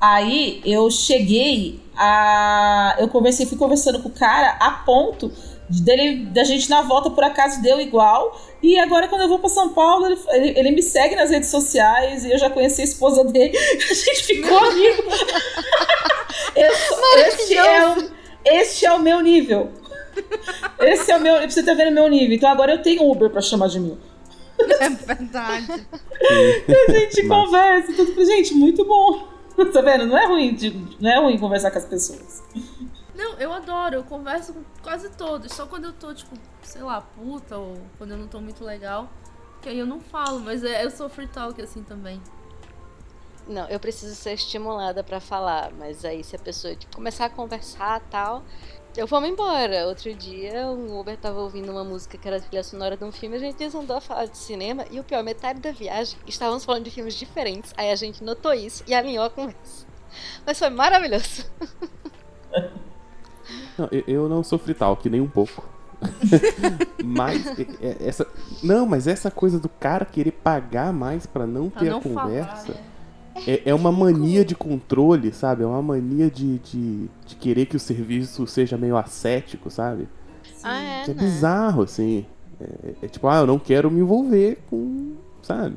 [0.00, 2.96] Aí eu cheguei a.
[2.98, 5.30] Eu conversei, fui conversando com o cara a ponto
[5.68, 8.40] dele, da gente na volta por acaso deu igual.
[8.62, 11.50] E agora, quando eu vou para São Paulo, ele, ele, ele, me segue nas redes
[11.50, 13.56] sociais e eu já conheci a esposa dele.
[13.58, 15.02] A gente ficou amigo.
[16.56, 18.10] esse, é o,
[18.44, 19.70] este é o meu nível.
[20.80, 21.40] Esse é o meu.
[21.48, 22.36] Você tá vendo o meu nível.
[22.36, 23.98] Então agora eu tenho Uber para chamar de mil.
[24.58, 25.86] É verdade.
[26.88, 28.24] a gente conversa, tudo.
[28.24, 29.38] Gente, muito bom.
[29.72, 30.06] Tá vendo?
[30.06, 30.70] Não é ruim, de,
[31.00, 32.44] não é ruim conversar com as pessoas.
[33.12, 35.52] Não, eu adoro, eu converso com quase todos.
[35.52, 39.10] Só quando eu tô, tipo, sei lá, puta, ou quando eu não tô muito legal,
[39.60, 42.22] que aí eu não falo, mas é, eu sou free talk assim também.
[43.48, 47.30] Não, eu preciso ser estimulada para falar, mas aí se a pessoa tipo, começar a
[47.30, 48.44] conversar tal,
[48.96, 49.86] eu vou me embora.
[49.86, 53.12] Outro dia, o Uber tava ouvindo uma música que era a trilha sonora de um
[53.12, 56.64] filme, a gente andou a falar de cinema, e o pior, metade da viagem, estávamos
[56.64, 57.72] falando de filmes diferentes.
[57.76, 59.86] Aí a gente notou isso e alinhou a conversa.
[60.44, 61.44] Mas foi maravilhoso.
[63.78, 65.64] Não, eu não sofri tal, que nem um pouco.
[67.02, 67.44] mas
[68.00, 68.26] essa
[68.62, 72.72] não, mas essa coisa do cara querer pagar mais para não ter não a conversa.
[72.72, 72.87] Falar, né?
[73.46, 75.62] É, é uma mania de controle, sabe?
[75.62, 80.08] É uma mania de, de, de querer que o serviço seja meio ascético, sabe?
[80.62, 81.14] Ah, é, é né?
[81.14, 82.26] bizarro, assim.
[82.60, 85.16] É, é, tipo, ah, eu não quero me envolver com.
[85.42, 85.76] Sabe?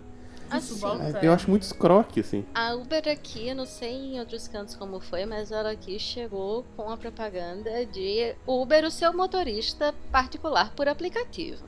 [0.49, 0.81] Assim,
[1.21, 2.43] eu acho muito escroque, assim.
[2.53, 6.65] A Uber aqui, eu não sei em outros cantos como foi, mas ela aqui chegou
[6.75, 11.63] com a propaganda de Uber, o seu motorista particular por aplicativo.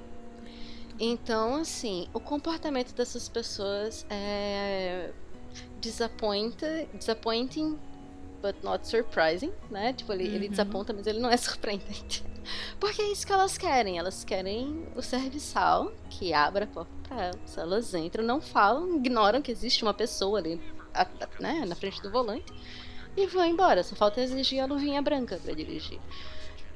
[0.99, 5.11] Então, assim, o comportamento dessas pessoas é
[5.83, 7.77] disappointing,
[8.41, 9.93] but not surprising, né?
[9.93, 10.35] Tipo, ele, uhum.
[10.35, 12.23] ele desaponta, mas ele não é surpreendente.
[12.79, 13.97] Porque é isso que elas querem.
[13.97, 17.57] Elas querem o serviçal que abra a porta pra elas.
[17.57, 20.61] Elas entram, não falam, ignoram que existe uma pessoa ali
[21.39, 22.51] né, na frente do volante
[23.15, 23.83] e vão embora.
[23.83, 25.99] Só falta exigir a luvinha branca para dirigir.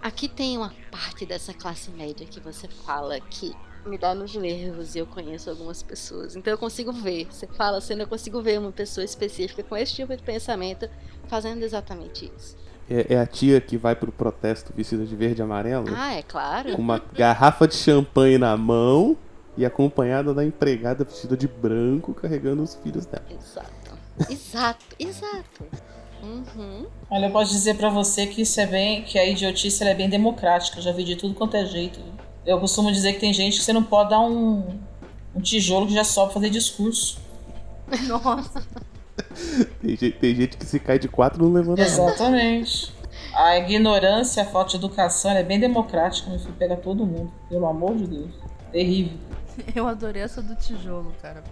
[0.02, 3.54] Aqui tem uma parte dessa classe média que você fala que
[3.86, 6.36] me dá nos nervos e eu conheço algumas pessoas.
[6.36, 7.28] Então eu consigo ver.
[7.30, 10.90] Você fala assim, eu consigo ver uma pessoa específica com esse tipo de pensamento
[11.28, 12.58] fazendo exatamente isso.
[12.90, 15.88] É, é a tia que vai pro protesto vestida de verde e amarelo?
[15.96, 16.74] Ah, é claro.
[16.74, 19.18] Com uma garrafa de champanhe na mão
[19.58, 23.26] e acompanhada da empregada vestida de branco carregando os filhos dela.
[23.30, 23.98] Exato.
[24.30, 25.66] Exato, exato.
[26.24, 26.86] Uhum.
[27.10, 30.10] Olha, eu posso dizer para você que isso é bem, que a idiotice é bem
[30.10, 30.80] democrática.
[30.80, 32.00] Eu já vi de tudo quanto é jeito.
[32.48, 34.80] Eu costumo dizer que tem gente que você não pode dar um,
[35.36, 37.20] um tijolo que já sobe fazer discurso.
[38.08, 38.66] Nossa.
[39.82, 42.96] tem, gente, tem gente que se cai de quatro não levanta Exatamente.
[43.36, 46.54] A ignorância, a falta de educação é bem democrática, meu filho.
[46.58, 47.34] Pega todo mundo.
[47.50, 48.32] Pelo amor de Deus.
[48.72, 49.18] Terrível.
[49.76, 51.44] Eu adorei essa do tijolo, cara.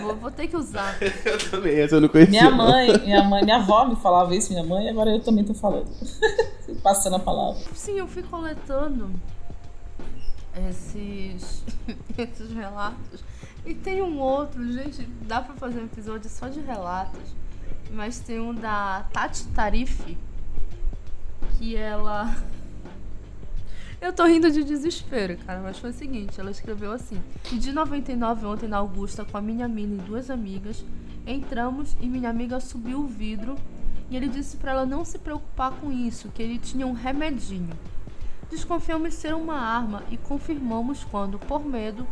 [0.00, 0.96] vou, vou, ter que usar.
[1.24, 2.38] eu também, essa eu não conhecia.
[2.38, 5.42] Minha mãe, minha mãe, minha avó me falava isso, minha mãe, e agora eu também
[5.42, 5.88] tô falando.
[6.82, 7.58] Passando a palavra.
[7.74, 9.10] Sim, eu fui coletando
[10.68, 11.64] esses,
[12.16, 13.22] esses relatos.
[13.64, 17.34] E tem um outro, gente, dá pra fazer um episódio só de relatos.
[17.90, 20.16] Mas tem um da Tati Tarifi,
[21.58, 22.34] que ela.
[24.00, 27.20] Eu tô rindo de desespero, cara, mas foi o seguinte: ela escreveu assim.
[27.52, 30.84] De 99 ontem na Augusta com a minha mina e duas amigas.
[31.26, 33.56] Entramos e minha amiga subiu o vidro
[34.10, 37.70] e ele disse para ela não se preocupar com isso, que ele tinha um remedinho.
[38.50, 42.06] Desconfiamos ser uma arma e confirmamos quando, por medo,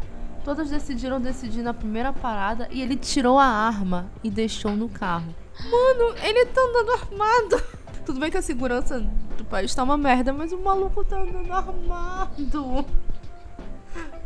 [0.45, 5.35] todas decidiram decidir na primeira parada e ele tirou a arma e deixou no carro.
[5.65, 7.63] Mano, ele tá andando armado.
[8.07, 9.01] Tudo bem que a segurança
[9.37, 12.87] do país tá uma merda, mas o maluco tá andando armado.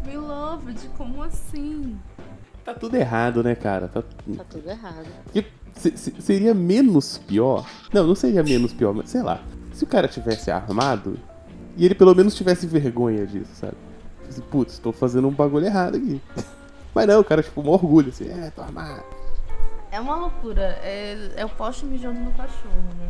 [0.05, 1.99] Beloved, como assim?
[2.65, 3.89] Tá tudo errado, né, cara?
[3.89, 5.07] Tá, tá tudo errado.
[5.25, 5.45] Porque
[6.21, 7.67] seria menos pior.
[7.93, 9.41] Não, não seria menos pior, mas sei lá.
[9.73, 11.19] Se o cara tivesse armado,
[11.77, 13.77] e ele pelo menos tivesse vergonha disso, sabe?
[14.29, 16.21] Assim, Putz, tô fazendo um bagulho errado aqui.
[16.95, 19.03] Mas não, o cara, tipo, um orgulho, assim, é, tô armado.
[19.91, 20.79] É uma loucura.
[20.83, 23.09] É, é o poste mijando no cachorro, né?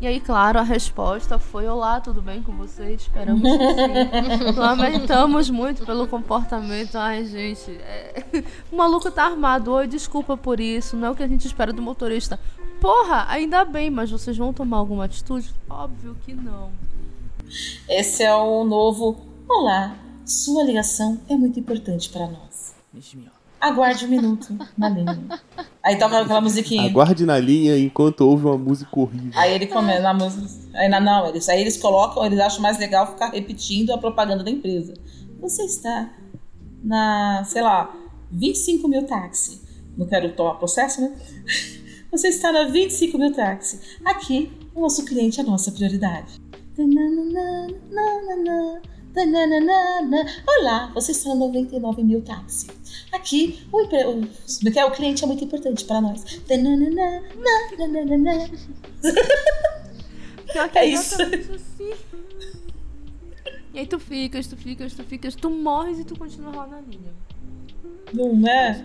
[0.00, 3.02] E aí, claro, a resposta foi: Olá, tudo bem com vocês?
[3.02, 4.52] Esperamos que sim.
[4.58, 6.96] Lamentamos muito pelo comportamento.
[6.96, 7.70] Ai, gente.
[7.70, 8.24] É...
[8.72, 9.72] O maluco tá armado.
[9.72, 10.96] Oi, desculpa por isso.
[10.96, 12.38] Não é o que a gente espera do motorista.
[12.80, 15.54] Porra, ainda bem, mas vocês vão tomar alguma atitude?
[15.70, 16.70] Óbvio que não.
[17.88, 19.16] Esse é o novo.
[19.48, 22.74] Olá, Sua ligação é muito importante para nós.
[23.60, 25.42] Aguarde um minuto na linha.
[25.82, 26.88] Aí toca aquela musiquinha.
[26.88, 29.32] Aguarde na linha enquanto ouve uma música horrível.
[29.34, 30.48] Aí ele começa na música.
[30.74, 34.42] Aí na, não, eles, aí eles colocam, eles acham mais legal ficar repetindo a propaganda
[34.42, 34.94] da empresa.
[35.40, 36.10] Você está
[36.82, 37.94] na, sei lá,
[38.30, 39.62] 25 mil táxi.
[39.96, 41.14] Não quero tomar processo, né?
[42.10, 43.80] Você está na 25 mil táxi.
[44.04, 46.40] Aqui, o nosso cliente é a nossa prioridade.
[50.44, 52.66] Olá, você está no 99 mil táxi.
[53.12, 56.24] Aqui, o, o, o, o cliente é muito importante para nós.
[60.74, 61.14] é isso.
[61.22, 61.92] Assim.
[63.72, 66.80] E aí tu ficas, tu ficas, tu ficas, tu morres e tu continua lá na
[66.80, 67.12] linha.
[68.12, 68.82] Não é?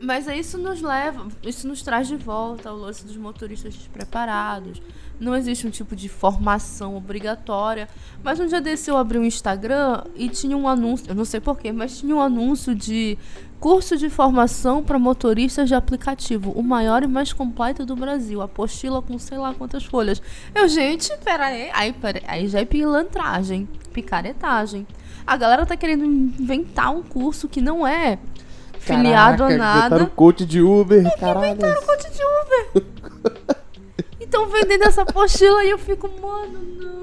[0.00, 4.82] Mas isso nos leva, isso nos traz de volta ao lance dos motoristas despreparados.
[5.18, 7.88] Não existe um tipo de formação obrigatória.
[8.22, 11.40] Mas um dia desse eu abri um Instagram e tinha um anúncio, eu não sei
[11.40, 13.16] porquê, mas tinha um anúncio de
[13.60, 18.42] curso de formação para motoristas de aplicativo, o maior e mais completo do Brasil.
[18.42, 20.20] Apostila com sei lá quantas folhas.
[20.54, 24.86] Eu, gente, pera aí, aí, pera, aí já é pilantragem, picaretagem.
[25.26, 28.18] A galera tá querendo inventar um curso que não é
[28.84, 29.86] filiado Caraca, a nada.
[29.86, 31.52] Inventaram coach de Uber, caralho.
[31.52, 33.56] Inventaram coach de Uber.
[34.20, 36.94] Estão vendendo essa apostila e eu fico, mano, não.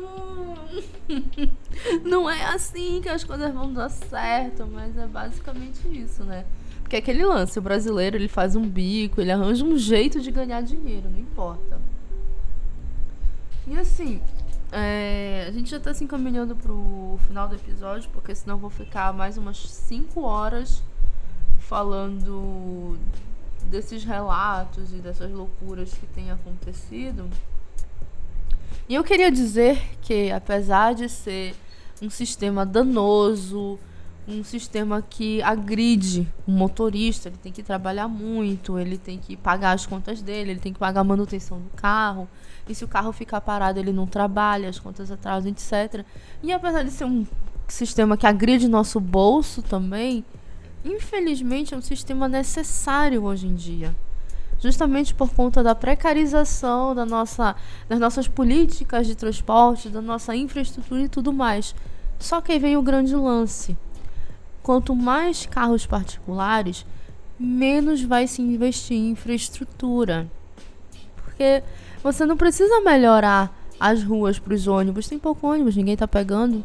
[2.04, 6.46] Não é assim que as coisas vão dar certo, mas é basicamente isso, né?
[6.82, 10.30] Porque é aquele lance, o brasileiro ele faz um bico, ele arranja um jeito de
[10.30, 11.80] ganhar dinheiro, não importa.
[13.68, 14.22] E assim,
[14.72, 18.70] é, a gente já tá se encaminhando pro final do episódio, porque senão eu vou
[18.70, 20.84] ficar mais umas 5 horas
[21.72, 22.98] falando
[23.68, 27.30] desses relatos e dessas loucuras que têm acontecido.
[28.90, 31.56] E eu queria dizer que, apesar de ser
[32.02, 33.80] um sistema danoso,
[34.28, 39.72] um sistema que agride o motorista, ele tem que trabalhar muito, ele tem que pagar
[39.72, 42.28] as contas dele, ele tem que pagar a manutenção do carro.
[42.68, 46.04] E se o carro ficar parado, ele não trabalha, as contas atrasam, etc.
[46.44, 47.26] E apesar de ser um
[47.66, 50.26] sistema que agride nosso bolso também,
[50.84, 53.96] infelizmente, é um sistema necessário hoje em dia.
[54.60, 57.56] Justamente por conta da precarização da nossa,
[57.90, 61.74] das nossas políticas de transporte, da nossa infraestrutura e tudo mais.
[62.20, 63.76] Só que aí vem o grande lance.
[64.62, 66.86] Quanto mais carros particulares,
[67.40, 70.30] menos vai se investir em infraestrutura.
[71.16, 71.64] Porque
[72.04, 75.08] você não precisa melhorar as ruas para os ônibus.
[75.08, 76.64] Tem pouco ônibus, ninguém está pegando.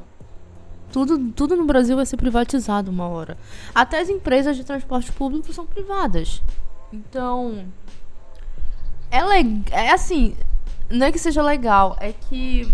[0.93, 3.37] Tudo, tudo no Brasil vai ser privatizado uma hora.
[3.75, 6.43] Até as empresas de transporte público são privadas.
[6.93, 7.67] Então.
[9.11, 9.21] É,
[9.71, 10.37] é assim.
[10.89, 12.73] Não é que seja legal, é que.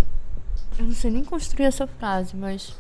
[0.79, 2.77] Eu não sei nem construir essa frase, mas.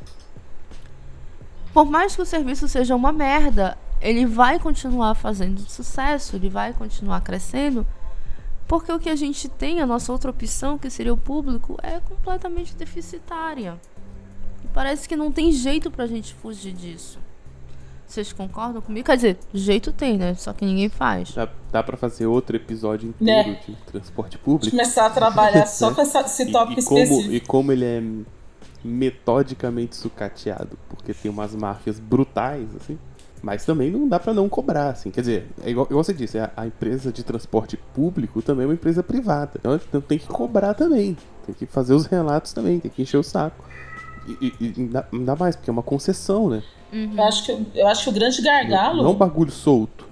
[1.72, 6.74] Por mais que o serviço seja uma merda, ele vai continuar fazendo sucesso, ele vai
[6.74, 7.86] continuar crescendo.
[8.68, 12.00] Porque o que a gente tem, a nossa outra opção, que seria o público, é
[12.00, 13.78] completamente deficitária.
[14.72, 17.18] Parece que não tem jeito pra gente fugir disso.
[18.06, 19.06] Vocês concordam comigo?
[19.06, 20.34] Quer dizer, jeito tem, né?
[20.34, 21.32] Só que ninguém faz.
[21.32, 23.54] Dá, dá pra fazer outro episódio inteiro é.
[23.66, 24.70] de transporte público.
[24.70, 27.34] Começar a trabalhar só com essa, esse tópico e, e como, específico.
[27.34, 28.02] E como ele é
[28.84, 32.98] metodicamente sucateado, porque tem umas máfias brutais, assim.
[33.42, 35.10] Mas também não dá para não cobrar, assim.
[35.10, 38.66] Quer dizer, é igual, igual você disse, a, a, empresa de transporte público também é
[38.68, 39.58] uma empresa privada.
[39.88, 41.16] Então tem que cobrar também.
[41.46, 43.64] Tem que fazer os relatos também, tem que encher o saco.
[44.26, 46.62] E, e, ainda, ainda mais, porque é uma concessão, né?
[46.92, 47.14] Uhum.
[47.16, 48.96] Eu, acho que, eu acho que o grande gargalo.
[48.96, 50.06] Não, não é um bagulho solto.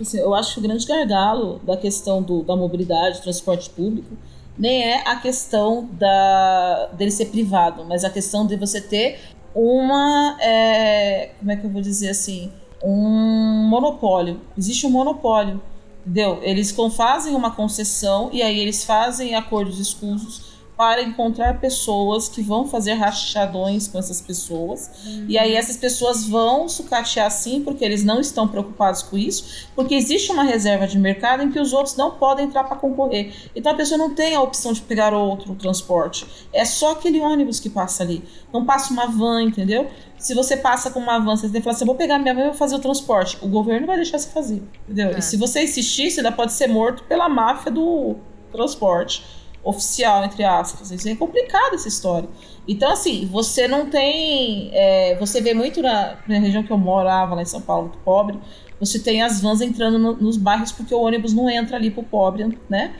[0.00, 4.16] Assim, eu acho que o grande gargalo da questão do, da mobilidade, do transporte público,
[4.58, 9.20] nem é a questão da, dele ser privado, mas a questão de você ter
[9.54, 10.36] uma.
[10.40, 12.50] É, como é que eu vou dizer assim?
[12.82, 14.40] Um monopólio.
[14.56, 15.60] Existe um monopólio.
[16.04, 16.40] Entendeu?
[16.42, 20.51] Eles fazem uma concessão e aí eles fazem acordos escusos
[20.82, 24.90] para encontrar pessoas que vão fazer rachadões com essas pessoas.
[25.28, 29.94] E aí essas pessoas vão sucatear sim, porque eles não estão preocupados com isso, porque
[29.94, 33.32] existe uma reserva de mercado em que os outros não podem entrar para concorrer.
[33.54, 36.26] Então a pessoa não tem a opção de pegar outro transporte.
[36.52, 38.24] É só aquele ônibus que passa ali.
[38.52, 39.88] Não passa uma van, entendeu?
[40.18, 42.40] Se você passa com uma van, você tem que falar assim: vou pegar minha van
[42.40, 43.38] e vou fazer o transporte.
[43.40, 45.10] O governo vai deixar você fazer, entendeu?
[45.10, 45.20] É.
[45.20, 48.16] E se você insistir, você ainda pode ser morto pela máfia do
[48.50, 50.90] transporte oficial, entre aspas.
[50.90, 52.28] Isso é complicado essa história.
[52.66, 54.70] Então, assim, você não tem.
[54.72, 57.98] É, você vê muito na, na, região que eu morava, lá em São Paulo, muito
[57.98, 58.38] pobre,
[58.78, 62.02] você tem as vans entrando no, nos bairros porque o ônibus não entra ali pro
[62.02, 62.94] pobre, né?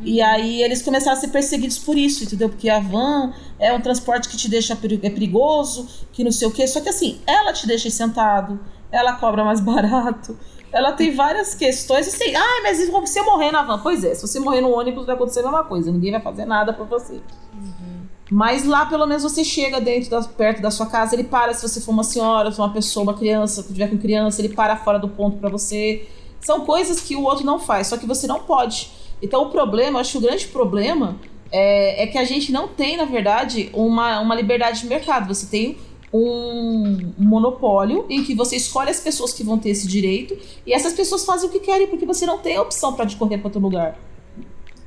[0.00, 2.48] E aí eles começaram a ser perseguidos por isso, entendeu?
[2.48, 6.52] Porque a van é um transporte que te deixa é perigoso, que não sei o
[6.52, 6.66] quê.
[6.68, 8.60] Só que assim, ela te deixa sentado,
[8.92, 10.38] ela cobra mais barato.
[10.72, 13.78] Ela tem várias questões assim, ah, mas se você morrer na van?
[13.78, 16.44] Pois é, se você morrer no ônibus vai acontecer a mesma coisa, ninguém vai fazer
[16.44, 17.14] nada por você.
[17.14, 17.98] Uhum.
[18.30, 21.66] Mas lá, pelo menos, você chega dentro da, perto da sua casa, ele para se
[21.66, 24.76] você for uma senhora, se uma pessoa, uma criança, se tiver com criança, ele para
[24.76, 26.06] fora do ponto para você.
[26.40, 28.90] São coisas que o outro não faz, só que você não pode.
[29.22, 31.16] Então o problema, acho que o grande problema
[31.50, 35.26] é, é que a gente não tem, na verdade, uma, uma liberdade de mercado.
[35.34, 35.78] Você tem
[36.12, 40.36] um, monopólio em que você escolhe as pessoas que vão ter esse direito
[40.66, 43.38] e essas pessoas fazem o que querem porque você não tem a opção para correr
[43.38, 43.98] para outro lugar.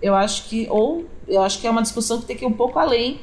[0.01, 2.53] Eu acho que ou eu acho que é uma discussão que tem que ir um
[2.53, 3.19] pouco além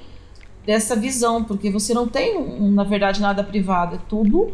[0.64, 4.52] dessa visão, porque você não tem, na verdade, nada privado, é tudo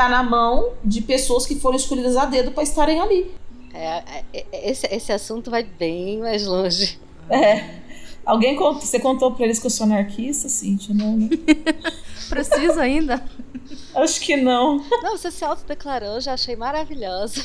[0.00, 3.30] tá na mão de pessoas que foram escolhidas a dedo para estarem ali.
[3.74, 6.98] É, é, esse, esse assunto vai bem mais longe.
[7.28, 7.80] É.
[8.24, 10.94] Alguém contou, você contou para eles que eu sou anarquista, Cintia?
[10.94, 11.28] Não, né?
[12.28, 13.22] Precisa ainda?
[13.94, 14.76] Acho que não.
[15.02, 17.42] Não, você se autodeclarou, já achei maravilhosa.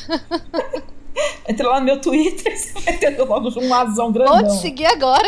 [1.48, 4.36] Entra lá no meu Twitter, você vai ter logo um azão grandão.
[4.36, 5.28] Pode seguir agora.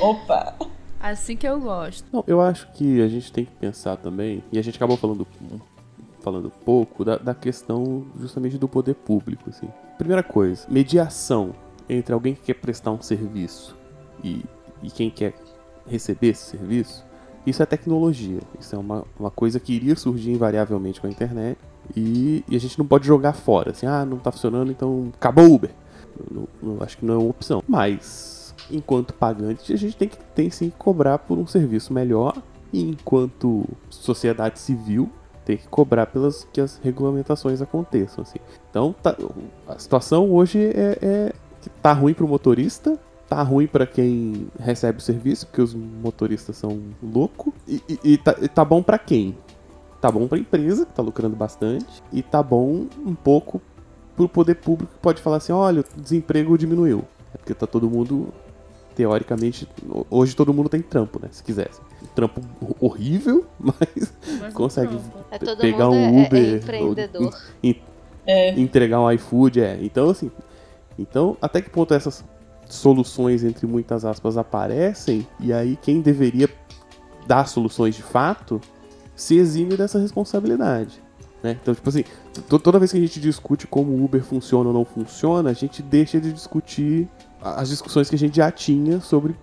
[0.00, 0.56] Opa.
[0.98, 2.04] Assim que eu gosto.
[2.12, 5.26] Não, eu acho que a gente tem que pensar também, e a gente acabou falando
[6.20, 9.48] falando pouco da, da questão justamente do poder público.
[9.48, 9.68] Assim.
[9.96, 11.54] Primeira coisa, mediação
[11.90, 13.76] entre alguém que quer prestar um serviço
[14.22, 14.44] e,
[14.82, 15.34] e quem quer
[15.86, 17.04] receber esse serviço,
[17.46, 18.40] isso é tecnologia.
[18.58, 21.58] Isso é uma, uma coisa que iria surgir invariavelmente com a internet
[21.96, 23.70] e, e a gente não pode jogar fora.
[23.72, 25.70] Assim, ah, não está funcionando, então acabou o Uber.
[26.30, 27.62] Não, não, acho que não é uma opção.
[27.66, 32.36] Mas, enquanto pagante, a gente tem que tem sim que cobrar por um serviço melhor.
[32.72, 35.10] E enquanto sociedade civil,
[35.44, 38.38] tem que cobrar pelas que as regulamentações aconteçam, assim.
[38.70, 39.16] Então, tá,
[39.66, 41.32] a situação hoje é, é
[41.82, 42.98] tá ruim para o motorista,
[43.28, 48.18] tá ruim para quem recebe o serviço, porque os motoristas são loucos, e, e, e,
[48.18, 49.36] tá, e tá bom para quem?
[50.00, 53.60] Tá bom para a empresa, que tá lucrando bastante, e tá bom um pouco
[54.16, 57.04] pro poder público, que pode falar assim, olha, o desemprego diminuiu.
[57.34, 58.32] É porque tá todo mundo
[58.94, 59.68] teoricamente,
[60.10, 61.28] hoje todo mundo tem trampo, né?
[61.30, 61.80] Se quisesse.
[62.14, 62.40] trampo
[62.80, 64.98] horrível, mas, mas consegue
[65.30, 66.44] é, pegar um é, é Uber.
[66.44, 67.34] É, empreendedor.
[67.62, 67.74] Ou,
[68.26, 68.60] é.
[68.60, 69.78] Entregar um iFood, é.
[69.80, 70.30] Então, assim.
[70.98, 72.24] Então, até que ponto essas
[72.66, 76.48] soluções, entre muitas aspas, aparecem, e aí quem deveria
[77.26, 78.60] dar soluções de fato
[79.14, 81.02] se exime dessa responsabilidade.
[81.42, 81.56] Né?
[81.60, 82.04] Então, tipo assim,
[82.48, 85.82] toda vez que a gente discute como o Uber funciona ou não funciona, a gente
[85.82, 87.08] deixa de discutir
[87.40, 89.34] as discussões que a gente já tinha sobre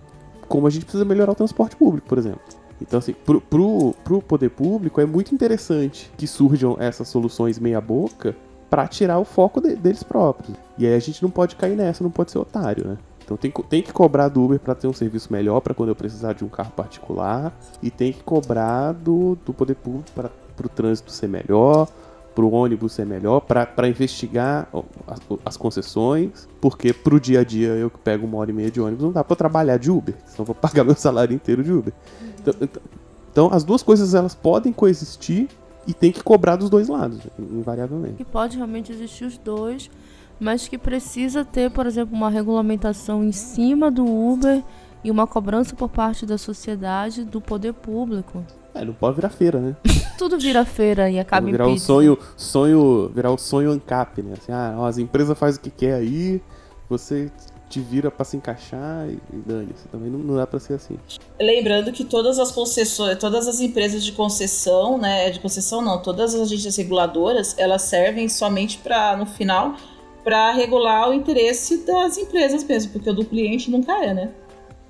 [0.46, 2.40] como a gente precisa melhorar o transporte público, por exemplo.
[2.80, 8.36] Então, assim, pro, pro, pro poder público é muito interessante que surjam essas soluções meia-boca
[8.68, 10.56] para tirar o foco de, deles próprios.
[10.76, 12.98] E aí a gente não pode cair nessa, não pode ser otário, né?
[13.24, 15.94] Então tem, tem que cobrar do Uber para ter um serviço melhor para quando eu
[15.94, 17.52] precisar de um carro particular.
[17.82, 20.30] E tem que cobrar do, do poder público para
[20.64, 21.88] o trânsito ser melhor,
[22.34, 24.68] para o ônibus ser melhor, para investigar
[25.06, 28.54] as, as, concessões, porque para o dia a dia eu que pego uma hora e
[28.54, 31.64] meia de ônibus não dá para trabalhar de Uber, senão vou pagar meu salário inteiro
[31.64, 31.92] de Uber.
[32.40, 32.82] Então, então,
[33.30, 35.48] então, as duas coisas elas podem coexistir
[35.88, 38.16] e tem que cobrar dos dois lados, invariavelmente.
[38.16, 39.90] Que pode realmente existir os dois,
[40.38, 44.62] mas que precisa ter, por exemplo, uma regulamentação em cima do Uber
[45.02, 48.44] e uma cobrança por parte da sociedade, do poder público.
[48.74, 49.76] É, não pode virar feira, né?
[50.18, 51.86] Tudo vira feira e acaba virar em pizza.
[51.86, 54.34] sonho, sonho, virar o sonho ANCAP, né?
[54.34, 56.42] Assim, ah, as empresas fazem o que quer aí,
[56.86, 57.32] você
[57.68, 59.88] te vira para se encaixar e, dane-se.
[59.88, 60.98] Também não, não dá para ser assim.
[61.38, 66.34] Lembrando que todas as concessões, todas as empresas de concessão, né, de concessão não, todas
[66.34, 69.76] as agências reguladoras, elas servem somente para no final
[70.24, 74.30] para regular o interesse das empresas mesmo, porque o do cliente nunca é, né?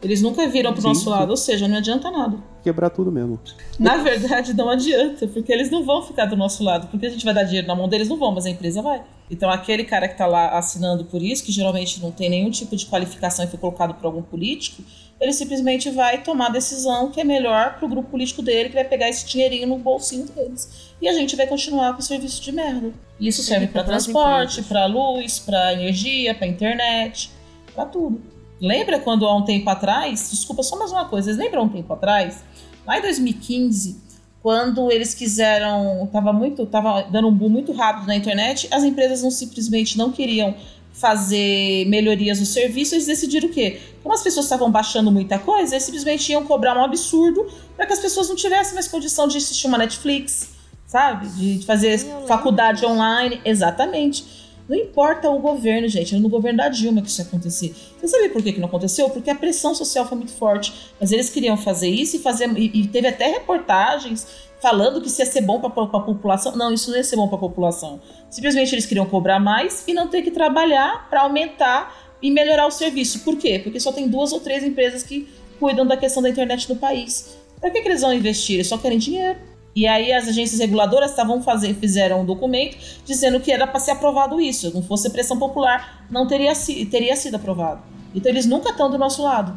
[0.01, 2.39] Eles nunca viram pro nosso lado, ou seja, não adianta nada.
[2.63, 3.41] Quebrar tudo mesmo.
[3.79, 6.87] Na verdade, não adianta, porque eles não vão ficar do nosso lado.
[6.87, 9.03] Porque a gente vai dar dinheiro na mão deles, não vão, mas a empresa vai.
[9.29, 12.77] Então, aquele cara que tá lá assinando por isso, que geralmente não tem nenhum tipo
[12.77, 14.83] de qualificação e foi colocado por algum político,
[15.21, 18.85] ele simplesmente vai tomar a decisão que é melhor pro grupo político dele, que vai
[18.85, 20.93] pegar esse dinheirinho no bolsinho deles.
[21.03, 22.93] E a gente vai continuar com o serviço de merda.
[23.21, 27.31] Isso serve para transporte, para luz, para energia, para internet,
[27.75, 28.38] para tudo.
[28.61, 31.93] Lembra quando há um tempo atrás, desculpa só mais uma coisa, vocês lembram um tempo
[31.93, 32.43] atrás,
[32.87, 34.01] lá em 2015,
[34.43, 39.23] quando eles quiseram, tava muito, tava dando um boom muito rápido na internet, as empresas
[39.23, 40.55] não simplesmente não queriam
[40.93, 43.81] fazer melhorias no serviço, eles decidiram o quê?
[44.03, 47.93] Como as pessoas estavam baixando muita coisa, eles simplesmente iam cobrar um absurdo para que
[47.93, 50.49] as pessoas não tivessem mais condição de assistir uma Netflix,
[50.87, 51.29] sabe?
[51.29, 54.48] De fazer faculdade online, exatamente.
[54.69, 56.15] Não importa o governo, gente.
[56.15, 57.73] Era no governo da Dilma que isso ia.
[57.99, 59.09] Você sabe por que, que não aconteceu?
[59.09, 60.93] Porque a pressão social foi muito forte.
[61.01, 62.51] Mas eles queriam fazer isso e fazer.
[62.59, 64.27] E, e teve até reportagens
[64.61, 66.55] falando que isso ia ser bom para a população.
[66.55, 68.01] Não, isso não ia ser bom para a população.
[68.29, 72.71] Simplesmente eles queriam cobrar mais e não ter que trabalhar para aumentar e melhorar o
[72.71, 73.21] serviço.
[73.21, 73.61] Por quê?
[73.63, 75.29] Porque só tem duas ou três empresas que
[75.59, 77.39] cuidam da questão da internet no país.
[77.59, 78.57] Para que, que eles vão investir?
[78.57, 79.39] Eles só querem dinheiro.
[79.79, 83.93] E aí as agências reguladoras estavam fazer, fizeram um documento dizendo que era para ser
[83.93, 84.69] aprovado isso.
[84.69, 86.53] Se não fosse pressão popular, não teria,
[86.91, 87.81] teria sido aprovado.
[88.13, 89.57] Então eles nunca estão do nosso lado.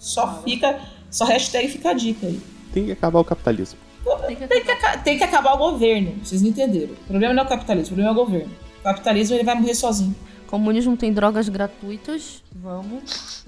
[0.00, 2.40] Só fica, só hashtag fica a dica aí.
[2.72, 3.78] Tem que acabar o capitalismo.
[4.26, 6.94] Tem que, tem que, tem que acabar o governo, vocês não entenderam.
[6.94, 8.52] O problema não é o capitalismo, o problema é o governo.
[8.80, 10.16] O capitalismo ele vai morrer sozinho.
[10.48, 12.42] Comunismo tem drogas gratuitas.
[12.52, 13.44] Vamos.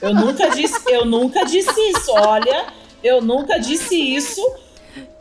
[0.00, 2.12] Eu nunca disse, eu nunca disse isso.
[2.12, 2.66] Olha,
[3.02, 4.40] eu nunca disse isso.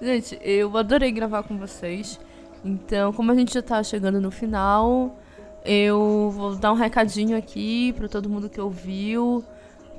[0.02, 2.20] Gente, eu adorei gravar com vocês.
[2.64, 5.18] Então, como a gente já tá chegando no final,
[5.66, 9.44] eu vou dar um recadinho aqui para todo mundo que ouviu.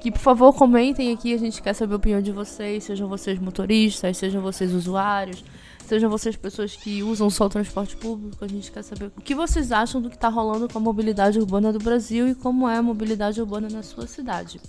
[0.00, 3.38] Que por favor comentem aqui, a gente quer saber a opinião de vocês, sejam vocês
[3.38, 5.44] motoristas, sejam vocês usuários,
[5.86, 9.32] sejam vocês pessoas que usam só o transporte público, a gente quer saber o que
[9.32, 12.78] vocês acham do que está rolando com a mobilidade urbana do Brasil e como é
[12.78, 14.60] a mobilidade urbana na sua cidade.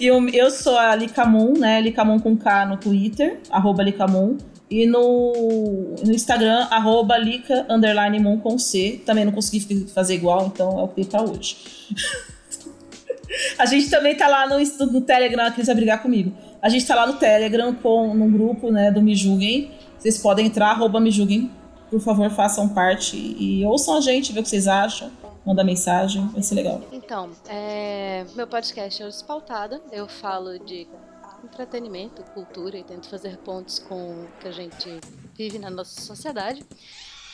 [0.00, 1.80] eu, eu sou a Licamun, né?
[1.80, 4.36] Licamun com K no Twitter, arroba Licamun.
[4.70, 9.00] E no, no Instagram, arroba Lica underline Moon com C.
[9.04, 11.56] Também não consegui fazer igual, então é o que tem pra hoje.
[13.58, 14.58] a gente também tá lá no,
[14.90, 16.32] no Telegram, que eles vão brigar comigo.
[16.62, 19.70] A gente tá lá no Telegram com num grupo, né, do Me Julguem.
[19.98, 21.50] Vocês podem entrar, arroba Me Julguem.
[21.90, 25.10] Por favor, façam parte e ouçam a gente, ver o que vocês acham
[25.44, 26.82] manda mensagem, vai ser legal.
[26.90, 29.80] Então, é, meu podcast é o Despautada.
[29.92, 30.86] Eu falo de
[31.44, 35.00] entretenimento, cultura e tento fazer pontos com o que a gente
[35.34, 36.64] vive na nossa sociedade.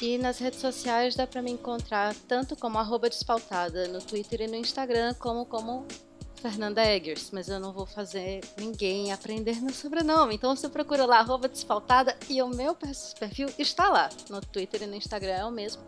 [0.00, 4.46] E nas redes sociais dá para me encontrar tanto como arroba despautada no Twitter e
[4.46, 5.86] no Instagram, como como
[6.40, 10.34] Fernanda Eggers, mas eu não vou fazer ninguém aprender meu sobrenome.
[10.34, 14.08] Então você procura lá, arroba despautada, e o meu perfil está lá.
[14.30, 15.82] No Twitter e no Instagram é o mesmo.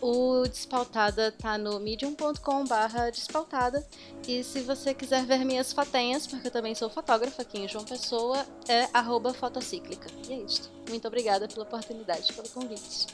[0.00, 3.84] O Despautada tá no medium.com barra despautada.
[4.26, 7.84] E se você quiser ver minhas fatenhas, porque eu também sou fotógrafa aqui em João
[7.84, 8.86] Pessoa, é
[9.34, 10.08] fotocíclica.
[10.28, 10.70] E é isso.
[10.88, 13.08] Muito obrigada pela oportunidade, pelo convite.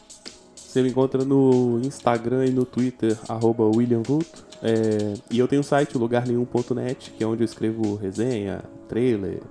[0.54, 4.46] Você me encontra no Instagram e no Twitter, arroba William Vulto.
[4.62, 9.42] É, e eu tenho o um site, lugarnenhum.net, que é onde eu escrevo resenha, trailer,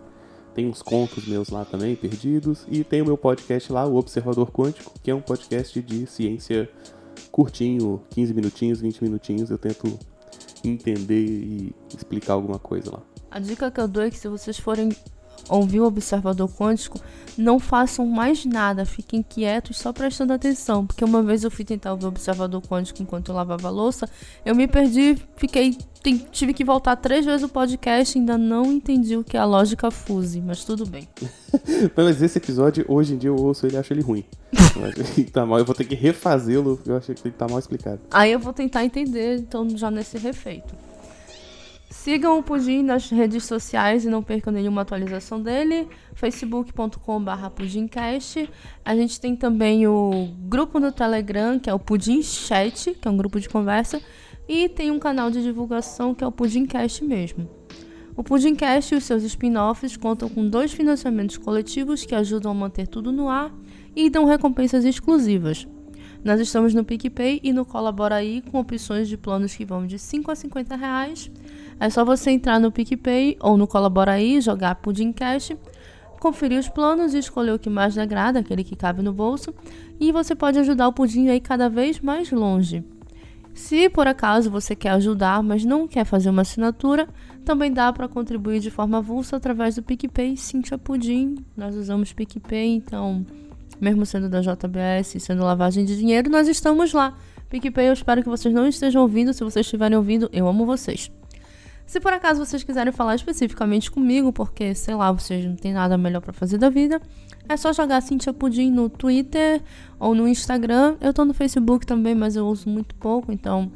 [0.55, 2.65] tem uns contos meus lá também, perdidos.
[2.69, 6.69] E tem o meu podcast lá, o Observador Quântico, que é um podcast de ciência
[7.35, 9.49] curtinho, 15 minutinhos, 20 minutinhos.
[9.51, 9.99] Eu tento
[10.63, 13.01] entender e explicar alguma coisa lá.
[13.29, 14.95] A dica que eu dou é que se vocês forem
[15.49, 16.99] ouvir o observador quântico,
[17.37, 20.85] não façam mais nada, fiquem quietos só prestando atenção.
[20.85, 24.09] Porque uma vez eu fui tentar ouvir o observador quântico enquanto eu lavava a louça,
[24.45, 25.77] eu me perdi, fiquei.
[26.31, 29.45] Tive que voltar três vezes o podcast e ainda não entendi o que é a
[29.45, 31.07] lógica fuse, mas tudo bem.
[31.97, 34.23] mas esse episódio, hoje em dia, eu ouço ele e acho ele ruim.
[35.17, 38.01] eu tá mal, eu vou ter que refazê-lo, eu acho que ele tá mal explicado.
[38.11, 40.84] Aí eu vou tentar entender, então, já nesse refeito.
[41.95, 45.87] Sigam o Pudim nas redes sociais e não percam nenhuma atualização dele.
[46.13, 48.47] facebook.com.br pudimcast.
[48.83, 53.09] A gente tem também o grupo no Telegram, que é o Pudim Chat, que é
[53.09, 53.99] um grupo de conversa.
[54.47, 57.49] E tem um canal de divulgação, que é o Pudimcast mesmo.
[58.15, 62.87] O Pudimcast e os seus spin-offs contam com dois financiamentos coletivos que ajudam a manter
[62.87, 63.51] tudo no ar
[63.95, 65.65] e dão recompensas exclusivas.
[66.25, 69.99] Nós estamos no PicPay e no Colabora aí com opções de planos que vão de
[69.99, 71.31] 5 a 50 reais
[71.79, 75.51] é só você entrar no PicPay ou no Colabora aí, jogar Pudim Cash,
[76.19, 79.53] conferir os planos e escolher o que mais lhe agrada, aquele que cabe no bolso,
[79.99, 82.83] e você pode ajudar o Pudim aí cada vez mais longe.
[83.53, 87.07] Se por acaso você quer ajudar, mas não quer fazer uma assinatura,
[87.45, 91.35] Também dá para contribuir de forma avulsa através do PicPay Cintia Pudim.
[91.55, 93.23] Nós usamos PicPay, então,
[93.79, 97.17] mesmo sendo da JBS, sendo lavagem de dinheiro, nós estamos lá.
[97.49, 99.33] PicPay, eu espero que vocês não estejam ouvindo.
[99.33, 101.11] Se vocês estiverem ouvindo, eu amo vocês.
[101.85, 105.97] Se por acaso vocês quiserem falar especificamente comigo, porque, sei lá, vocês não têm nada
[105.97, 106.99] melhor para fazer da vida,
[107.47, 109.61] é só jogar Cintia Pudim no Twitter
[109.99, 110.95] ou no Instagram.
[110.99, 113.71] Eu tô no Facebook também, mas eu uso muito pouco, então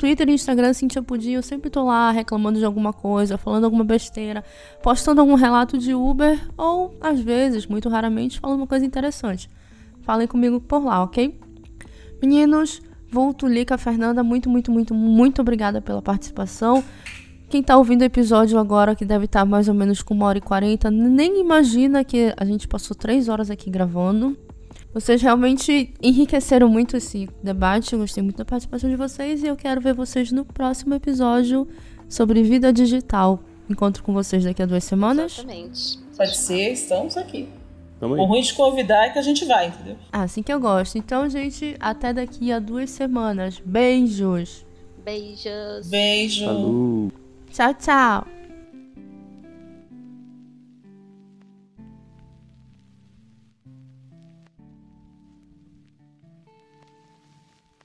[0.00, 3.84] Twitter e Instagram, Cintia Pudim, eu sempre tô lá reclamando de alguma coisa, falando alguma
[3.84, 4.42] besteira,
[4.82, 9.50] postando algum relato de Uber ou, às vezes, muito raramente, falando uma coisa interessante.
[10.00, 11.38] Falem comigo por lá, ok?
[12.22, 12.80] Meninos,
[13.12, 16.82] Volto Lica, Fernanda, muito, muito, muito, muito obrigada pela participação.
[17.50, 20.24] Quem tá ouvindo o episódio agora, que deve estar tá mais ou menos com uma
[20.24, 24.34] hora e quarenta, nem imagina que a gente passou três horas aqui gravando.
[24.92, 27.92] Vocês realmente enriqueceram muito esse debate.
[27.92, 31.68] Eu gostei muito da participação de vocês e eu quero ver vocês no próximo episódio
[32.08, 33.40] sobre vida digital.
[33.68, 35.38] Encontro com vocês daqui a duas semanas.
[35.38, 35.98] Exatamente.
[36.16, 37.48] Pode ser, estamos aqui.
[38.00, 39.96] Tamo O ruim de convidar é que a gente vai, entendeu?
[40.10, 40.98] Ah, assim que eu gosto.
[40.98, 43.62] Então, gente, até daqui a duas semanas.
[43.64, 44.66] Beijos.
[45.04, 45.88] Beijos.
[45.88, 46.46] Beijo.
[46.46, 47.12] Falou.
[47.52, 48.39] Tchau, tchau.